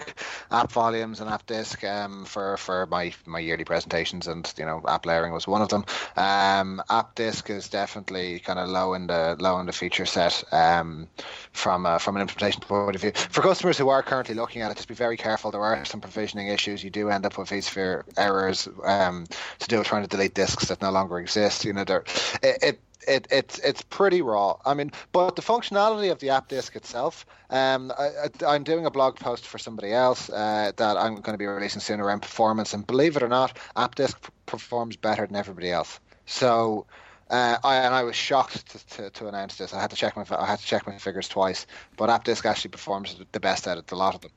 App 0.51 0.71
Volumes, 0.71 1.21
and 1.21 1.31
AppDisk 1.31 1.89
um, 1.89 2.25
for 2.25 2.57
for 2.59 2.87
my, 2.87 3.13
my 3.27 3.39
yearly 3.39 3.65
presentations, 3.65 4.27
and 4.27 4.53
you 4.59 4.67
know, 4.67 4.83
app 4.87 5.07
layering 5.07 5.33
was 5.33 5.47
one 5.47 5.63
of 5.63 5.69
them. 5.71 5.85
Um, 6.17 6.83
AppDisk 6.91 7.49
is 7.51 7.69
definitely 7.69 8.39
kind 8.41 8.59
of 8.59 8.69
low 8.69 8.95
in 8.95 9.07
the 9.07 9.37
low 9.39 9.59
in 9.61 9.67
the 9.67 9.73
feature 9.73 10.07
set 10.07 10.45
um, 10.53 11.09
from 11.53 11.87
uh, 11.87 11.99
from 11.99 12.17
an 12.17 12.23
implementation 12.23 12.61
point 12.63 12.95
of 12.95 13.01
view. 13.01 13.13
For 13.31 13.41
customers 13.41 13.79
who 13.79 13.89
are 13.89 14.03
currently 14.03 14.35
looking 14.35 14.63
at 14.63 14.71
it, 14.71 14.77
just 14.77 14.89
be 14.89 14.95
very 14.95 15.17
careful. 15.17 15.51
There 15.51 15.63
are 15.63 15.85
some 15.85 16.01
provisioning 16.01 16.49
issues. 16.49 16.85
You 16.85 16.91
do 16.91 17.09
end 17.09 17.25
up 17.25 17.39
with 17.39 17.49
vSphere 17.49 18.05
errors 18.17 18.69
um, 18.85 19.27
to 19.59 19.69
do 19.69 19.79
with 19.79 19.87
trying 19.87 20.03
to 20.03 20.09
delete 20.09 20.35
disks 20.35 20.67
that 20.67 20.83
no 20.83 20.91
longer 20.91 21.19
exist. 21.19 21.65
You 21.65 21.73
know, 21.73 21.85
there 21.85 22.05
it, 22.43 22.59
it 22.63 22.81
it, 23.09 23.29
it's 23.31 23.59
it's 23.59 23.83
pretty 23.83 24.23
raw. 24.23 24.57
I 24.65 24.75
mean, 24.75 24.93
but 25.13 25.37
the 25.37 25.43
functionality 25.43 26.13
of 26.13 26.19
the 26.19 26.31
app 26.31 26.49
disk 26.49 26.77
itself, 26.77 27.27
um, 27.51 27.93
I, 27.99 28.55
am 28.55 28.65
doing 28.65 28.87
a 28.87 28.91
blog 28.91 29.17
post 29.17 29.47
for 29.47 29.59
somebody 29.59 29.93
else 29.93 30.31
uh, 30.31 30.73
that 30.77 30.97
I'm 30.97 31.15
going 31.15 31.35
to 31.35 31.39
be 31.39 31.47
releasing 31.47 31.81
soon 31.81 32.01
around 32.01 32.21
performance, 32.21 32.75
and 32.75 32.87
believe 32.87 33.17
it 33.17 33.23
or 33.23 33.29
not, 33.29 33.57
AppDisk 33.77 34.17
performs 34.47 34.97
better 34.97 35.27
than 35.27 35.37
everybody 35.37 35.71
else. 35.71 35.99
So. 36.27 36.87
Uh, 37.31 37.59
I, 37.63 37.77
and 37.77 37.95
I 37.95 38.05
was 38.05 38.17
shocked 38.17 38.71
to, 38.71 38.87
to, 38.87 39.11
to, 39.11 39.29
announce 39.29 39.57
this. 39.57 39.75
I 39.75 39.81
had 39.83 39.91
to 39.91 39.97
check 39.97 40.17
my 40.17 40.25
I 40.31 40.47
had 40.47 40.61
to 40.61 40.65
check 40.65 40.87
my 40.87 40.97
figures 40.97 41.29
twice, 41.29 41.67
but 41.99 42.09
AppDisk 42.09 42.47
actually 42.47 42.71
performs 42.71 43.17
the 43.33 43.39
best 43.39 43.69
out 43.69 43.77
of 43.77 43.85
the 43.85 43.97
lot 43.97 44.15
of 44.15 44.23
them. 44.23 44.31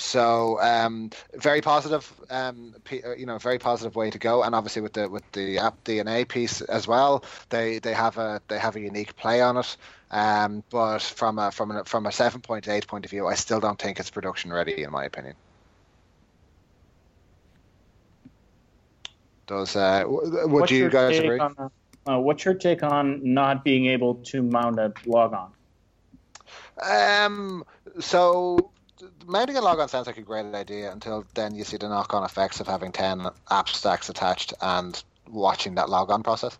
So 0.00 0.58
um, 0.62 1.10
very 1.34 1.60
positive, 1.60 2.10
um, 2.30 2.74
uh, 2.90 3.14
you 3.16 3.26
know, 3.26 3.36
very 3.36 3.58
positive 3.58 3.94
way 3.94 4.08
to 4.08 4.18
go. 4.18 4.42
And 4.42 4.54
obviously 4.54 4.80
with 4.80 4.94
the 4.94 5.10
with 5.10 5.30
the 5.32 5.56
AppDNA 5.56 6.26
piece 6.26 6.62
as 6.62 6.88
well, 6.88 7.22
they 7.50 7.80
they 7.80 7.92
have 7.92 8.16
a 8.16 8.40
they 8.48 8.58
have 8.58 8.76
a 8.76 8.80
unique 8.80 9.14
play 9.16 9.42
on 9.42 9.58
it. 9.58 9.76
Um, 10.10 10.64
but 10.70 11.02
from 11.02 11.38
a 11.38 11.52
from 11.52 11.70
a 11.70 11.84
from 11.84 12.06
a 12.06 12.12
seven 12.12 12.40
point 12.40 12.66
eight 12.66 12.86
point 12.86 13.04
of 13.04 13.10
view, 13.10 13.26
I 13.26 13.34
still 13.34 13.60
don't 13.60 13.78
think 13.78 14.00
it's 14.00 14.08
production 14.08 14.50
ready, 14.50 14.82
in 14.82 14.90
my 14.90 15.04
opinion. 15.04 15.34
Does 19.46 19.76
uh, 19.76 20.04
would 20.06 20.50
what's 20.50 20.72
you 20.72 20.88
guys 20.88 21.18
agree? 21.18 21.38
On, 21.38 21.70
uh, 22.06 22.18
what's 22.18 22.42
your 22.46 22.54
take 22.54 22.82
on 22.82 23.20
not 23.22 23.64
being 23.64 23.84
able 23.86 24.14
to 24.14 24.42
mount 24.42 24.78
a 24.80 24.94
logon? 25.04 25.50
Um. 26.82 27.64
So 28.00 28.72
mounting 29.26 29.56
a 29.56 29.60
logon 29.60 29.88
sounds 29.88 30.06
like 30.06 30.18
a 30.18 30.22
great 30.22 30.54
idea 30.54 30.92
until 30.92 31.24
then 31.34 31.54
you 31.54 31.64
see 31.64 31.76
the 31.76 31.88
knock-on 31.88 32.24
effects 32.24 32.60
of 32.60 32.66
having 32.66 32.92
10 32.92 33.26
app 33.50 33.68
stacks 33.68 34.08
attached 34.08 34.54
and 34.60 35.02
watching 35.28 35.76
that 35.76 35.88
logon 35.88 36.22
process. 36.22 36.58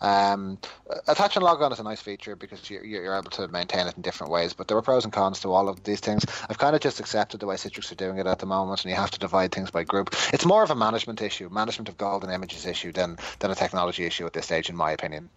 Um, 0.00 0.58
attaching 1.06 1.42
logon 1.42 1.72
is 1.72 1.78
a 1.78 1.82
nice 1.82 2.00
feature 2.00 2.34
because 2.34 2.70
you're, 2.70 2.84
you're, 2.84 3.14
able 3.14 3.30
to 3.32 3.48
maintain 3.48 3.86
it 3.86 3.96
in 3.96 4.02
different 4.02 4.32
ways, 4.32 4.54
but 4.54 4.66
there 4.66 4.76
are 4.78 4.82
pros 4.82 5.04
and 5.04 5.12
cons 5.12 5.40
to 5.40 5.52
all 5.52 5.68
of 5.68 5.84
these 5.84 6.00
things. 6.00 6.24
I've 6.48 6.56
kind 6.56 6.74
of 6.74 6.80
just 6.80 7.00
accepted 7.00 7.40
the 7.40 7.46
way 7.46 7.56
Citrix 7.56 7.92
are 7.92 7.96
doing 7.96 8.16
it 8.16 8.26
at 8.26 8.38
the 8.38 8.46
moment, 8.46 8.82
and 8.82 8.90
you 8.90 8.96
have 8.96 9.10
to 9.10 9.18
divide 9.18 9.52
things 9.52 9.70
by 9.70 9.84
group. 9.84 10.14
It's 10.32 10.46
more 10.46 10.62
of 10.62 10.70
a 10.70 10.74
management 10.74 11.20
issue, 11.20 11.50
management 11.50 11.90
of 11.90 11.98
golden 11.98 12.30
images 12.30 12.64
issue 12.64 12.92
than, 12.92 13.18
than 13.40 13.50
a 13.50 13.54
technology 13.54 14.04
issue 14.04 14.24
at 14.24 14.32
this 14.32 14.46
stage, 14.46 14.70
in 14.70 14.76
my 14.76 14.92
opinion 14.92 15.28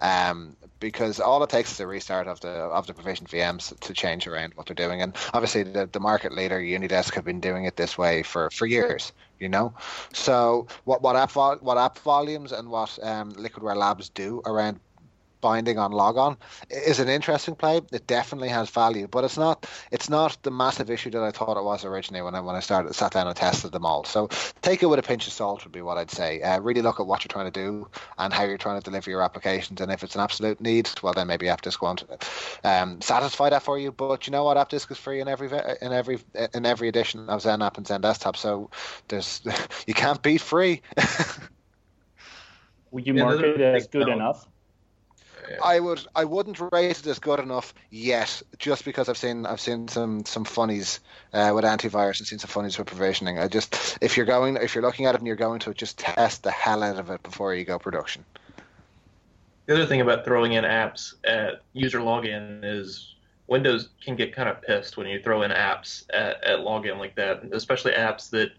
um, 0.00 0.56
because 0.80 1.20
all 1.20 1.42
it 1.42 1.50
takes 1.50 1.72
is 1.72 1.80
a 1.80 1.86
restart 1.86 2.26
of 2.26 2.40
the 2.40 2.48
of 2.48 2.86
the 2.86 2.94
provision 2.94 3.26
VMs 3.26 3.78
to 3.80 3.94
change 3.94 4.26
around 4.26 4.52
what 4.54 4.66
they're 4.66 4.74
doing. 4.74 5.00
And 5.00 5.14
obviously, 5.32 5.62
the, 5.62 5.88
the 5.90 6.00
market 6.00 6.32
leader 6.32 6.60
Unidesk 6.60 7.14
have 7.14 7.24
been 7.24 7.40
doing 7.40 7.64
it 7.64 7.76
this 7.76 7.96
way 7.96 8.22
for, 8.22 8.50
for 8.50 8.66
years. 8.66 9.12
You 9.40 9.48
know, 9.48 9.74
so 10.12 10.68
what 10.84 11.02
what 11.02 11.16
app 11.16 11.32
what 11.34 11.76
app 11.76 11.98
volumes 11.98 12.52
and 12.52 12.68
what 12.70 12.98
um, 13.02 13.32
Liquidware 13.32 13.76
Labs 13.76 14.08
do 14.08 14.42
around 14.46 14.80
binding 15.44 15.78
on 15.78 15.92
logon 15.92 16.38
is 16.70 17.00
an 17.00 17.10
interesting 17.10 17.54
play. 17.54 17.78
It 17.92 18.06
definitely 18.06 18.48
has 18.48 18.70
value, 18.70 19.06
but 19.06 19.24
it's 19.24 19.36
not 19.36 19.68
it's 19.92 20.08
not 20.08 20.38
the 20.42 20.50
massive 20.50 20.88
issue 20.88 21.10
that 21.10 21.22
I 21.22 21.32
thought 21.32 21.58
it 21.58 21.62
was 21.62 21.84
originally 21.84 22.22
when 22.22 22.34
I 22.34 22.40
when 22.40 22.56
I 22.56 22.60
started 22.60 22.94
sat 22.94 23.12
down 23.12 23.26
and 23.26 23.36
tested 23.36 23.70
them 23.70 23.84
all. 23.84 24.04
So 24.04 24.28
take 24.62 24.82
it 24.82 24.86
with 24.86 24.98
a 24.98 25.02
pinch 25.02 25.26
of 25.26 25.34
salt 25.34 25.62
would 25.64 25.72
be 25.72 25.82
what 25.82 25.98
I'd 25.98 26.10
say. 26.10 26.40
Uh, 26.40 26.60
really 26.60 26.80
look 26.80 26.98
at 26.98 27.06
what 27.06 27.24
you're 27.24 27.34
trying 27.36 27.52
to 27.52 27.60
do 27.60 27.90
and 28.16 28.32
how 28.32 28.44
you're 28.44 28.56
trying 28.56 28.80
to 28.80 28.84
deliver 28.84 29.10
your 29.10 29.20
applications. 29.20 29.82
And 29.82 29.92
if 29.92 30.02
it's 30.02 30.14
an 30.14 30.22
absolute 30.22 30.62
need, 30.62 30.88
well 31.02 31.12
then 31.12 31.26
maybe 31.26 31.44
AppDisk 31.44 31.82
won't 31.82 32.04
um, 32.64 33.02
satisfy 33.02 33.50
that 33.50 33.62
for 33.62 33.78
you. 33.78 33.92
But 33.92 34.26
you 34.26 34.30
know 34.30 34.44
what, 34.44 34.56
AppDisk 34.56 34.90
is 34.92 34.96
free 34.96 35.20
in 35.20 35.28
every 35.28 35.48
in 35.82 35.92
every 35.92 36.20
in 36.54 36.64
every 36.64 36.88
edition 36.88 37.28
of 37.28 37.42
XenApp 37.42 37.76
and 37.76 37.84
XenDesktop. 37.86 38.36
So 38.36 38.70
there's 39.08 39.42
you 39.86 39.92
can't 39.92 40.22
beat 40.22 40.40
free. 40.40 40.80
Would 42.92 43.06
you 43.06 43.12
mark 43.12 43.42
it 43.42 43.60
as 43.60 43.88
good 43.88 44.08
enough? 44.08 44.46
I 45.62 45.80
would 45.80 46.06
I 46.14 46.24
wouldn't 46.24 46.60
rate 46.72 46.98
it 46.98 47.06
as 47.06 47.18
good 47.18 47.40
enough 47.40 47.74
yet, 47.90 48.42
just 48.58 48.84
because 48.84 49.08
I've 49.08 49.16
seen 49.16 49.46
I've 49.46 49.60
seen 49.60 49.88
some 49.88 50.24
some 50.24 50.44
funnies 50.44 51.00
uh, 51.32 51.52
with 51.54 51.64
antivirus 51.64 52.18
and 52.18 52.26
seen 52.26 52.38
some 52.38 52.48
funnies 52.48 52.78
with 52.78 52.86
provisioning. 52.86 53.38
I 53.38 53.48
just 53.48 53.98
if 54.00 54.16
you're 54.16 54.26
going 54.26 54.56
if 54.56 54.74
you're 54.74 54.82
looking 54.82 55.06
at 55.06 55.14
it 55.14 55.18
and 55.18 55.26
you're 55.26 55.36
going 55.36 55.60
to 55.60 55.74
just 55.74 55.98
test 55.98 56.42
the 56.42 56.50
hell 56.50 56.82
out 56.82 56.98
of 56.98 57.10
it 57.10 57.22
before 57.22 57.54
you 57.54 57.64
go 57.64 57.78
production. 57.78 58.24
The 59.66 59.74
other 59.74 59.86
thing 59.86 60.00
about 60.00 60.24
throwing 60.24 60.52
in 60.52 60.64
apps 60.64 61.14
at 61.24 61.62
user 61.72 62.00
login 62.00 62.60
is 62.62 63.14
Windows 63.46 63.90
can 64.02 64.16
get 64.16 64.34
kind 64.34 64.48
of 64.48 64.60
pissed 64.62 64.96
when 64.96 65.06
you 65.06 65.22
throw 65.22 65.42
in 65.42 65.50
apps 65.50 66.04
at, 66.12 66.42
at 66.44 66.58
login 66.60 66.98
like 66.98 67.14
that, 67.16 67.42
especially 67.52 67.92
apps 67.92 68.30
that 68.30 68.50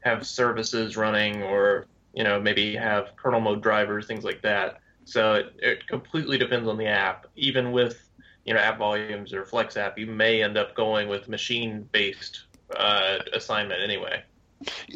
have 0.00 0.26
services 0.26 0.96
running 0.96 1.42
or 1.42 1.86
you 2.14 2.24
know 2.24 2.40
maybe 2.40 2.74
have 2.76 3.16
kernel 3.16 3.40
mode 3.40 3.62
drivers, 3.62 4.06
things 4.06 4.24
like 4.24 4.42
that 4.42 4.80
so 5.06 5.34
it, 5.34 5.54
it 5.62 5.86
completely 5.86 6.36
depends 6.36 6.68
on 6.68 6.76
the 6.76 6.86
app. 6.86 7.26
Even 7.36 7.72
with 7.72 8.10
you 8.44 8.52
know 8.52 8.60
app 8.60 8.76
volumes 8.78 9.32
or 9.32 9.44
FlexApp, 9.44 9.96
you 9.96 10.06
may 10.06 10.42
end 10.42 10.58
up 10.58 10.74
going 10.74 11.08
with 11.08 11.28
machine 11.28 11.88
based 11.92 12.44
uh, 12.76 13.18
assignment 13.32 13.80
anyway. 13.80 14.22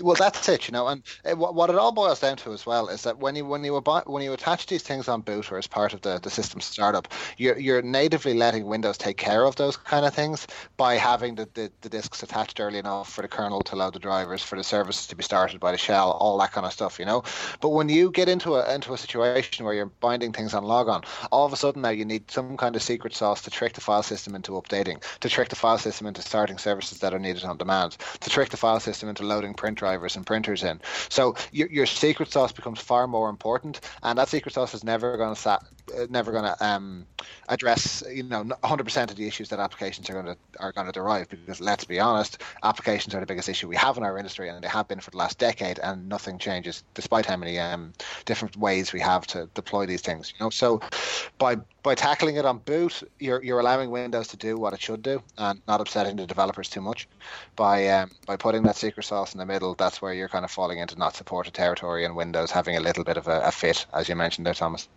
Well, 0.02 0.16
that's 0.16 0.48
it, 0.48 0.68
you 0.68 0.72
know, 0.72 0.88
and 0.88 1.02
eh, 1.24 1.34
what 1.34 1.68
it 1.68 1.76
all 1.76 1.92
boils 1.92 2.20
down 2.20 2.36
to 2.38 2.52
as 2.52 2.64
well 2.64 2.88
is 2.88 3.02
that 3.02 3.18
when 3.18 3.36
you 3.36 3.44
when 3.44 3.62
you 3.62 3.78
when 4.06 4.22
you 4.22 4.32
attach 4.32 4.66
these 4.66 4.82
things 4.82 5.08
on 5.08 5.20
boot 5.20 5.52
or 5.52 5.58
as 5.58 5.66
part 5.66 5.92
of 5.92 6.00
the, 6.00 6.18
the 6.18 6.30
system 6.30 6.60
startup, 6.60 7.08
you're 7.36 7.58
you're 7.58 7.82
natively 7.82 8.32
letting 8.34 8.64
Windows 8.66 8.96
take 8.96 9.18
care 9.18 9.44
of 9.44 9.56
those 9.56 9.76
kind 9.76 10.06
of 10.06 10.14
things 10.14 10.46
by 10.78 10.94
having 10.94 11.34
the, 11.34 11.48
the, 11.54 11.70
the 11.82 11.88
disks 11.90 12.22
attached 12.22 12.58
early 12.58 12.78
enough 12.78 13.12
for 13.12 13.20
the 13.22 13.28
kernel 13.28 13.60
to 13.62 13.76
load 13.76 13.92
the 13.92 13.98
drivers, 13.98 14.42
for 14.42 14.56
the 14.56 14.64
services 14.64 15.06
to 15.08 15.16
be 15.16 15.22
started 15.22 15.60
by 15.60 15.72
the 15.72 15.78
shell, 15.78 16.12
all 16.12 16.38
that 16.38 16.52
kind 16.52 16.66
of 16.66 16.72
stuff, 16.72 16.98
you 16.98 17.04
know. 17.04 17.22
But 17.60 17.70
when 17.70 17.88
you 17.90 18.10
get 18.10 18.28
into 18.28 18.54
a 18.54 18.74
into 18.74 18.94
a 18.94 18.98
situation 18.98 19.64
where 19.66 19.74
you're 19.74 19.86
binding 20.00 20.32
things 20.32 20.54
on 20.54 20.64
logon, 20.64 21.02
all 21.30 21.44
of 21.44 21.52
a 21.52 21.56
sudden 21.56 21.82
now 21.82 21.90
you 21.90 22.04
need 22.06 22.30
some 22.30 22.56
kind 22.56 22.76
of 22.76 22.82
secret 22.82 23.14
sauce 23.14 23.42
to 23.42 23.50
trick 23.50 23.74
the 23.74 23.80
file 23.82 24.02
system 24.02 24.34
into 24.34 24.52
updating, 24.52 25.02
to 25.20 25.28
trick 25.28 25.48
the 25.50 25.56
file 25.56 25.78
system 25.78 26.06
into 26.06 26.22
starting 26.22 26.56
services 26.56 27.00
that 27.00 27.12
are 27.12 27.18
needed 27.18 27.44
on 27.44 27.58
demand, 27.58 27.96
to 28.20 28.30
trick 28.30 28.48
the 28.48 28.56
file 28.56 28.80
system 28.80 29.08
into 29.08 29.22
loading 29.24 29.49
print 29.54 29.78
drivers 29.78 30.16
and 30.16 30.26
printers 30.26 30.62
in. 30.62 30.80
So 31.08 31.34
your, 31.52 31.68
your 31.68 31.86
secret 31.86 32.32
sauce 32.32 32.52
becomes 32.52 32.80
far 32.80 33.06
more 33.06 33.28
important, 33.28 33.80
and 34.02 34.18
that 34.18 34.28
secret 34.28 34.54
sauce 34.54 34.74
is 34.74 34.84
never 34.84 35.16
going 35.16 35.34
to 35.34 35.50
uh, 35.50 36.06
never 36.08 36.32
going 36.32 36.44
to 36.44 36.64
um, 36.64 37.06
address 37.48 38.02
you 38.12 38.22
know 38.22 38.44
100% 38.44 39.10
of 39.10 39.16
the 39.16 39.26
issues 39.26 39.48
that 39.48 39.58
applications 39.58 40.08
are 40.08 40.14
going 40.14 40.26
to 40.26 40.36
are 40.58 40.72
going 40.72 40.86
to 40.86 40.92
derive 40.92 41.28
because 41.28 41.60
let's 41.60 41.84
be 41.84 41.98
honest 41.98 42.42
applications 42.62 43.14
are 43.14 43.20
the 43.20 43.26
biggest 43.26 43.48
issue 43.48 43.68
we 43.68 43.76
have 43.76 43.96
in 43.96 44.04
our 44.04 44.16
industry 44.16 44.48
and 44.48 44.62
they 44.62 44.68
have 44.68 44.86
been 44.88 45.00
for 45.00 45.10
the 45.10 45.16
last 45.16 45.38
decade 45.38 45.78
and 45.80 46.08
nothing 46.08 46.38
changes 46.38 46.84
despite 46.94 47.26
how 47.26 47.36
many 47.36 47.58
um, 47.58 47.92
different 48.24 48.56
ways 48.56 48.92
we 48.92 49.00
have 49.00 49.26
to 49.26 49.48
deploy 49.54 49.86
these 49.86 50.00
things 50.00 50.32
you 50.38 50.44
know 50.44 50.50
so 50.50 50.80
by 51.38 51.56
by 51.82 51.94
tackling 51.94 52.36
it 52.36 52.44
on 52.44 52.58
boot 52.58 53.02
you're 53.18 53.42
you're 53.42 53.60
allowing 53.60 53.90
Windows 53.90 54.28
to 54.28 54.36
do 54.36 54.56
what 54.56 54.72
it 54.72 54.80
should 54.80 55.02
do 55.02 55.22
and 55.38 55.60
not 55.66 55.80
upsetting 55.80 56.16
the 56.16 56.26
developers 56.26 56.68
too 56.68 56.80
much. 56.80 57.08
By 57.56 57.88
um, 57.88 58.10
by 58.26 58.36
putting 58.36 58.62
that 58.64 58.76
secret 58.76 59.04
sauce 59.04 59.34
in 59.34 59.38
the 59.38 59.46
middle 59.46 59.74
that's 59.74 60.02
where 60.02 60.12
you're 60.12 60.28
kind 60.28 60.44
of 60.44 60.50
falling 60.50 60.78
into 60.78 60.98
not 60.98 61.16
supported 61.16 61.54
territory 61.54 62.04
and 62.04 62.16
Windows 62.16 62.50
having 62.50 62.76
a 62.76 62.80
little 62.80 63.04
bit 63.04 63.16
of 63.16 63.28
a, 63.28 63.40
a 63.42 63.52
fit 63.52 63.86
as 63.92 64.08
you 64.08 64.16
mentioned 64.16 64.46
there 64.46 64.54
Thomas 64.54 64.88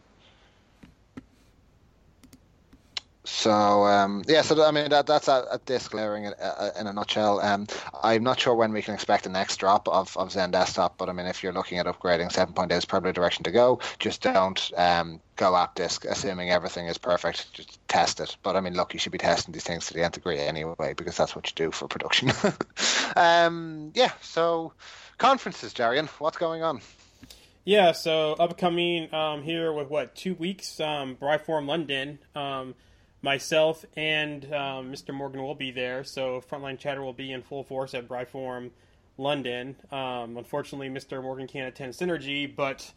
So 3.25 3.85
um, 3.85 4.23
yeah, 4.27 4.41
so 4.41 4.61
I 4.63 4.71
mean 4.71 4.89
that 4.89 5.07
that's 5.07 5.29
a, 5.29 5.45
a 5.51 5.59
disk 5.65 5.93
layering 5.93 6.25
in, 6.25 6.33
a, 6.37 6.71
in 6.77 6.87
a 6.87 6.93
nutshell. 6.93 7.39
Um, 7.39 7.67
I'm 8.03 8.21
not 8.21 8.39
sure 8.39 8.53
when 8.53 8.73
we 8.73 8.81
can 8.81 8.93
expect 8.93 9.23
the 9.23 9.29
next 9.29 9.57
drop 9.57 9.87
of, 9.87 10.15
of 10.17 10.29
XenDesktop, 10.29 10.93
but 10.97 11.07
I 11.07 11.13
mean 11.13 11.27
if 11.27 11.41
you're 11.41 11.53
looking 11.53 11.77
at 11.77 11.85
upgrading, 11.85 12.33
7.8 12.33 12.71
is 12.73 12.83
probably 12.83 13.11
the 13.11 13.13
direction 13.13 13.43
to 13.45 13.51
go. 13.51 13.79
Just 13.97 14.21
don't 14.21 14.71
um, 14.75 15.21
go 15.37 15.55
app 15.55 15.75
disk 15.75 16.03
assuming 16.03 16.49
everything 16.49 16.87
is 16.87 16.97
perfect. 16.97 17.53
Just 17.53 17.79
test 17.87 18.19
it. 18.19 18.35
But 18.43 18.57
I 18.57 18.59
mean, 18.61 18.73
look, 18.73 18.93
you 18.93 18.99
should 18.99 19.13
be 19.13 19.17
testing 19.19 19.53
these 19.53 19.63
things 19.63 19.87
to 19.87 19.93
the 19.93 20.03
nth 20.03 20.15
degree 20.15 20.39
anyway 20.39 20.93
because 20.93 21.15
that's 21.15 21.33
what 21.33 21.47
you 21.47 21.53
do 21.55 21.71
for 21.71 21.87
production. 21.87 22.33
um, 23.15 23.91
yeah. 23.95 24.11
So 24.21 24.73
conferences, 25.17 25.73
Jarian, 25.73 26.07
what's 26.19 26.37
going 26.37 26.61
on? 26.61 26.81
Yeah, 27.63 27.93
so 27.93 28.33
upcoming 28.33 29.13
um, 29.13 29.43
here 29.43 29.71
with 29.71 29.89
what 29.89 30.13
two 30.15 30.33
weeks, 30.33 30.81
um, 30.81 31.15
BriForum 31.15 31.67
London. 31.67 32.19
Myself 33.23 33.85
and 33.95 34.43
um, 34.53 34.91
Mr. 34.91 35.13
Morgan 35.13 35.41
will 35.41 35.55
be 35.55 35.71
there, 35.71 36.03
so 36.03 36.43
Frontline 36.51 36.77
Chatter 36.77 37.01
will 37.01 37.13
be 37.13 37.31
in 37.31 37.41
full 37.41 37.63
force 37.63 37.93
at 37.93 38.05
BriForum 38.05 38.69
London. 39.17 39.77
Um, 39.93 40.35
unfortunately, 40.35 40.89
Mr. 40.89 41.23
Morgan 41.23 41.47
can't 41.47 41.69
attend 41.69 41.93
Synergy, 41.93 42.53
but 42.53 42.91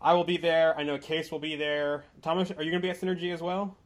I 0.00 0.14
will 0.14 0.24
be 0.24 0.38
there. 0.38 0.74
I 0.78 0.84
know 0.84 0.96
Kees 0.96 1.30
will 1.30 1.38
be 1.38 1.54
there. 1.54 2.04
Thomas, 2.22 2.50
are 2.50 2.62
you 2.62 2.70
going 2.70 2.80
to 2.80 2.86
be 2.86 2.88
at 2.88 2.98
Synergy 2.98 3.30
as 3.30 3.42
well? 3.42 3.76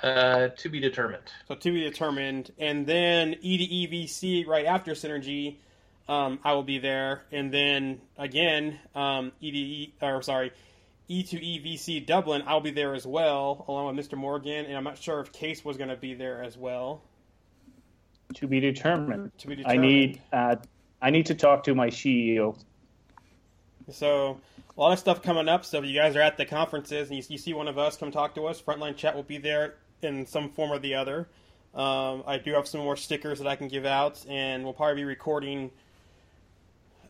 Uh, 0.00 0.48
to 0.58 0.68
be 0.68 0.78
determined. 0.78 1.24
So 1.48 1.56
to 1.56 1.72
be 1.72 1.80
determined, 1.80 2.52
and 2.56 2.86
then 2.86 3.34
E2EVC 3.34 4.46
right 4.46 4.64
after 4.64 4.92
Synergy, 4.92 5.56
um, 6.08 6.38
I 6.44 6.52
will 6.52 6.62
be 6.62 6.78
there, 6.78 7.22
and 7.32 7.52
then 7.52 8.00
again 8.16 8.78
um, 8.94 9.32
EDE 9.40 9.92
or 10.00 10.22
sorry 10.22 10.52
E2EVC 11.10 12.06
Dublin, 12.06 12.44
I'll 12.46 12.60
be 12.60 12.70
there 12.70 12.94
as 12.94 13.04
well, 13.04 13.64
along 13.66 13.96
with 13.96 14.06
Mr. 14.06 14.16
Morgan, 14.16 14.64
and 14.64 14.76
I'm 14.76 14.84
not 14.84 14.96
sure 14.96 15.18
if 15.18 15.32
Kees 15.32 15.64
was 15.64 15.76
going 15.76 15.90
to 15.90 15.96
be 15.96 16.14
there 16.14 16.40
as 16.40 16.56
well. 16.56 17.02
To 18.34 18.46
be 18.46 18.60
determined. 18.60 19.36
To 19.38 19.48
be 19.48 19.56
determined. 19.56 19.80
I 19.80 19.82
need 19.82 20.22
uh, 20.32 20.56
I 21.02 21.10
need 21.10 21.26
to 21.26 21.34
talk 21.34 21.64
to 21.64 21.74
my 21.74 21.88
CEO. 21.88 22.56
So 23.90 24.40
a 24.76 24.80
lot 24.80 24.92
of 24.92 25.00
stuff 25.00 25.20
coming 25.20 25.48
up. 25.48 25.64
So 25.64 25.78
if 25.78 25.84
you 25.84 25.94
guys 25.94 26.14
are 26.14 26.20
at 26.20 26.36
the 26.36 26.46
conferences 26.46 27.08
and 27.08 27.18
you, 27.18 27.24
you 27.28 27.38
see 27.38 27.54
one 27.54 27.66
of 27.66 27.76
us, 27.76 27.96
come 27.96 28.12
talk 28.12 28.36
to 28.36 28.46
us. 28.46 28.62
Frontline 28.62 28.96
Chat 28.96 29.16
will 29.16 29.24
be 29.24 29.38
there 29.38 29.74
in 30.02 30.26
some 30.26 30.48
form 30.50 30.70
or 30.70 30.78
the 30.78 30.94
other. 30.94 31.28
Um, 31.74 32.22
I 32.24 32.38
do 32.38 32.52
have 32.52 32.68
some 32.68 32.82
more 32.82 32.96
stickers 32.96 33.38
that 33.40 33.48
I 33.48 33.56
can 33.56 33.66
give 33.66 33.84
out, 33.84 34.24
and 34.28 34.62
we'll 34.62 34.72
probably 34.74 35.02
be 35.02 35.04
recording 35.04 35.72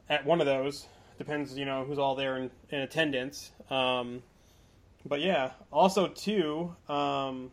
at 0.08 0.24
one 0.24 0.40
of 0.40 0.46
those 0.46 0.86
depends, 1.20 1.56
you 1.56 1.66
know, 1.66 1.84
who's 1.84 1.98
all 1.98 2.14
there 2.14 2.38
in, 2.38 2.50
in 2.70 2.80
attendance. 2.80 3.52
Um, 3.68 4.22
but 5.04 5.20
yeah, 5.20 5.50
also 5.70 6.08
too, 6.08 6.74
um, 6.88 7.50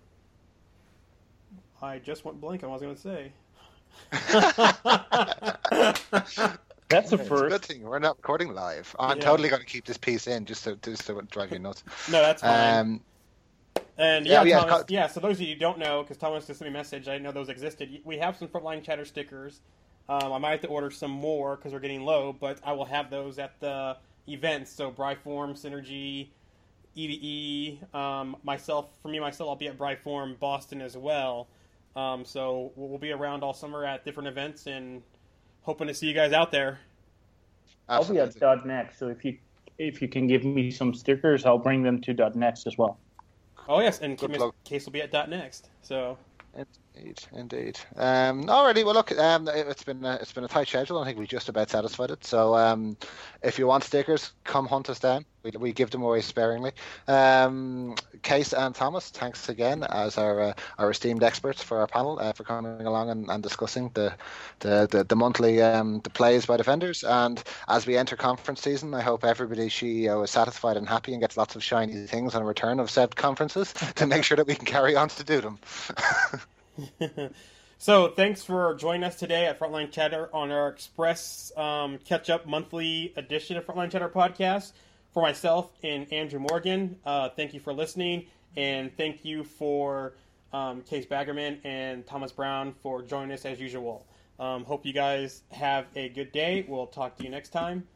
I 1.82 2.00
just 2.00 2.24
went 2.24 2.40
blank 2.40 2.64
on 2.64 2.70
what 2.70 2.82
I 2.82 2.88
was 2.88 2.96
going 2.96 2.96
to 2.96 3.02
say. 3.02 3.32
That's 6.90 7.12
a 7.12 7.18
first. 7.18 7.50
good 7.50 7.62
thing 7.62 7.82
we're 7.82 8.00
not 8.00 8.16
recording 8.16 8.54
live. 8.54 8.96
I'm 8.98 9.18
yeah. 9.18 9.24
totally 9.26 9.50
going 9.50 9.62
to 9.62 9.68
keep 9.68 9.84
this 9.84 9.98
piece 9.98 10.28
in 10.28 10.46
just 10.46 10.64
to 10.64 10.78
just 10.78 11.06
to 11.08 11.22
drive 11.30 11.52
you 11.52 11.60
nuts. 11.60 11.84
no, 12.10 12.22
that's 12.22 12.42
fine. 12.42 12.80
Um, 12.80 13.02
and 13.98 14.26
yeah, 14.26 14.44
yeah, 14.44 14.62
Thomas, 14.62 14.86
yeah, 14.88 15.02
yeah. 15.02 15.08
So 15.08 15.20
those 15.20 15.36
of 15.36 15.42
you 15.42 15.56
who 15.56 15.60
don't 15.60 15.78
know, 15.78 16.04
because 16.04 16.16
Thomas 16.16 16.48
just 16.48 16.60
sent 16.60 16.72
me 16.72 16.74
a 16.74 16.80
message, 16.80 17.10
I 17.10 17.14
didn't 17.14 17.24
know 17.24 17.34
those 17.34 17.50
existed. 17.50 18.00
We 18.06 18.18
have 18.20 18.38
some 18.38 18.48
frontline 18.48 18.82
chatter 18.82 19.04
stickers 19.04 19.60
um, 20.10 20.34
I 20.34 20.38
might 20.38 20.52
have 20.52 20.62
to 20.62 20.68
order 20.68 20.90
some 20.90 21.12
more 21.12 21.56
because 21.56 21.74
we're 21.74 21.80
getting 21.80 22.04
low, 22.04 22.34
but 22.34 22.60
I 22.64 22.74
will 22.74 22.86
have 22.86 23.10
those 23.10 23.40
at 23.40 23.60
the 23.60 23.98
events. 24.28 24.72
So 24.72 24.92
BriForum, 24.92 25.54
Synergy, 25.54 26.30
EDE, 26.96 27.80
Um, 27.94 28.38
myself, 28.44 28.90
for 29.02 29.10
me 29.10 29.20
myself, 29.20 29.50
I'll 29.50 29.56
be 29.56 29.68
at 29.68 29.78
BriForum 29.78 30.40
Boston 30.40 30.82
as 30.82 30.98
well. 30.98 31.48
Um, 31.96 32.24
so 32.26 32.72
we'll 32.76 33.00
be 33.00 33.12
around 33.12 33.44
all 33.44 33.54
summer 33.54 33.86
at 33.86 34.06
different 34.06 34.28
events 34.28 34.68
and 34.68 35.02
hoping 35.62 35.88
to 35.88 35.94
see 35.94 36.08
you 36.08 36.14
guys 36.14 36.32
out 36.32 36.52
there. 36.52 36.80
Absolutely. 37.90 38.22
I'll 38.42 38.56
be 38.56 38.62
at 38.62 38.66
.next, 38.66 39.00
so 39.00 39.08
if 39.08 39.24
you 39.26 39.38
if 39.78 40.02
you 40.02 40.08
can 40.08 40.28
give 40.28 40.44
me 40.44 40.72
some 40.72 40.94
stickers, 40.94 41.46
I'll 41.46 41.58
bring 41.58 41.84
them 41.84 42.02
to 42.02 42.14
.next 42.36 42.68
as 42.68 42.78
well. 42.78 42.98
Oh 43.70 43.80
yes, 43.80 44.00
and 44.00 44.18
Kees 44.64 44.86
will 44.86 44.92
be 44.92 45.02
at 45.02 45.30
.next. 45.30 45.70
So 45.82 46.18
Indeed, 46.98 47.20
indeed. 47.34 47.80
Um, 47.96 48.46
alrighty, 48.46 48.84
well, 48.84 48.96
look, 48.96 49.12
um, 49.18 49.48
it's 49.48 49.84
been 49.84 50.04
a, 50.04 50.16
it's 50.16 50.32
been 50.32 50.44
a 50.44 50.48
tight 50.48 50.68
schedule. 50.68 50.98
I 50.98 51.06
think 51.06 51.20
we 51.20 51.28
just 51.28 51.48
about 51.48 51.70
satisfied 51.70 52.10
it. 52.10 52.26
So, 52.26 52.56
um, 52.56 52.98
if 53.44 53.60
you 53.60 53.68
want 53.68 53.84
stickers, 53.84 54.32
come 54.44 54.66
hunt 54.66 54.90
us 54.90 55.00
down. 55.00 55.26
We, 55.44 55.52
we 55.60 55.74
give 55.74 55.92
them 55.92 56.02
away 56.02 56.22
sparingly. 56.22 56.72
Um, 57.08 57.96
Kees 58.24 58.54
and 58.54 58.74
Thomas, 58.74 59.10
thanks 59.10 59.48
again 59.48 59.84
as 59.84 60.18
our 60.18 60.42
uh, 60.42 60.54
our 60.80 60.90
esteemed 60.90 61.22
experts 61.24 61.62
for 61.62 61.80
our 61.80 61.88
panel 61.88 62.18
uh, 62.20 62.34
for 62.34 62.44
coming 62.44 62.86
along 62.86 63.12
and, 63.12 63.30
and 63.30 63.44
discussing 63.44 63.92
the 63.94 64.16
the 64.60 64.88
the, 64.90 65.04
the 65.04 65.16
monthly 65.16 65.62
um, 65.62 66.02
the 66.04 66.10
plays 66.10 66.48
by 66.48 66.58
defenders. 66.58 67.04
And 67.04 67.44
as 67.68 67.86
we 67.86 67.96
enter 67.96 68.16
conference 68.16 68.62
season, 68.62 68.94
I 68.96 69.02
hope 69.02 69.24
everybody's 69.24 69.74
CEO 69.74 70.24
is 70.24 70.32
satisfied 70.32 70.78
and 70.78 70.88
happy 70.90 71.14
and 71.14 71.22
gets 71.22 71.38
lots 71.38 71.56
of 71.56 71.64
shiny 71.64 72.08
things 72.08 72.34
on 72.34 72.44
return 72.44 72.80
of 72.80 72.90
said 72.90 73.16
conferences 73.16 73.74
to 73.96 74.08
make 74.08 74.24
sure 74.24 74.38
that 74.38 74.48
we 74.48 74.56
can 74.56 74.66
carry 74.66 74.96
on 74.96 75.10
to 75.10 75.24
do 75.24 75.42
them. 75.42 75.60
so 77.78 78.10
thanks 78.10 78.44
for 78.44 78.76
joining 78.76 79.04
us 79.04 79.16
today 79.16 79.46
at 79.46 79.60
Frontline 79.60 79.92
Chatter 79.92 80.30
on 80.34 80.52
our 80.52 80.68
Express 80.70 81.52
um, 81.58 81.98
Catch 82.00 82.30
Up 82.30 82.46
Monthly 82.46 83.14
edition 83.16 83.58
of 83.58 83.66
Frontline 83.66 83.92
Chatter 83.92 84.10
podcast. 84.10 84.74
For 85.14 85.24
myself 85.24 85.72
and 85.84 86.12
Andrew 86.14 86.40
Morgan, 86.40 86.98
uh, 87.06 87.30
thank 87.30 87.54
you 87.54 87.60
for 87.60 87.74
listening, 87.74 88.28
and 88.56 88.96
thank 88.98 89.26
you 89.26 89.44
for 89.44 90.14
um, 90.54 90.82
Kees 90.82 91.08
Baggerman 91.08 91.60
and 91.64 92.06
Thomas 92.06 92.32
Brown 92.32 92.76
for 92.84 93.02
joining 93.02 93.32
us 93.32 93.46
as 93.46 93.60
usual. 93.60 94.06
Um, 94.40 94.64
hope 94.64 94.86
you 94.86 94.94
guys 94.94 95.42
have 95.52 95.88
a 95.96 96.10
good 96.10 96.32
day. 96.32 96.66
We'll 96.68 96.88
talk 96.88 97.16
to 97.18 97.24
you 97.24 97.30
next 97.30 97.50
time. 97.50 97.88